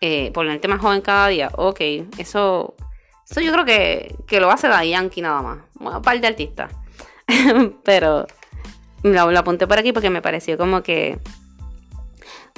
eh, 0.00 0.30
ponerte 0.32 0.68
más 0.68 0.80
joven 0.80 1.00
cada 1.00 1.28
día. 1.28 1.50
Ok, 1.56 1.80
eso, 2.18 2.74
eso 3.30 3.40
yo 3.40 3.52
creo 3.52 3.64
que, 3.64 4.16
que 4.26 4.40
lo 4.40 4.50
hace 4.50 4.68
la 4.68 4.84
Yankee 4.84 5.20
nada 5.20 5.42
más. 5.42 5.58
Un 5.78 6.02
par 6.02 6.20
de 6.20 6.26
artistas. 6.26 6.72
Pero 7.84 8.26
lo, 9.02 9.38
apunté 9.38 9.66
por 9.66 9.78
aquí 9.78 9.92
porque 9.92 10.10
me 10.10 10.22
pareció 10.22 10.56
como 10.56 10.82
que 10.82 11.18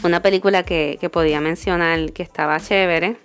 una 0.03 0.23
película 0.23 0.63
que, 0.63 0.99
podía 1.13 1.41
mencionar 1.41 2.13
que 2.13 2.23
estaba 2.23 2.61
chévere. 2.61 3.17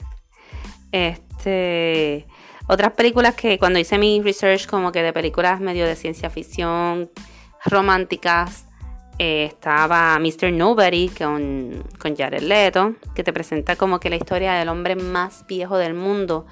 Este, 0.91 2.25
otras 2.67 2.93
películas 2.93 3.35
que 3.35 3.59
cuando 3.59 3.79
hice 3.79 3.97
mi 3.97 4.21
research 4.21 4.67
como 4.67 4.91
que 4.91 5.03
de 5.03 5.13
películas 5.13 5.59
medio 5.59 5.85
de 5.85 5.95
ciencia 5.95 6.29
ficción, 6.29 7.09
románticas, 7.63 8.65
eh, 9.17 9.45
estaba 9.45 10.17
Mr. 10.19 10.51
Nobody 10.51 11.09
con, 11.09 11.83
con 11.99 12.15
Jared 12.15 12.41
Leto, 12.41 12.95
que 13.13 13.23
te 13.23 13.31
presenta 13.31 13.75
como 13.75 13.99
que 13.99 14.09
la 14.09 14.17
historia 14.17 14.53
del 14.53 14.67
hombre 14.67 14.95
más 14.95 15.45
viejo 15.47 15.77
del 15.77 15.93
mundo 15.93 16.45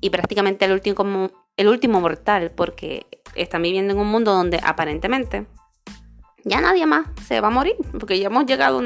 y 0.00 0.10
prácticamente 0.10 0.64
el 0.64 0.72
último, 0.72 1.30
el 1.56 1.68
último 1.68 2.00
mortal, 2.00 2.52
porque 2.54 3.06
están 3.34 3.62
viviendo 3.62 3.92
en 3.92 4.00
un 4.00 4.08
mundo 4.08 4.32
donde 4.32 4.60
aparentemente 4.62 5.46
ya 6.44 6.60
nadie 6.60 6.86
más 6.86 7.06
se 7.26 7.40
va 7.40 7.48
a 7.48 7.50
morir, 7.50 7.76
porque 7.98 8.18
ya 8.18 8.26
hemos 8.26 8.46
llegado 8.46 8.80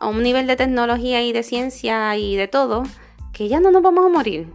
a 0.00 0.08
un 0.08 0.22
nivel 0.22 0.46
de 0.46 0.56
tecnología 0.56 1.22
y 1.22 1.32
de 1.32 1.42
ciencia 1.42 2.16
y 2.16 2.36
de 2.36 2.48
todo, 2.48 2.84
que 3.32 3.48
ya 3.48 3.60
no 3.60 3.70
nos 3.70 3.82
vamos 3.82 4.06
a 4.06 4.08
morir. 4.08 4.52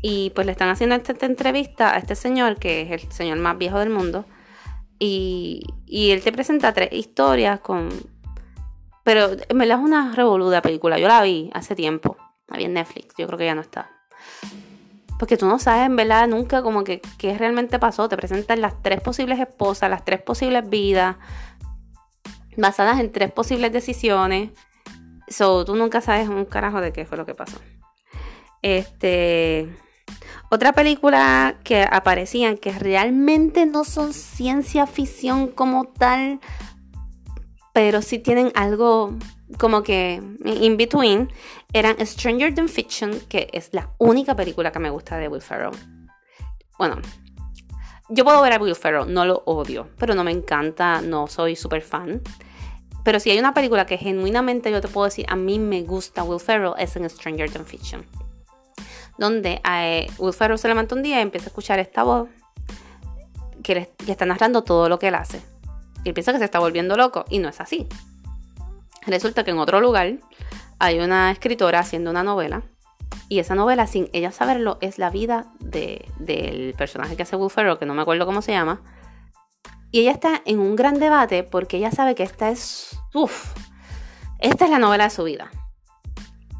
Y 0.00 0.30
pues 0.30 0.46
le 0.46 0.52
están 0.52 0.68
haciendo 0.68 0.94
esta, 0.94 1.26
entrevista 1.26 1.94
a 1.94 1.98
este 1.98 2.14
señor, 2.14 2.58
que 2.58 2.82
es 2.82 3.02
el 3.02 3.12
señor 3.12 3.38
más 3.38 3.58
viejo 3.58 3.78
del 3.78 3.90
mundo, 3.90 4.24
y, 4.98 5.62
él 5.86 6.22
te 6.22 6.32
presenta 6.32 6.72
tres 6.72 6.92
historias 6.92 7.60
con... 7.60 7.88
Pero 9.04 9.30
me 9.54 9.64
la 9.64 9.74
es 9.74 9.80
una 9.80 10.14
revoluda 10.14 10.60
película, 10.60 10.98
yo 10.98 11.08
la 11.08 11.22
vi 11.22 11.50
hace 11.54 11.74
tiempo, 11.74 12.16
la 12.46 12.58
vi 12.58 12.64
en 12.64 12.74
Netflix, 12.74 13.14
yo 13.16 13.26
creo 13.26 13.38
que 13.38 13.46
ya 13.46 13.54
no 13.54 13.62
está. 13.62 13.97
Porque 15.18 15.36
tú 15.36 15.46
no 15.46 15.58
sabes 15.58 15.86
en 15.86 15.96
verdad 15.96 16.28
nunca 16.28 16.62
como 16.62 16.84
que 16.84 17.00
qué 17.18 17.36
realmente 17.36 17.78
pasó. 17.78 18.08
Te 18.08 18.16
presentan 18.16 18.60
las 18.60 18.80
tres 18.82 19.00
posibles 19.00 19.38
esposas, 19.40 19.90
las 19.90 20.04
tres 20.04 20.22
posibles 20.22 20.68
vidas, 20.68 21.16
basadas 22.56 23.00
en 23.00 23.12
tres 23.12 23.32
posibles 23.32 23.72
decisiones. 23.72 24.50
So, 25.26 25.64
tú 25.64 25.74
nunca 25.74 26.00
sabes 26.00 26.28
un 26.28 26.44
carajo 26.44 26.80
de 26.80 26.92
qué 26.92 27.04
fue 27.04 27.18
lo 27.18 27.26
que 27.26 27.34
pasó. 27.34 27.58
Este. 28.62 29.68
Otra 30.50 30.72
película 30.72 31.58
que 31.62 31.82
aparecían 31.82 32.56
que 32.56 32.72
realmente 32.72 33.66
no 33.66 33.84
son 33.84 34.14
ciencia 34.14 34.86
ficción 34.86 35.48
como 35.48 35.84
tal, 35.84 36.40
pero 37.74 38.00
sí 38.00 38.18
tienen 38.18 38.50
algo 38.54 39.14
como 39.56 39.82
que 39.82 40.20
in 40.44 40.76
between. 40.76 41.30
Eran 41.72 42.04
Stranger 42.04 42.54
Than 42.54 42.68
Fiction, 42.68 43.20
que 43.28 43.48
es 43.52 43.70
la 43.72 43.90
única 43.98 44.34
película 44.36 44.72
que 44.72 44.78
me 44.78 44.90
gusta 44.90 45.16
de 45.16 45.28
Will 45.28 45.42
Ferrell. 45.42 45.76
Bueno, 46.78 46.96
yo 48.08 48.24
puedo 48.24 48.40
ver 48.42 48.54
a 48.54 48.58
Will 48.58 48.74
Ferrell, 48.74 49.12
no 49.12 49.24
lo 49.24 49.42
odio, 49.44 49.88
pero 49.98 50.14
no 50.14 50.24
me 50.24 50.32
encanta, 50.32 51.02
no 51.02 51.26
soy 51.26 51.56
súper 51.56 51.82
fan. 51.82 52.22
Pero 53.04 53.20
si 53.20 53.30
hay 53.30 53.38
una 53.38 53.54
película 53.54 53.86
que 53.86 53.98
genuinamente 53.98 54.70
yo 54.70 54.80
te 54.80 54.88
puedo 54.88 55.06
decir, 55.06 55.26
a 55.28 55.36
mí 55.36 55.58
me 55.58 55.82
gusta 55.82 56.24
Will 56.24 56.40
Ferrell, 56.40 56.72
es 56.78 56.96
en 56.96 57.08
Stranger 57.08 57.50
Than 57.50 57.66
Fiction. 57.66 58.04
Donde 59.18 59.60
eh, 59.68 60.06
Will 60.18 60.32
Ferrell 60.32 60.58
se 60.58 60.68
levanta 60.68 60.94
un 60.94 61.02
día 61.02 61.18
y 61.18 61.22
empieza 61.22 61.46
a 61.46 61.48
escuchar 61.48 61.78
esta 61.78 62.02
voz 62.02 62.28
que, 63.62 63.74
le, 63.74 63.90
está 64.06 64.24
narrando 64.24 64.62
todo 64.62 64.88
lo 64.88 64.98
que 64.98 65.08
él 65.08 65.14
hace. 65.14 65.42
Y 66.04 66.08
él 66.08 66.14
piensa 66.14 66.32
que 66.32 66.38
se 66.38 66.44
está 66.44 66.58
volviendo 66.58 66.96
loco 66.96 67.24
y 67.28 67.38
no 67.38 67.48
es 67.48 67.60
así. 67.60 67.86
Resulta 69.06 69.44
que 69.44 69.50
en 69.50 69.58
otro 69.58 69.80
lugar 69.80 70.18
hay 70.78 70.98
una 70.98 71.30
escritora 71.30 71.80
haciendo 71.80 72.10
una 72.10 72.22
novela 72.22 72.62
y 73.28 73.40
esa 73.40 73.54
novela, 73.54 73.86
sin 73.86 74.08
ella 74.12 74.32
saberlo, 74.32 74.78
es 74.80 74.98
la 74.98 75.10
vida 75.10 75.52
del 75.60 76.74
personaje 76.78 77.14
que 77.14 77.22
hace 77.22 77.36
Will 77.36 77.50
Ferrell, 77.50 77.78
que 77.78 77.84
no 77.84 77.94
me 77.94 78.02
acuerdo 78.02 78.24
cómo 78.24 78.40
se 78.40 78.52
llama. 78.52 78.80
Y 79.90 80.00
ella 80.00 80.12
está 80.12 80.42
en 80.46 80.58
un 80.60 80.76
gran 80.76 80.98
debate 80.98 81.42
porque 81.42 81.76
ella 81.76 81.90
sabe 81.90 82.14
que 82.14 82.22
esta 82.22 82.50
es. 82.50 82.98
Uf, 83.14 83.54
esta 84.38 84.64
es 84.64 84.70
la 84.70 84.78
novela 84.78 85.04
de 85.04 85.10
su 85.10 85.24
vida. 85.24 85.50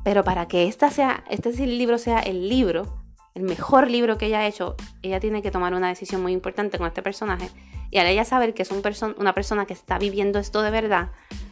Pero 0.05 0.25
para 0.25 0.47
que 0.47 0.69
esta 0.69 0.91
sea, 0.91 1.25
este 1.31 1.53
libro 1.67 1.99
sea 1.99 2.21
el 2.21 2.49
libro, 2.49 3.03
el 3.35 3.43
mejor 3.43 3.91
libro 3.91 4.19
que 4.19 4.27
ella 4.27 4.41
ha 4.41 4.47
hecho, 4.47 4.77
ella 5.03 5.21
tiene 5.21 5.43
que 5.43 5.51
tomar 5.51 5.75
una 5.75 5.89
decisión 5.89 6.23
muy 6.23 6.33
importante 6.33 6.77
con 6.79 6.87
este 6.87 7.03
personaje. 7.03 7.51
Y 7.91 7.99
al 7.99 8.07
ella 8.07 8.25
saber 8.25 8.55
que 8.55 8.63
es 8.63 8.71
un 8.71 8.83
una 9.19 9.35
persona 9.35 9.67
que 9.67 9.73
está 9.73 9.99
viviendo 9.99 10.39
esto 10.39 10.63
de 10.63 10.71
verdad, 10.71 11.11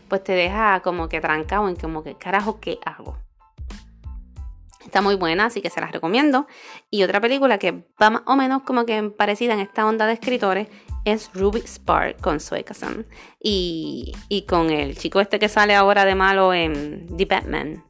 pues 0.09 0.23
te 0.23 0.33
deja 0.33 0.81
como 0.81 1.09
que 1.09 1.21
trancado 1.21 1.69
en 1.69 1.77
como 1.77 2.03
que, 2.03 2.15
carajo, 2.15 2.61
¿qué 2.61 2.79
hago? 2.85 3.19
Está 4.85 5.03
muy 5.03 5.17
buena, 5.17 5.47
así 5.47 5.61
que 5.61 5.71
se 5.71 5.81
las 5.81 5.91
recomiendo. 5.91 6.47
Y 6.91 7.03
otra 7.03 7.21
película 7.21 7.59
que 7.59 7.85
va 8.01 8.11
más 8.11 8.23
o 8.27 8.37
menos 8.37 8.63
como 8.63 8.87
que 8.87 9.03
parecida 9.03 9.55
en 9.55 9.61
esta 9.61 9.85
onda 9.85 10.07
de 10.07 10.13
escritores 10.13 10.69
es 11.05 11.31
Ruby 11.35 11.61
Spark 11.67 12.21
con 12.21 12.39
Kazan. 12.65 13.05
Y, 13.43 14.13
y 14.29 14.43
con 14.43 14.71
el 14.71 14.97
chico 14.97 15.21
este 15.21 15.41
que 15.41 15.49
sale 15.49 15.75
ahora 15.75 16.05
de 16.05 16.15
malo 16.15 16.55
en 16.55 17.17
The 17.17 17.25
Batman, 17.25 17.85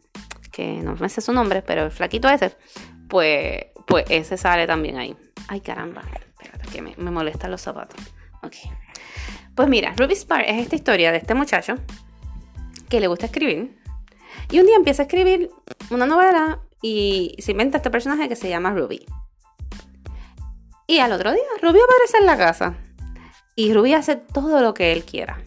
que 0.53 0.81
no 0.83 0.97
me 0.97 1.11
sé 1.11 1.21
su 1.21 1.35
nombre, 1.35 1.61
pero 1.61 1.85
el 1.85 1.91
flaquito 1.91 2.31
ese, 2.31 2.57
pues, 3.09 3.67
pues 3.87 4.07
ese 4.09 4.39
sale 4.39 4.67
también 4.67 4.97
ahí. 4.97 5.15
Ay, 5.49 5.61
caramba, 5.61 6.03
espérate 6.03 6.69
que 6.71 6.81
me 6.81 7.11
molestan 7.11 7.51
los 7.51 7.61
zapatos. 7.61 8.01
Pues 9.55 9.69
mira, 9.69 9.95
Ruby 9.97 10.15
Spark 10.15 10.45
es 10.47 10.63
esta 10.63 10.77
historia 10.77 11.13
de 11.13 11.19
este 11.19 11.35
muchacho 11.35 11.77
que 12.89 13.01
le 13.01 13.07
gusta 13.07 13.27
escribir. 13.27 13.77
Y 14.51 14.61
un 14.61 14.67
día 14.67 14.77
empieza 14.77 15.03
a 15.03 15.07
escribir 15.07 15.51
una 15.91 16.07
novela 16.07 16.61
y 16.83 17.35
se 17.39 17.53
inventa 17.53 17.79
este 17.79 17.91
personaje 17.91 18.29
que 18.29 18.37
se 18.37 18.49
llama 18.49 18.71
Ruby. 18.71 19.07
Y 20.87 20.99
al 20.99 21.13
otro 21.13 21.33
día, 21.33 21.43
Ruby 21.63 21.81
aparece 21.81 22.19
en 22.19 22.27
la 22.27 22.37
casa. 22.37 22.77
Y 23.57 23.73
Ruby 23.73 23.95
hace 23.95 24.17
todo 24.17 24.61
lo 24.61 24.75
que 24.75 24.93
él 24.93 25.05
quiera. 25.05 25.43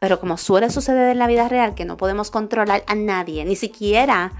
Pero 0.00 0.20
como 0.20 0.36
suele 0.36 0.70
suceder 0.70 1.10
en 1.10 1.18
la 1.18 1.26
vida 1.26 1.48
real, 1.48 1.74
que 1.74 1.84
no 1.84 1.96
podemos 1.96 2.30
controlar 2.30 2.84
a 2.86 2.94
nadie, 2.94 3.44
ni 3.44 3.56
siquiera 3.56 4.32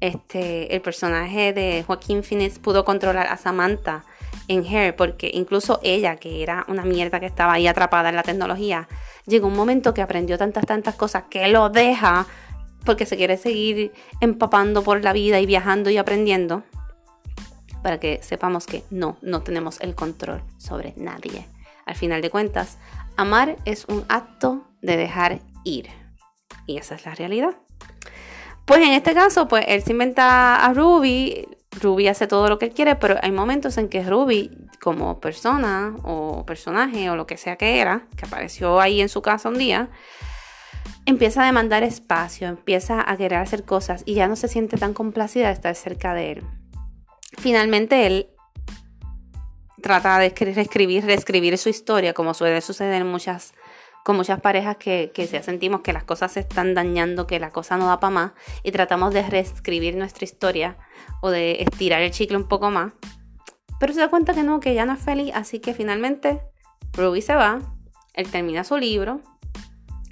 este, 0.00 0.74
el 0.74 0.82
personaje 0.82 1.52
de 1.52 1.84
Joaquín 1.86 2.22
Phoenix 2.22 2.58
pudo 2.58 2.84
controlar 2.84 3.26
a 3.26 3.36
Samantha 3.36 4.04
en 4.48 4.64
Hair, 4.64 4.96
porque 4.96 5.30
incluso 5.32 5.80
ella, 5.82 6.16
que 6.16 6.42
era 6.42 6.64
una 6.68 6.84
mierda 6.84 7.20
que 7.20 7.26
estaba 7.26 7.54
ahí 7.54 7.66
atrapada 7.66 8.08
en 8.08 8.16
la 8.16 8.22
tecnología, 8.22 8.88
llegó 9.26 9.46
un 9.46 9.56
momento 9.56 9.94
que 9.94 10.02
aprendió 10.02 10.38
tantas, 10.38 10.66
tantas 10.66 10.94
cosas 10.94 11.24
que 11.30 11.46
lo 11.48 11.68
deja 11.68 12.26
porque 12.84 13.06
se 13.06 13.16
quiere 13.16 13.36
seguir 13.36 13.92
empapando 14.20 14.82
por 14.82 15.02
la 15.02 15.12
vida 15.12 15.40
y 15.40 15.46
viajando 15.46 15.90
y 15.90 15.98
aprendiendo, 15.98 16.64
para 17.82 17.98
que 17.98 18.20
sepamos 18.22 18.66
que 18.66 18.84
no, 18.90 19.16
no 19.22 19.42
tenemos 19.42 19.80
el 19.80 19.94
control 19.94 20.42
sobre 20.58 20.94
nadie. 20.96 21.46
Al 21.86 21.94
final 21.94 22.22
de 22.22 22.30
cuentas, 22.30 22.78
amar 23.16 23.56
es 23.64 23.84
un 23.86 24.04
acto 24.08 24.64
de 24.80 24.96
dejar 24.96 25.40
ir. 25.64 25.88
Y 26.66 26.76
esa 26.78 26.94
es 26.94 27.04
la 27.04 27.14
realidad. 27.14 27.56
Pues 28.64 28.80
en 28.80 28.92
este 28.92 29.14
caso, 29.14 29.48
pues 29.48 29.64
él 29.66 29.82
se 29.82 29.92
inventa 29.92 30.64
a 30.64 30.72
Ruby, 30.72 31.48
Ruby 31.80 32.08
hace 32.08 32.26
todo 32.26 32.48
lo 32.48 32.58
que 32.58 32.66
él 32.66 32.72
quiere, 32.72 32.96
pero 32.96 33.16
hay 33.22 33.32
momentos 33.32 33.78
en 33.78 33.88
que 33.88 34.02
Ruby, 34.02 34.50
como 34.80 35.20
persona 35.20 35.96
o 36.02 36.44
personaje 36.44 37.08
o 37.10 37.16
lo 37.16 37.26
que 37.26 37.36
sea 37.36 37.56
que 37.56 37.80
era, 37.80 38.06
que 38.16 38.26
apareció 38.26 38.80
ahí 38.80 39.00
en 39.00 39.08
su 39.08 39.22
casa 39.22 39.48
un 39.48 39.58
día, 39.58 39.88
empieza 41.06 41.42
a 41.42 41.46
demandar 41.46 41.82
espacio, 41.82 42.48
empieza 42.48 43.10
a 43.10 43.16
querer 43.16 43.38
hacer 43.38 43.64
cosas 43.64 44.02
y 44.06 44.14
ya 44.14 44.28
no 44.28 44.36
se 44.36 44.48
siente 44.48 44.76
tan 44.76 44.94
complacida 44.94 45.48
de 45.48 45.54
estar 45.54 45.74
cerca 45.74 46.14
de 46.14 46.32
él. 46.32 46.44
Finalmente 47.38 48.06
él 48.06 48.28
trata 49.82 50.18
de 50.18 50.30
reescribir, 50.30 51.04
reescribir 51.04 51.58
su 51.58 51.68
historia, 51.68 52.14
como 52.14 52.34
suele 52.34 52.60
suceder 52.60 53.04
muchas, 53.04 53.52
con 54.04 54.16
muchas 54.16 54.40
parejas 54.40 54.76
que, 54.76 55.12
que 55.14 55.26
ya 55.26 55.42
sentimos 55.42 55.80
que 55.82 55.92
las 55.92 56.04
cosas 56.04 56.32
se 56.32 56.40
están 56.40 56.74
dañando, 56.74 57.26
que 57.26 57.38
la 57.38 57.50
cosa 57.50 57.76
no 57.76 57.86
da 57.86 58.00
para 58.00 58.10
más, 58.10 58.32
y 58.62 58.72
tratamos 58.72 59.14
de 59.14 59.22
reescribir 59.22 59.96
nuestra 59.96 60.24
historia 60.24 60.76
o 61.20 61.30
de 61.30 61.62
estirar 61.62 62.02
el 62.02 62.10
chicle 62.10 62.36
un 62.36 62.48
poco 62.48 62.70
más. 62.70 62.92
Pero 63.78 63.92
se 63.92 64.00
da 64.00 64.08
cuenta 64.08 64.34
que 64.34 64.42
no, 64.42 64.60
que 64.60 64.74
ya 64.74 64.86
no 64.86 64.92
es 64.92 65.00
feliz, 65.00 65.32
así 65.34 65.60
que 65.60 65.74
finalmente 65.74 66.40
Ruby 66.92 67.22
se 67.22 67.34
va, 67.34 67.60
él 68.14 68.30
termina 68.30 68.64
su 68.64 68.76
libro, 68.76 69.20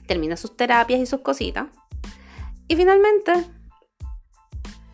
termina 0.07 0.37
sus 0.37 0.57
terapias 0.57 1.01
y 1.01 1.07
sus 1.07 1.21
cositas. 1.21 1.67
Y 2.69 2.77
finalmente, 2.77 3.33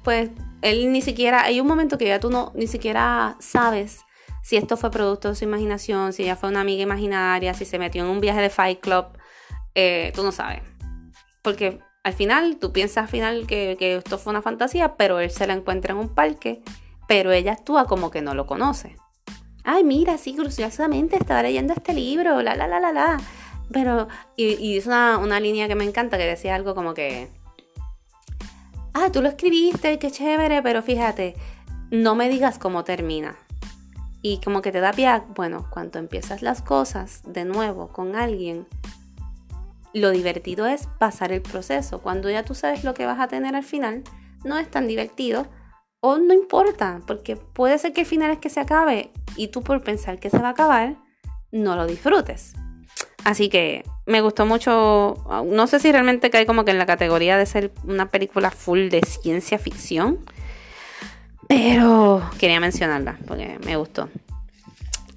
pues 0.02 0.30
él 0.62 0.90
ni 0.92 1.02
siquiera, 1.02 1.44
hay 1.44 1.60
un 1.60 1.66
momento 1.66 1.98
que 1.98 2.06
ya 2.06 2.20
tú 2.20 2.30
no, 2.30 2.52
ni 2.54 2.66
siquiera 2.66 3.36
sabes 3.38 4.05
si 4.46 4.56
esto 4.56 4.76
fue 4.76 4.92
producto 4.92 5.30
de 5.30 5.34
su 5.34 5.42
imaginación, 5.42 6.12
si 6.12 6.22
ella 6.22 6.36
fue 6.36 6.48
una 6.48 6.60
amiga 6.60 6.80
imaginaria, 6.80 7.52
si 7.52 7.64
se 7.64 7.80
metió 7.80 8.04
en 8.04 8.10
un 8.10 8.20
viaje 8.20 8.40
de 8.40 8.48
Fight 8.48 8.78
Club, 8.78 9.06
eh, 9.74 10.12
tú 10.14 10.22
no 10.22 10.30
sabes. 10.30 10.62
Porque 11.42 11.80
al 12.04 12.12
final, 12.12 12.58
tú 12.60 12.70
piensas 12.72 12.98
al 12.98 13.08
final 13.08 13.46
que, 13.48 13.76
esto 13.80 14.18
fue 14.18 14.30
una 14.30 14.42
fantasía, 14.42 14.94
pero 14.94 15.18
él 15.18 15.32
se 15.32 15.48
la 15.48 15.54
encuentra 15.54 15.94
en 15.94 15.98
un 15.98 16.14
parque, 16.14 16.62
pero 17.08 17.32
ella 17.32 17.54
actúa 17.54 17.86
como 17.86 18.12
que 18.12 18.22
no 18.22 18.36
lo 18.36 18.46
conoce. 18.46 18.94
Ay, 19.64 19.82
mira, 19.82 20.16
sí, 20.16 20.36
curiosamente 20.36 21.16
estaba 21.16 21.42
leyendo 21.42 21.72
este 21.72 21.92
libro, 21.92 22.40
la, 22.40 22.54
la, 22.54 22.68
la, 22.68 22.78
la, 22.78 22.92
la. 22.92 23.20
Pero, 23.72 24.06
y, 24.36 24.76
es 24.76 24.86
una, 24.86 25.18
una, 25.18 25.40
línea 25.40 25.66
que 25.66 25.74
me 25.74 25.82
encanta 25.82 26.18
que 26.18 26.24
decía 26.24 26.54
algo 26.54 26.76
como 26.76 26.94
que, 26.94 27.30
ah, 28.94 29.10
tú 29.12 29.22
lo 29.22 29.28
escribiste, 29.28 29.98
qué 29.98 30.12
chévere, 30.12 30.62
pero 30.62 30.82
fíjate, 30.82 31.34
no 31.90 32.14
me 32.14 32.28
digas 32.28 32.60
cómo 32.60 32.84
termina. 32.84 33.36
Y 34.28 34.40
como 34.40 34.60
que 34.60 34.72
te 34.72 34.80
da 34.80 34.92
pie, 34.92 35.22
bueno, 35.36 35.68
cuando 35.70 36.00
empiezas 36.00 36.42
las 36.42 36.60
cosas 36.60 37.22
de 37.24 37.44
nuevo 37.44 37.86
con 37.92 38.16
alguien, 38.16 38.66
lo 39.92 40.10
divertido 40.10 40.66
es 40.66 40.88
pasar 40.98 41.30
el 41.30 41.42
proceso. 41.42 42.00
Cuando 42.00 42.28
ya 42.28 42.42
tú 42.42 42.56
sabes 42.56 42.82
lo 42.82 42.92
que 42.92 43.06
vas 43.06 43.20
a 43.20 43.28
tener 43.28 43.54
al 43.54 43.62
final, 43.62 44.02
no 44.42 44.58
es 44.58 44.68
tan 44.68 44.88
divertido 44.88 45.46
o 46.00 46.18
no 46.18 46.34
importa, 46.34 47.02
porque 47.06 47.36
puede 47.36 47.78
ser 47.78 47.92
que 47.92 48.00
el 48.00 48.06
final 48.08 48.32
es 48.32 48.38
que 48.38 48.50
se 48.50 48.58
acabe 48.58 49.12
y 49.36 49.46
tú 49.46 49.62
por 49.62 49.84
pensar 49.84 50.18
que 50.18 50.28
se 50.28 50.38
va 50.38 50.48
a 50.48 50.50
acabar, 50.50 50.96
no 51.52 51.76
lo 51.76 51.86
disfrutes. 51.86 52.54
Así 53.22 53.48
que 53.48 53.84
me 54.06 54.22
gustó 54.22 54.44
mucho. 54.44 55.22
No 55.46 55.68
sé 55.68 55.78
si 55.78 55.92
realmente 55.92 56.30
cae 56.30 56.46
como 56.46 56.64
que 56.64 56.72
en 56.72 56.78
la 56.78 56.86
categoría 56.86 57.38
de 57.38 57.46
ser 57.46 57.70
una 57.84 58.10
película 58.10 58.50
full 58.50 58.88
de 58.88 59.02
ciencia 59.02 59.60
ficción. 59.60 60.18
Pero 61.48 62.22
quería 62.38 62.60
mencionarla 62.60 63.18
porque 63.26 63.58
me 63.64 63.76
gustó. 63.76 64.08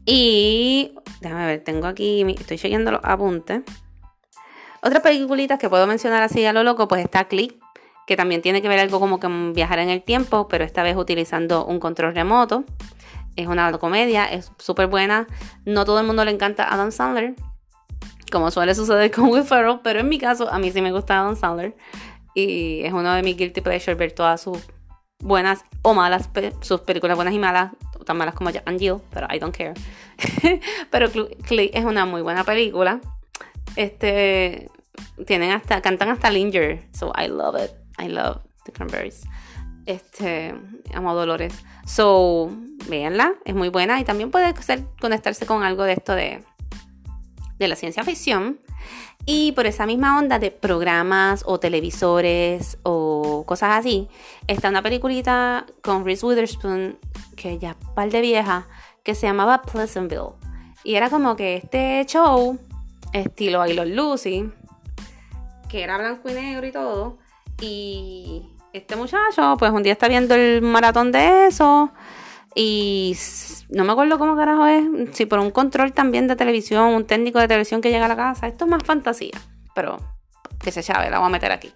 Y 0.05 0.93
déjame 1.21 1.45
ver, 1.45 1.63
tengo 1.63 1.87
aquí, 1.87 2.25
estoy 2.37 2.57
chequeando 2.57 2.91
los 2.91 3.01
apuntes. 3.03 3.61
Otras 4.81 5.01
peliculitas 5.01 5.59
que 5.59 5.69
puedo 5.69 5.85
mencionar 5.87 6.23
así 6.23 6.45
a 6.45 6.53
lo 6.53 6.63
loco, 6.63 6.87
pues 6.87 7.03
está 7.03 7.25
Click, 7.25 7.55
que 8.07 8.15
también 8.15 8.41
tiene 8.41 8.61
que 8.61 8.69
ver 8.69 8.79
algo 8.79 8.99
como 8.99 9.19
que 9.19 9.27
viajar 9.53 9.79
en 9.79 9.89
el 9.89 10.01
tiempo, 10.01 10.47
pero 10.47 10.63
esta 10.63 10.83
vez 10.83 10.95
utilizando 10.95 11.65
un 11.65 11.79
control 11.79 12.15
remoto. 12.15 12.63
Es 13.35 13.47
una 13.47 13.71
comedia, 13.77 14.25
es 14.25 14.51
súper 14.57 14.87
buena. 14.87 15.27
No 15.65 15.85
todo 15.85 15.99
el 15.99 16.05
mundo 16.05 16.25
le 16.25 16.31
encanta 16.31 16.63
a 16.63 16.73
Adam 16.73 16.91
Sandler, 16.91 17.35
como 18.31 18.51
suele 18.51 18.73
suceder 18.75 19.11
con 19.15 19.25
Will 19.29 19.43
Ferrell, 19.43 19.79
pero 19.83 19.99
en 19.99 20.09
mi 20.09 20.17
caso 20.17 20.51
a 20.51 20.59
mí 20.59 20.71
sí 20.71 20.81
me 20.81 20.91
gusta 20.91 21.19
Adam 21.19 21.35
Sandler 21.35 21.75
y 22.33 22.81
es 22.83 22.93
uno 22.93 23.13
de 23.13 23.23
mis 23.23 23.35
guilty 23.37 23.61
pleasures 23.61 23.97
ver 23.97 24.11
todas 24.11 24.41
sus 24.41 24.57
buenas 25.19 25.65
o 25.81 25.93
malas, 25.93 26.29
sus 26.61 26.81
películas 26.81 27.15
buenas 27.15 27.33
y 27.33 27.39
malas, 27.39 27.71
tan 28.05 28.17
malas 28.17 28.35
como 28.35 28.49
Jack 28.49 28.67
and 28.67 28.79
Jill, 28.79 28.97
pero 29.11 29.27
I 29.31 29.39
don't 29.39 29.55
care. 29.55 29.73
pero 30.89 31.09
Clay 31.43 31.71
es 31.73 31.85
una 31.85 32.05
muy 32.05 32.21
buena 32.21 32.43
película. 32.43 33.01
Este 33.75 34.69
tienen 35.25 35.51
hasta 35.51 35.81
cantan 35.81 36.09
hasta 36.09 36.29
Linger, 36.29 36.83
so 36.93 37.13
I 37.17 37.27
love 37.27 37.55
it. 37.61 37.71
I 37.97 38.07
love 38.09 38.41
the 38.65 38.71
Cranberries. 38.71 39.23
Este, 39.85 40.53
amo 40.93 41.15
Dolores. 41.15 41.53
So, 41.85 42.51
véanla, 42.87 43.33
es 43.45 43.55
muy 43.55 43.69
buena 43.69 43.99
y 43.99 44.03
también 44.03 44.31
puede 44.31 44.53
ser, 44.61 44.83
conectarse 44.99 45.45
con 45.45 45.63
algo 45.63 45.83
de 45.83 45.93
esto 45.93 46.13
de 46.13 46.43
de 47.59 47.67
la 47.67 47.75
ciencia 47.75 48.03
ficción. 48.03 48.59
Y 49.31 49.51
por 49.51 49.67
esa 49.67 49.85
misma 49.85 50.17
onda 50.17 50.39
de 50.39 50.49
programas 50.49 51.43
o 51.45 51.59
televisores 51.59 52.79
o 52.81 53.43
cosas 53.45 53.77
así, 53.77 54.07
está 54.47 54.69
una 54.69 54.81
peliculita 54.81 55.67
con 55.83 56.03
Reese 56.03 56.25
Witherspoon, 56.25 56.97
que 57.35 57.59
ya 57.59 57.75
par 57.93 58.09
de 58.09 58.21
vieja, 58.21 58.67
que 59.03 59.13
se 59.13 59.27
llamaba 59.27 59.61
Pleasantville. 59.61 60.31
Y 60.83 60.95
era 60.95 61.11
como 61.11 61.35
que 61.35 61.57
este 61.57 62.03
show, 62.07 62.57
estilo 63.13 63.63
I 63.67 63.73
Love 63.73 63.89
Lucy, 63.89 64.51
que 65.69 65.83
era 65.83 65.99
blanco 65.99 66.27
y 66.27 66.33
negro 66.33 66.65
y 66.65 66.71
todo. 66.71 67.19
Y 67.61 68.41
este 68.73 68.95
muchacho, 68.95 69.57
pues 69.59 69.71
un 69.71 69.83
día 69.83 69.93
está 69.93 70.07
viendo 70.07 70.33
el 70.33 70.63
maratón 70.63 71.11
de 71.11 71.45
eso. 71.45 71.91
Y 72.55 73.15
no 73.69 73.83
me 73.83 73.91
acuerdo 73.91 74.17
cómo 74.17 74.35
carajo 74.35 74.65
es. 74.65 74.83
Si 75.15 75.25
por 75.25 75.39
un 75.39 75.51
control 75.51 75.93
también 75.93 76.27
de 76.27 76.35
televisión, 76.35 76.93
un 76.93 77.05
técnico 77.05 77.39
de 77.39 77.47
televisión 77.47 77.81
que 77.81 77.91
llega 77.91 78.05
a 78.05 78.09
la 78.09 78.15
casa. 78.15 78.47
Esto 78.47 78.65
es 78.65 78.71
más 78.71 78.83
fantasía. 78.83 79.39
Pero 79.75 79.97
que 80.59 80.71
se 80.71 80.83
sabe, 80.83 81.09
la 81.09 81.19
voy 81.19 81.27
a 81.27 81.29
meter 81.29 81.51
aquí. 81.51 81.71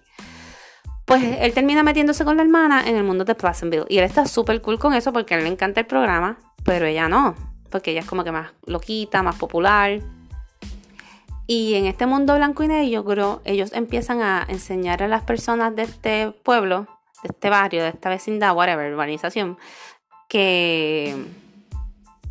Pues 1.04 1.22
él 1.22 1.52
termina 1.52 1.82
metiéndose 1.82 2.24
con 2.24 2.36
la 2.36 2.42
hermana 2.42 2.88
en 2.88 2.96
el 2.96 3.04
mundo 3.04 3.24
de 3.24 3.34
Pleasantville. 3.34 3.86
Y 3.88 3.98
él 3.98 4.04
está 4.04 4.26
súper 4.26 4.60
cool 4.62 4.78
con 4.78 4.94
eso 4.94 5.12
porque 5.12 5.34
a 5.34 5.38
él 5.38 5.44
le 5.44 5.50
encanta 5.50 5.80
el 5.80 5.86
programa. 5.86 6.38
Pero 6.64 6.86
ella 6.86 7.08
no. 7.08 7.34
Porque 7.70 7.90
ella 7.90 8.00
es 8.00 8.06
como 8.06 8.24
que 8.24 8.32
más 8.32 8.52
loquita, 8.66 9.22
más 9.22 9.36
popular. 9.36 10.00
Y 11.46 11.74
en 11.74 11.86
este 11.86 12.06
mundo 12.06 12.34
blanco 12.36 12.62
y 12.62 12.68
negro, 12.68 13.42
ellos 13.44 13.72
empiezan 13.74 14.22
a 14.22 14.46
enseñar 14.48 15.02
a 15.02 15.08
las 15.08 15.22
personas 15.24 15.76
de 15.76 15.82
este 15.82 16.30
pueblo, 16.42 16.86
de 17.22 17.28
este 17.30 17.50
barrio, 17.50 17.82
de 17.82 17.90
esta 17.90 18.08
vecindad, 18.08 18.56
whatever, 18.56 18.90
urbanización, 18.90 19.58
que, 20.28 21.16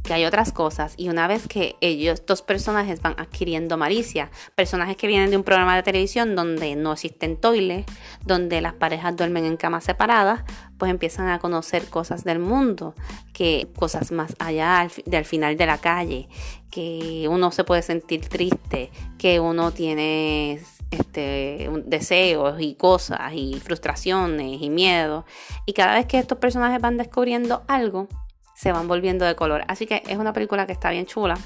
hay 0.09 0.25
otras 0.25 0.51
cosas. 0.51 0.93
Y 0.97 1.09
una 1.09 1.27
vez 1.27 1.47
que 1.47 1.77
ellos, 1.79 2.19
estos 2.19 2.41
personajes 2.41 3.01
van 3.01 3.15
adquiriendo 3.17 3.77
malicia, 3.77 4.29
personajes 4.55 4.97
que 4.97 5.07
vienen 5.07 5.31
de 5.31 5.37
un 5.37 5.43
programa 5.43 5.75
de 5.75 5.83
televisión 5.83 6.35
donde 6.35 6.75
no 6.75 6.93
existen 6.93 7.37
toiles, 7.37 7.85
donde 8.25 8.59
las 8.59 8.73
parejas 8.73 9.15
duermen 9.15 9.45
en 9.45 9.55
camas 9.55 9.85
separadas, 9.85 10.43
pues 10.77 10.91
empiezan 10.91 11.29
a 11.29 11.39
conocer 11.39 11.85
cosas 11.85 12.25
del 12.25 12.39
mundo, 12.39 12.95
que 13.31 13.69
cosas 13.77 14.11
más 14.11 14.35
allá 14.39 14.87
del 15.05 15.23
final 15.23 15.55
de 15.55 15.65
la 15.65 15.77
calle, 15.77 16.27
que 16.69 17.27
uno 17.29 17.51
se 17.51 17.63
puede 17.63 17.81
sentir 17.81 18.27
triste, 18.27 18.91
que 19.17 19.39
uno 19.39 19.71
tiene 19.71 20.59
este, 20.93 21.69
deseos 21.85 22.59
y 22.59 22.75
cosas 22.75 23.33
y 23.33 23.59
frustraciones 23.59 24.61
y 24.61 24.69
miedos. 24.69 25.25
Y 25.65 25.73
cada 25.73 25.95
vez 25.95 26.05
que 26.05 26.19
estos 26.19 26.37
personajes 26.37 26.81
van 26.81 26.97
descubriendo 26.97 27.63
algo, 27.67 28.07
se 28.55 28.71
van 28.71 28.87
volviendo 28.87 29.25
de 29.25 29.35
color. 29.35 29.63
Así 29.67 29.85
que 29.85 30.03
es 30.07 30.17
una 30.17 30.33
película 30.33 30.65
que 30.65 30.73
está 30.73 30.91
bien 30.91 31.05
chula. 31.05 31.37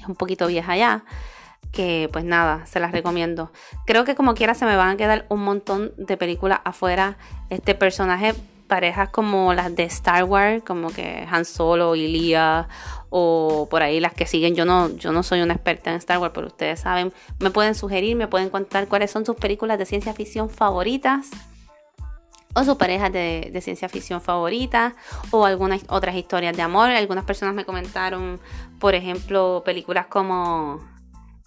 Es 0.00 0.06
un 0.06 0.14
poquito 0.14 0.46
vieja 0.46 0.76
ya. 0.76 1.04
Que 1.70 2.08
pues 2.12 2.24
nada, 2.24 2.66
se 2.66 2.80
las 2.80 2.92
recomiendo. 2.92 3.52
Creo 3.86 4.04
que 4.04 4.14
como 4.14 4.34
quiera 4.34 4.54
se 4.54 4.66
me 4.66 4.76
van 4.76 4.90
a 4.90 4.96
quedar 4.96 5.26
un 5.28 5.40
montón 5.40 5.92
de 5.96 6.16
películas 6.16 6.60
afuera. 6.64 7.16
Este 7.48 7.74
personaje, 7.74 8.34
parejas 8.66 9.08
como 9.10 9.54
las 9.54 9.74
de 9.74 9.84
Star 9.84 10.24
Wars, 10.24 10.62
como 10.66 10.88
que 10.88 11.26
Han 11.30 11.44
Solo 11.44 11.94
y 11.94 12.08
Leia 12.08 12.68
o 13.14 13.68
por 13.70 13.82
ahí 13.82 14.00
las 14.00 14.14
que 14.14 14.24
siguen. 14.24 14.54
Yo 14.54 14.64
no, 14.64 14.88
yo 14.96 15.12
no 15.12 15.22
soy 15.22 15.42
una 15.42 15.52
experta 15.52 15.90
en 15.90 15.96
Star 15.96 16.18
Wars, 16.18 16.32
pero 16.34 16.46
ustedes 16.46 16.80
saben, 16.80 17.12
me 17.38 17.50
pueden 17.50 17.74
sugerir, 17.74 18.16
me 18.16 18.26
pueden 18.26 18.48
contar 18.48 18.88
cuáles 18.88 19.10
son 19.10 19.26
sus 19.26 19.36
películas 19.36 19.78
de 19.78 19.84
ciencia 19.84 20.14
ficción 20.14 20.48
favoritas 20.48 21.28
o 22.54 22.64
sus 22.64 22.76
parejas 22.76 23.12
de, 23.12 23.58
ciencia 23.62 23.90
ficción 23.90 24.22
favoritas 24.22 24.94
o 25.30 25.44
algunas 25.44 25.82
otras 25.88 26.16
historias 26.16 26.56
de 26.56 26.62
amor. 26.62 26.88
Algunas 26.88 27.24
personas 27.24 27.54
me 27.54 27.66
comentaron, 27.66 28.40
por 28.80 28.94
ejemplo, 28.94 29.62
películas 29.62 30.06
como 30.06 30.80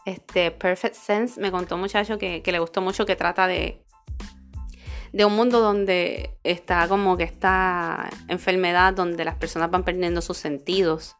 este 0.05 0.51
Perfect 0.51 0.95
Sense. 0.95 1.41
Me 1.41 1.49
contó 1.49 1.75
un 1.75 1.81
muchacho 1.81 2.19
que, 2.19 2.43
que 2.43 2.51
le 2.51 2.59
gustó 2.59 2.81
mucho 2.81 3.07
que 3.07 3.15
trata 3.15 3.47
de 3.47 3.81
de 5.13 5.23
un 5.23 5.33
mundo 5.33 5.61
donde 5.61 6.37
está 6.43 6.89
como 6.89 7.15
que 7.15 7.23
esta 7.23 8.09
enfermedad 8.27 8.93
donde 8.93 9.23
las 9.23 9.35
personas 9.35 9.71
van 9.71 9.85
perdiendo 9.85 10.21
sus 10.21 10.35
sentidos 10.35 11.15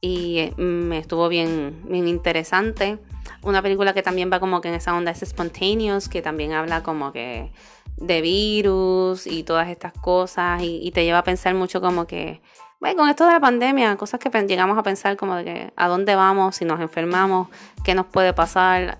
y 0.00 0.52
me 0.56 0.98
estuvo 0.98 1.28
bien, 1.28 1.82
bien 1.88 2.06
interesante. 2.08 2.98
Una 3.42 3.62
película 3.62 3.92
que 3.94 4.02
también 4.02 4.30
va 4.32 4.40
como 4.40 4.60
que 4.60 4.68
en 4.68 4.74
esa 4.74 4.94
onda 4.94 5.10
es 5.10 5.20
Spontaneous, 5.20 6.08
que 6.08 6.22
también 6.22 6.52
habla 6.52 6.82
como 6.82 7.12
que 7.12 7.50
de 7.96 8.20
virus 8.20 9.26
y 9.26 9.42
todas 9.42 9.68
estas 9.68 9.92
cosas 9.92 10.62
y, 10.62 10.90
te 10.92 11.04
lleva 11.04 11.18
a 11.18 11.24
pensar 11.24 11.54
mucho 11.54 11.80
como 11.80 12.06
que, 12.06 12.40
bueno, 12.80 12.98
con 12.98 13.08
esto 13.08 13.26
de 13.26 13.32
la 13.32 13.40
pandemia, 13.40 13.96
cosas 13.96 14.20
que 14.20 14.30
llegamos 14.46 14.78
a 14.78 14.82
pensar 14.82 15.16
como 15.16 15.34
de 15.34 15.44
que 15.44 15.72
a 15.76 15.88
dónde 15.88 16.14
vamos, 16.14 16.56
si 16.56 16.64
nos 16.64 16.80
enfermamos, 16.80 17.48
qué 17.84 17.94
nos 17.94 18.06
puede 18.06 18.32
pasar, 18.32 18.98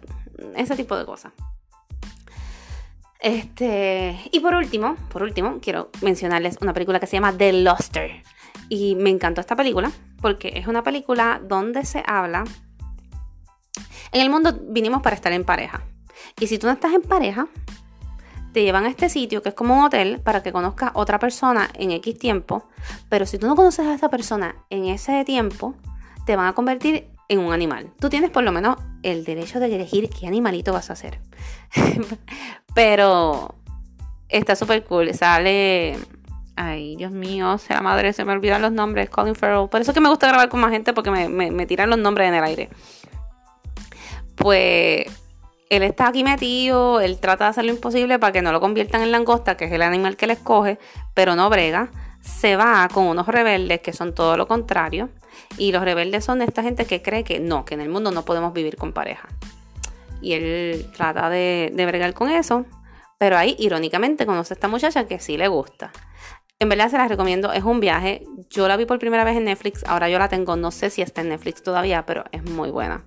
ese 0.56 0.76
tipo 0.76 0.96
de 0.96 1.06
cosas. 1.06 1.32
Este, 3.20 4.18
y 4.30 4.40
por 4.40 4.54
último, 4.54 4.96
por 5.10 5.22
último, 5.22 5.58
quiero 5.60 5.90
mencionarles 6.02 6.58
una 6.60 6.72
película 6.72 7.00
que 7.00 7.06
se 7.06 7.16
llama 7.16 7.32
The 7.36 7.52
Luster. 7.52 8.22
Y 8.68 8.96
me 8.96 9.10
encantó 9.10 9.40
esta 9.40 9.56
película 9.56 9.90
porque 10.20 10.52
es 10.56 10.66
una 10.66 10.82
película 10.82 11.40
donde 11.42 11.84
se 11.84 12.02
habla... 12.06 12.44
En 14.10 14.22
el 14.22 14.30
mundo 14.30 14.58
vinimos 14.62 15.02
para 15.02 15.14
estar 15.14 15.32
en 15.32 15.44
pareja. 15.44 15.82
Y 16.40 16.46
si 16.46 16.58
tú 16.58 16.66
no 16.66 16.72
estás 16.72 16.94
en 16.94 17.02
pareja, 17.02 17.46
te 18.52 18.62
llevan 18.62 18.84
a 18.84 18.88
este 18.88 19.08
sitio 19.08 19.42
que 19.42 19.50
es 19.50 19.54
como 19.54 19.76
un 19.76 19.84
hotel 19.84 20.20
para 20.20 20.42
que 20.42 20.52
conozcas 20.52 20.92
otra 20.94 21.18
persona 21.18 21.68
en 21.74 21.90
X 21.92 22.18
tiempo. 22.18 22.68
Pero 23.08 23.26
si 23.26 23.38
tú 23.38 23.46
no 23.46 23.54
conoces 23.54 23.86
a 23.86 23.94
esa 23.94 24.08
persona 24.08 24.56
en 24.70 24.86
ese 24.86 25.24
tiempo, 25.24 25.74
te 26.24 26.36
van 26.36 26.46
a 26.46 26.54
convertir 26.54 27.10
en 27.28 27.40
un 27.40 27.52
animal. 27.52 27.92
Tú 28.00 28.08
tienes 28.08 28.30
por 28.30 28.44
lo 28.44 28.52
menos 28.52 28.76
el 29.02 29.24
derecho 29.24 29.60
de 29.60 29.74
elegir 29.74 30.08
qué 30.08 30.26
animalito 30.26 30.72
vas 30.72 30.90
a 30.90 30.94
hacer. 30.94 31.20
Pero 32.74 33.54
está 34.28 34.56
súper 34.56 34.84
cool. 34.84 35.12
Sale 35.14 35.98
Ay, 36.60 36.96
Dios 36.96 37.12
mío, 37.12 37.56
sea 37.56 37.80
madre, 37.80 38.12
se 38.12 38.24
me 38.24 38.32
olvidan 38.32 38.60
los 38.60 38.72
nombres. 38.72 39.08
Colin 39.10 39.36
Farrell. 39.36 39.68
Por 39.68 39.80
eso 39.80 39.94
que 39.94 40.00
me 40.00 40.08
gusta 40.08 40.26
grabar 40.26 40.48
con 40.48 40.58
más 40.58 40.72
gente 40.72 40.92
porque 40.92 41.08
me, 41.08 41.66
tiran 41.66 41.88
los 41.88 42.00
nombres 42.00 42.26
en 42.26 42.34
el 42.34 42.42
aire. 42.42 42.68
Pues 44.34 45.06
él 45.70 45.82
está 45.84 46.08
aquí 46.08 46.24
metido, 46.24 47.00
él 47.00 47.20
trata 47.20 47.44
de 47.44 47.50
hacer 47.50 47.64
lo 47.64 47.70
imposible 47.70 48.18
para 48.18 48.32
que 48.32 48.42
no 48.42 48.50
lo 48.50 48.60
conviertan 48.60 49.02
en 49.02 49.12
langosta, 49.12 49.56
que 49.56 49.66
es 49.66 49.72
el 49.72 49.82
animal 49.82 50.16
que 50.16 50.26
le 50.26 50.32
escoge, 50.32 50.80
pero 51.14 51.36
no 51.36 51.48
brega. 51.48 51.92
Se 52.22 52.56
va 52.56 52.88
con 52.92 53.04
unos 53.04 53.28
rebeldes 53.28 53.78
que 53.78 53.92
son 53.92 54.12
todo 54.12 54.36
lo 54.36 54.48
contrario. 54.48 55.10
Y 55.58 55.70
los 55.70 55.84
rebeldes 55.84 56.24
son 56.24 56.42
esta 56.42 56.64
gente 56.64 56.86
que 56.86 57.02
cree 57.02 57.22
que 57.22 57.38
no, 57.38 57.64
que 57.64 57.74
en 57.74 57.82
el 57.82 57.88
mundo 57.88 58.10
no 58.10 58.24
podemos 58.24 58.52
vivir 58.52 58.74
con 58.74 58.92
pareja. 58.92 59.28
Y 60.20 60.32
él 60.32 60.90
trata 60.96 61.30
de, 61.30 61.70
de 61.72 61.86
bregar 61.86 62.14
con 62.14 62.30
eso. 62.30 62.66
Pero 63.16 63.36
ahí, 63.36 63.54
irónicamente, 63.60 64.26
conoce 64.26 64.54
a 64.54 64.56
esta 64.56 64.66
muchacha 64.66 65.06
que 65.06 65.20
sí 65.20 65.36
le 65.36 65.46
gusta. 65.46 65.92
En 66.60 66.68
verdad 66.68 66.90
se 66.90 66.98
las 66.98 67.08
recomiendo, 67.08 67.52
es 67.52 67.62
un 67.62 67.78
viaje. 67.78 68.24
Yo 68.50 68.66
la 68.66 68.76
vi 68.76 68.84
por 68.84 68.98
primera 68.98 69.22
vez 69.24 69.36
en 69.36 69.44
Netflix, 69.44 69.84
ahora 69.84 70.08
yo 70.08 70.18
la 70.18 70.28
tengo, 70.28 70.56
no 70.56 70.70
sé 70.70 70.90
si 70.90 71.02
está 71.02 71.20
en 71.20 71.28
Netflix 71.28 71.62
todavía, 71.62 72.04
pero 72.04 72.24
es 72.32 72.42
muy 72.42 72.70
buena. 72.70 73.04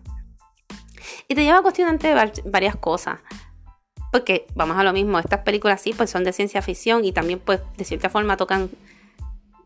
Y 1.28 1.36
te 1.36 1.44
lleva 1.44 1.58
a 1.58 1.62
cuestionarte 1.62 2.14
varias 2.46 2.76
cosas. 2.78 3.20
Porque 4.12 4.46
vamos 4.56 4.78
a 4.78 4.84
lo 4.84 4.94
mismo, 4.94 5.20
estas 5.20 5.40
películas 5.40 5.82
sí, 5.82 5.94
pues 5.94 6.10
son 6.10 6.24
de 6.24 6.34
ciencia 6.34 6.62
ficción 6.62 7.04
y 7.06 7.12
también 7.12 7.40
pues 7.40 7.62
de 7.78 7.86
cierta 7.86 8.10
forma 8.10 8.38
tocan, 8.38 8.70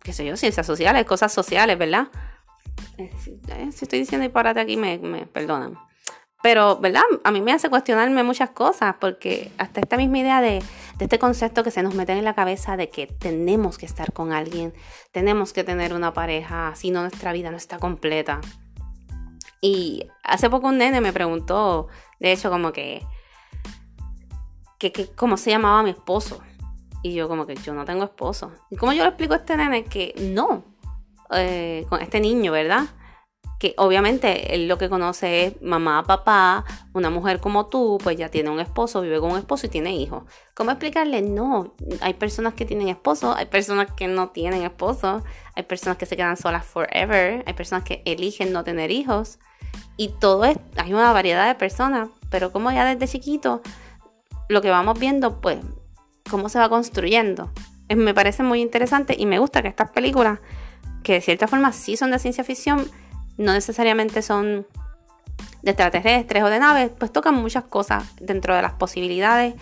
qué 0.04 0.14
sé 0.14 0.26
yo, 0.26 0.38
ciencias 0.38 0.66
sociales, 0.66 1.06
cosas 1.06 1.34
sociales, 1.34 1.78
¿verdad? 1.78 2.08
Eh, 2.98 3.12
si 3.72 3.86
estoy 3.86 4.00
diciendo 4.00 4.24
disparate 4.24 4.60
aquí, 4.60 4.78
me, 4.78 4.98
me 5.00 5.26
perdonan. 5.26 5.78
Pero, 6.44 6.78
¿verdad? 6.78 7.02
A 7.24 7.32
mí 7.32 7.42
me 7.42 7.54
hace 7.54 7.70
cuestionarme 7.70 8.22
muchas 8.22 8.52
cosas 8.52 8.96
porque 9.00 9.52
hasta 9.58 9.80
esta 9.80 9.98
misma 9.98 10.20
idea 10.20 10.42
de, 10.42 10.62
este 11.00 11.20
concepto 11.20 11.64
que 11.64 11.72
se 11.72 11.84
nos 11.84 11.94
mete 11.94 12.14
en 12.14 12.24
la 12.24 12.34
cabeza 12.34 12.78
de 12.78 12.90
que 12.90 13.08
tenemos 13.08 13.78
que 13.78 13.86
estar 13.86 14.14
con 14.14 14.32
alguien, 14.32 14.74
tenemos 15.12 15.52
que 15.52 15.64
tener 15.64 15.94
una 15.94 16.14
pareja, 16.14 16.74
si 16.76 16.92
no 16.92 17.02
nuestra 17.02 17.34
vida 17.34 17.52
no 17.52 17.58
está 17.58 17.80
completa. 17.80 18.40
Y 19.62 20.08
hace 20.24 20.50
poco 20.50 20.68
un 20.68 20.78
nene 20.78 21.02
me 21.02 21.12
preguntó, 21.12 21.88
de 22.20 22.32
hecho, 22.32 22.50
como 22.50 22.72
que, 22.72 23.06
que, 24.78 25.10
cómo 25.16 25.38
se 25.38 25.50
llamaba 25.50 25.84
mi 25.84 25.90
esposo. 25.90 26.42
Y 27.02 27.14
yo 27.14 27.28
como 27.28 27.46
que 27.46 27.56
yo 27.56 27.74
no 27.74 27.86
tengo 27.86 28.04
esposo. 28.04 28.52
¿Y 28.70 28.78
cómo 28.78 28.94
yo 28.94 29.04
le 29.04 29.10
explico 29.10 29.34
a 29.34 29.38
este 29.38 29.58
nene 29.58 29.84
que 29.86 30.14
no? 30.20 30.64
Eh, 31.32 31.86
con 31.90 32.02
este 32.02 32.20
niño, 32.20 32.52
¿verdad? 32.52 32.86
Que 33.60 33.74
obviamente 33.78 34.54
él 34.54 34.68
lo 34.68 34.78
que 34.78 34.90
conoce 34.90 35.46
es 35.46 35.62
mamá, 35.62 36.04
papá, 36.04 36.66
una 36.94 37.10
mujer 37.10 37.40
como 37.40 37.68
tú, 37.68 37.98
pues 38.04 38.18
ya 38.18 38.30
tiene 38.30 38.50
un 38.50 38.60
esposo, 38.60 39.02
vive 39.02 39.20
con 39.20 39.32
un 39.32 39.38
esposo 39.38 39.68
y 39.68 39.70
tiene 39.70 39.96
hijos. 39.96 40.24
¿Cómo 40.54 40.72
explicarle? 40.72 41.22
No, 41.22 41.74
hay 42.02 42.14
personas 42.16 42.54
que 42.54 42.66
tienen 42.66 42.90
esposo, 42.90 43.34
hay 43.36 43.46
personas 43.46 43.92
que 43.96 44.08
no 44.08 44.30
tienen 44.30 44.64
esposo, 44.64 45.24
hay 45.56 45.64
personas 45.64 45.98
que 45.98 46.06
se 46.06 46.18
quedan 46.18 46.38
solas 46.38 46.66
forever, 46.66 47.44
hay 47.46 47.54
personas 47.54 47.84
que 47.84 48.02
eligen 48.06 48.52
no 48.52 48.64
tener 48.64 48.92
hijos 48.92 49.40
y 49.98 50.10
todo 50.20 50.44
es, 50.46 50.58
hay 50.76 50.94
una 50.94 51.14
variedad 51.14 51.48
de 51.48 51.56
personas, 51.56 52.10
pero 52.30 52.52
como 52.52 52.72
ya 52.72 52.86
desde 52.86 53.08
chiquito 53.08 53.62
lo 54.50 54.62
que 54.62 54.70
vamos 54.70 55.00
viendo, 55.00 55.40
pues, 55.42 55.60
cómo 56.30 56.50
se 56.50 56.60
va 56.60 56.70
construyendo. 56.70 57.52
me 57.96 58.14
parece 58.14 58.44
muy 58.44 58.62
interesante 58.62 59.16
y 59.18 59.26
me 59.26 59.40
gusta 59.40 59.62
que 59.62 59.70
estas 59.70 59.92
películas, 59.92 60.40
que 61.04 61.14
de 61.14 61.22
cierta 61.22 61.48
forma 61.48 61.72
sí 61.72 61.98
son 61.98 62.12
de 62.12 62.20
ciencia 62.20 62.44
ficción, 62.44 62.86
no 63.38 63.54
necesariamente 63.54 64.22
son 64.22 64.66
de 65.62 65.72
extraterrestres 65.72 66.44
o 66.44 66.50
de 66.50 66.60
naves, 66.60 66.92
pues 66.98 67.12
tocan 67.12 67.36
muchas 67.36 67.64
cosas 67.64 68.04
dentro 68.20 68.56
de 68.56 68.62
las 68.62 68.74
posibilidades 68.74 69.56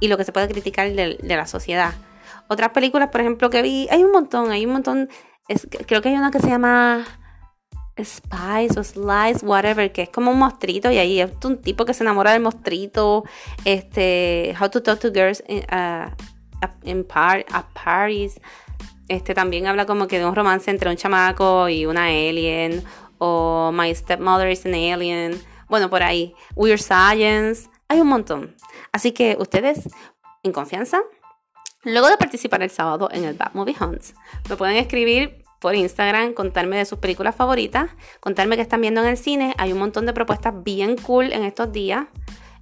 y 0.00 0.08
lo 0.08 0.16
que 0.16 0.24
se 0.24 0.32
puede 0.32 0.48
criticar 0.48 0.90
de, 0.90 1.18
la 1.22 1.46
sociedad. 1.46 1.94
Otras 2.48 2.70
películas, 2.70 3.08
por 3.10 3.20
ejemplo, 3.20 3.50
que 3.50 3.62
vi, 3.62 3.88
hay 3.90 4.04
un 4.04 4.12
montón, 4.12 4.50
hay 4.50 4.64
un 4.64 4.72
montón, 4.72 5.08
creo 5.86 6.00
que 6.00 6.10
hay 6.10 6.14
una 6.14 6.30
que 6.30 6.38
se 6.38 6.48
llama 6.48 7.04
Spies 8.02 8.76
o 8.76 8.84
Slice, 8.84 9.44
whatever, 9.44 9.92
que 9.92 10.02
es 10.02 10.08
como 10.08 10.30
un 10.30 10.38
mostrito 10.38 10.90
y 10.90 10.98
ahí 10.98 11.20
es 11.20 11.30
un 11.44 11.60
tipo 11.60 11.84
que 11.84 11.92
se 11.92 12.04
enamora 12.04 12.32
del 12.32 12.42
mostrito, 12.42 13.24
este, 13.64 14.54
How 14.58 14.70
to 14.70 14.82
Talk 14.82 15.00
to 15.00 15.10
Girls 15.12 15.42
in, 15.48 15.64
uh, 15.72 16.10
in 16.84 17.04
Paris, 17.04 18.40
este 19.08 19.34
también 19.34 19.66
habla 19.66 19.86
como 19.86 20.06
que 20.06 20.18
de 20.18 20.26
un 20.26 20.34
romance 20.34 20.70
entre 20.70 20.90
un 20.90 20.96
chamaco 20.96 21.68
y 21.68 21.86
una 21.86 22.04
alien, 22.04 22.84
o 23.18 23.70
My 23.72 23.94
Stepmother 23.94 24.50
is 24.50 24.64
an 24.66 24.74
Alien, 24.74 25.40
bueno, 25.68 25.90
por 25.90 26.02
ahí, 26.02 26.34
Weird 26.54 26.80
Science, 26.80 27.68
hay 27.88 28.00
un 28.00 28.08
montón. 28.08 28.56
Así 28.92 29.12
que 29.12 29.36
ustedes, 29.38 29.88
en 30.42 30.52
confianza, 30.52 31.02
luego 31.84 32.08
de 32.08 32.16
participar 32.16 32.62
el 32.62 32.70
sábado 32.70 33.08
en 33.12 33.24
el 33.24 33.34
Bad 33.34 33.52
Movie 33.54 33.76
Hunts, 33.78 34.14
me 34.48 34.56
pueden 34.56 34.76
escribir 34.76 35.44
por 35.58 35.74
Instagram, 35.74 36.34
contarme 36.34 36.76
de 36.76 36.84
sus 36.84 36.98
películas 36.98 37.34
favoritas, 37.34 37.90
contarme 38.20 38.56
qué 38.56 38.62
están 38.62 38.80
viendo 38.80 39.02
en 39.02 39.08
el 39.08 39.16
cine. 39.16 39.54
Hay 39.58 39.72
un 39.72 39.78
montón 39.78 40.06
de 40.06 40.12
propuestas 40.12 40.54
bien 40.62 40.96
cool 40.96 41.32
en 41.32 41.42
estos 41.42 41.72
días. 41.72 42.06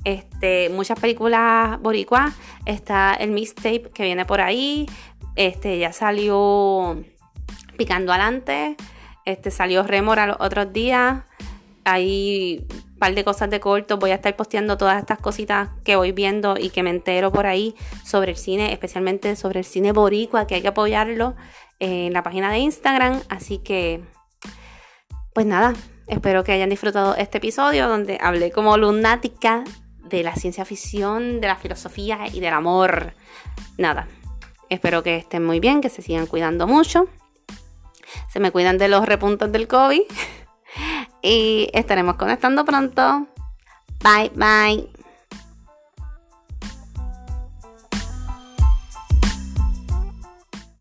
Este, 0.05 0.71
muchas 0.71 0.99
películas 0.99 1.81
boricuas. 1.81 2.35
Está 2.65 3.15
el 3.15 3.33
mixtape 3.33 3.91
que 3.93 4.05
viene 4.05 4.25
por 4.25 4.41
ahí. 4.41 4.87
Este, 5.35 5.79
ya 5.79 5.93
salió 5.93 7.03
Picando 7.77 8.13
Adelante. 8.13 8.77
Este, 9.27 9.51
salió 9.51 9.83
Remora 9.83 10.27
los 10.27 10.37
otros 10.39 10.73
días. 10.73 11.25
Hay 11.85 12.65
un 12.71 12.99
par 12.99 13.15
de 13.15 13.25
cosas 13.25 13.51
de 13.51 13.61
corto. 13.61 13.99
Voy 13.99 14.13
a 14.13 14.15
estar 14.15 14.35
posteando 14.37 14.79
todas 14.79 14.99
estas 14.99 15.19
cositas 15.19 15.69
que 15.85 15.97
voy 15.97 16.13
viendo 16.13 16.57
y 16.59 16.71
que 16.71 16.83
me 16.83 16.91
entero 16.91 17.33
por 17.33 17.47
ahí 17.47 17.75
sobre 18.05 18.31
el 18.31 18.37
cine, 18.37 18.73
especialmente 18.73 19.35
sobre 19.37 19.59
el 19.61 19.65
cine 19.65 19.93
boricua, 19.93 20.47
que 20.47 20.55
hay 20.55 20.63
que 20.63 20.69
apoyarlo 20.69 21.35
en 21.81 22.13
la 22.13 22.23
página 22.23 22.51
de 22.53 22.59
Instagram. 22.59 23.21
Así 23.29 23.59
que, 23.59 24.01
pues 25.35 25.45
nada, 25.45 25.75
espero 26.07 26.45
que 26.45 26.53
hayan 26.53 26.71
disfrutado 26.71 27.17
este 27.17 27.39
episodio 27.39 27.89
donde 27.89 28.19
hablé 28.21 28.53
como 28.53 28.77
lunática 28.77 29.65
de 30.05 30.23
la 30.23 30.37
ciencia 30.37 30.65
ficción, 30.65 31.41
de 31.41 31.49
la 31.49 31.57
filosofía 31.57 32.21
y 32.33 32.39
del 32.39 32.55
amor. 32.55 33.15
Nada, 33.77 34.07
espero 34.71 35.03
que 35.03 35.17
estén 35.17 35.45
muy 35.45 35.59
bien, 35.59 35.81
que 35.81 35.89
se 35.89 36.01
sigan 36.01 36.27
cuidando 36.27 36.69
mucho. 36.69 37.09
Se 38.29 38.41
me 38.41 38.51
cuidan 38.51 38.79
de 38.79 38.89
los 38.89 39.07
repuntos 39.07 39.51
del 39.53 39.69
COVID. 39.69 40.03
y 41.23 41.69
estaremos 41.73 42.17
conectando 42.17 42.65
pronto. 42.65 43.27
Bye, 44.03 44.31
bye. 44.35 44.96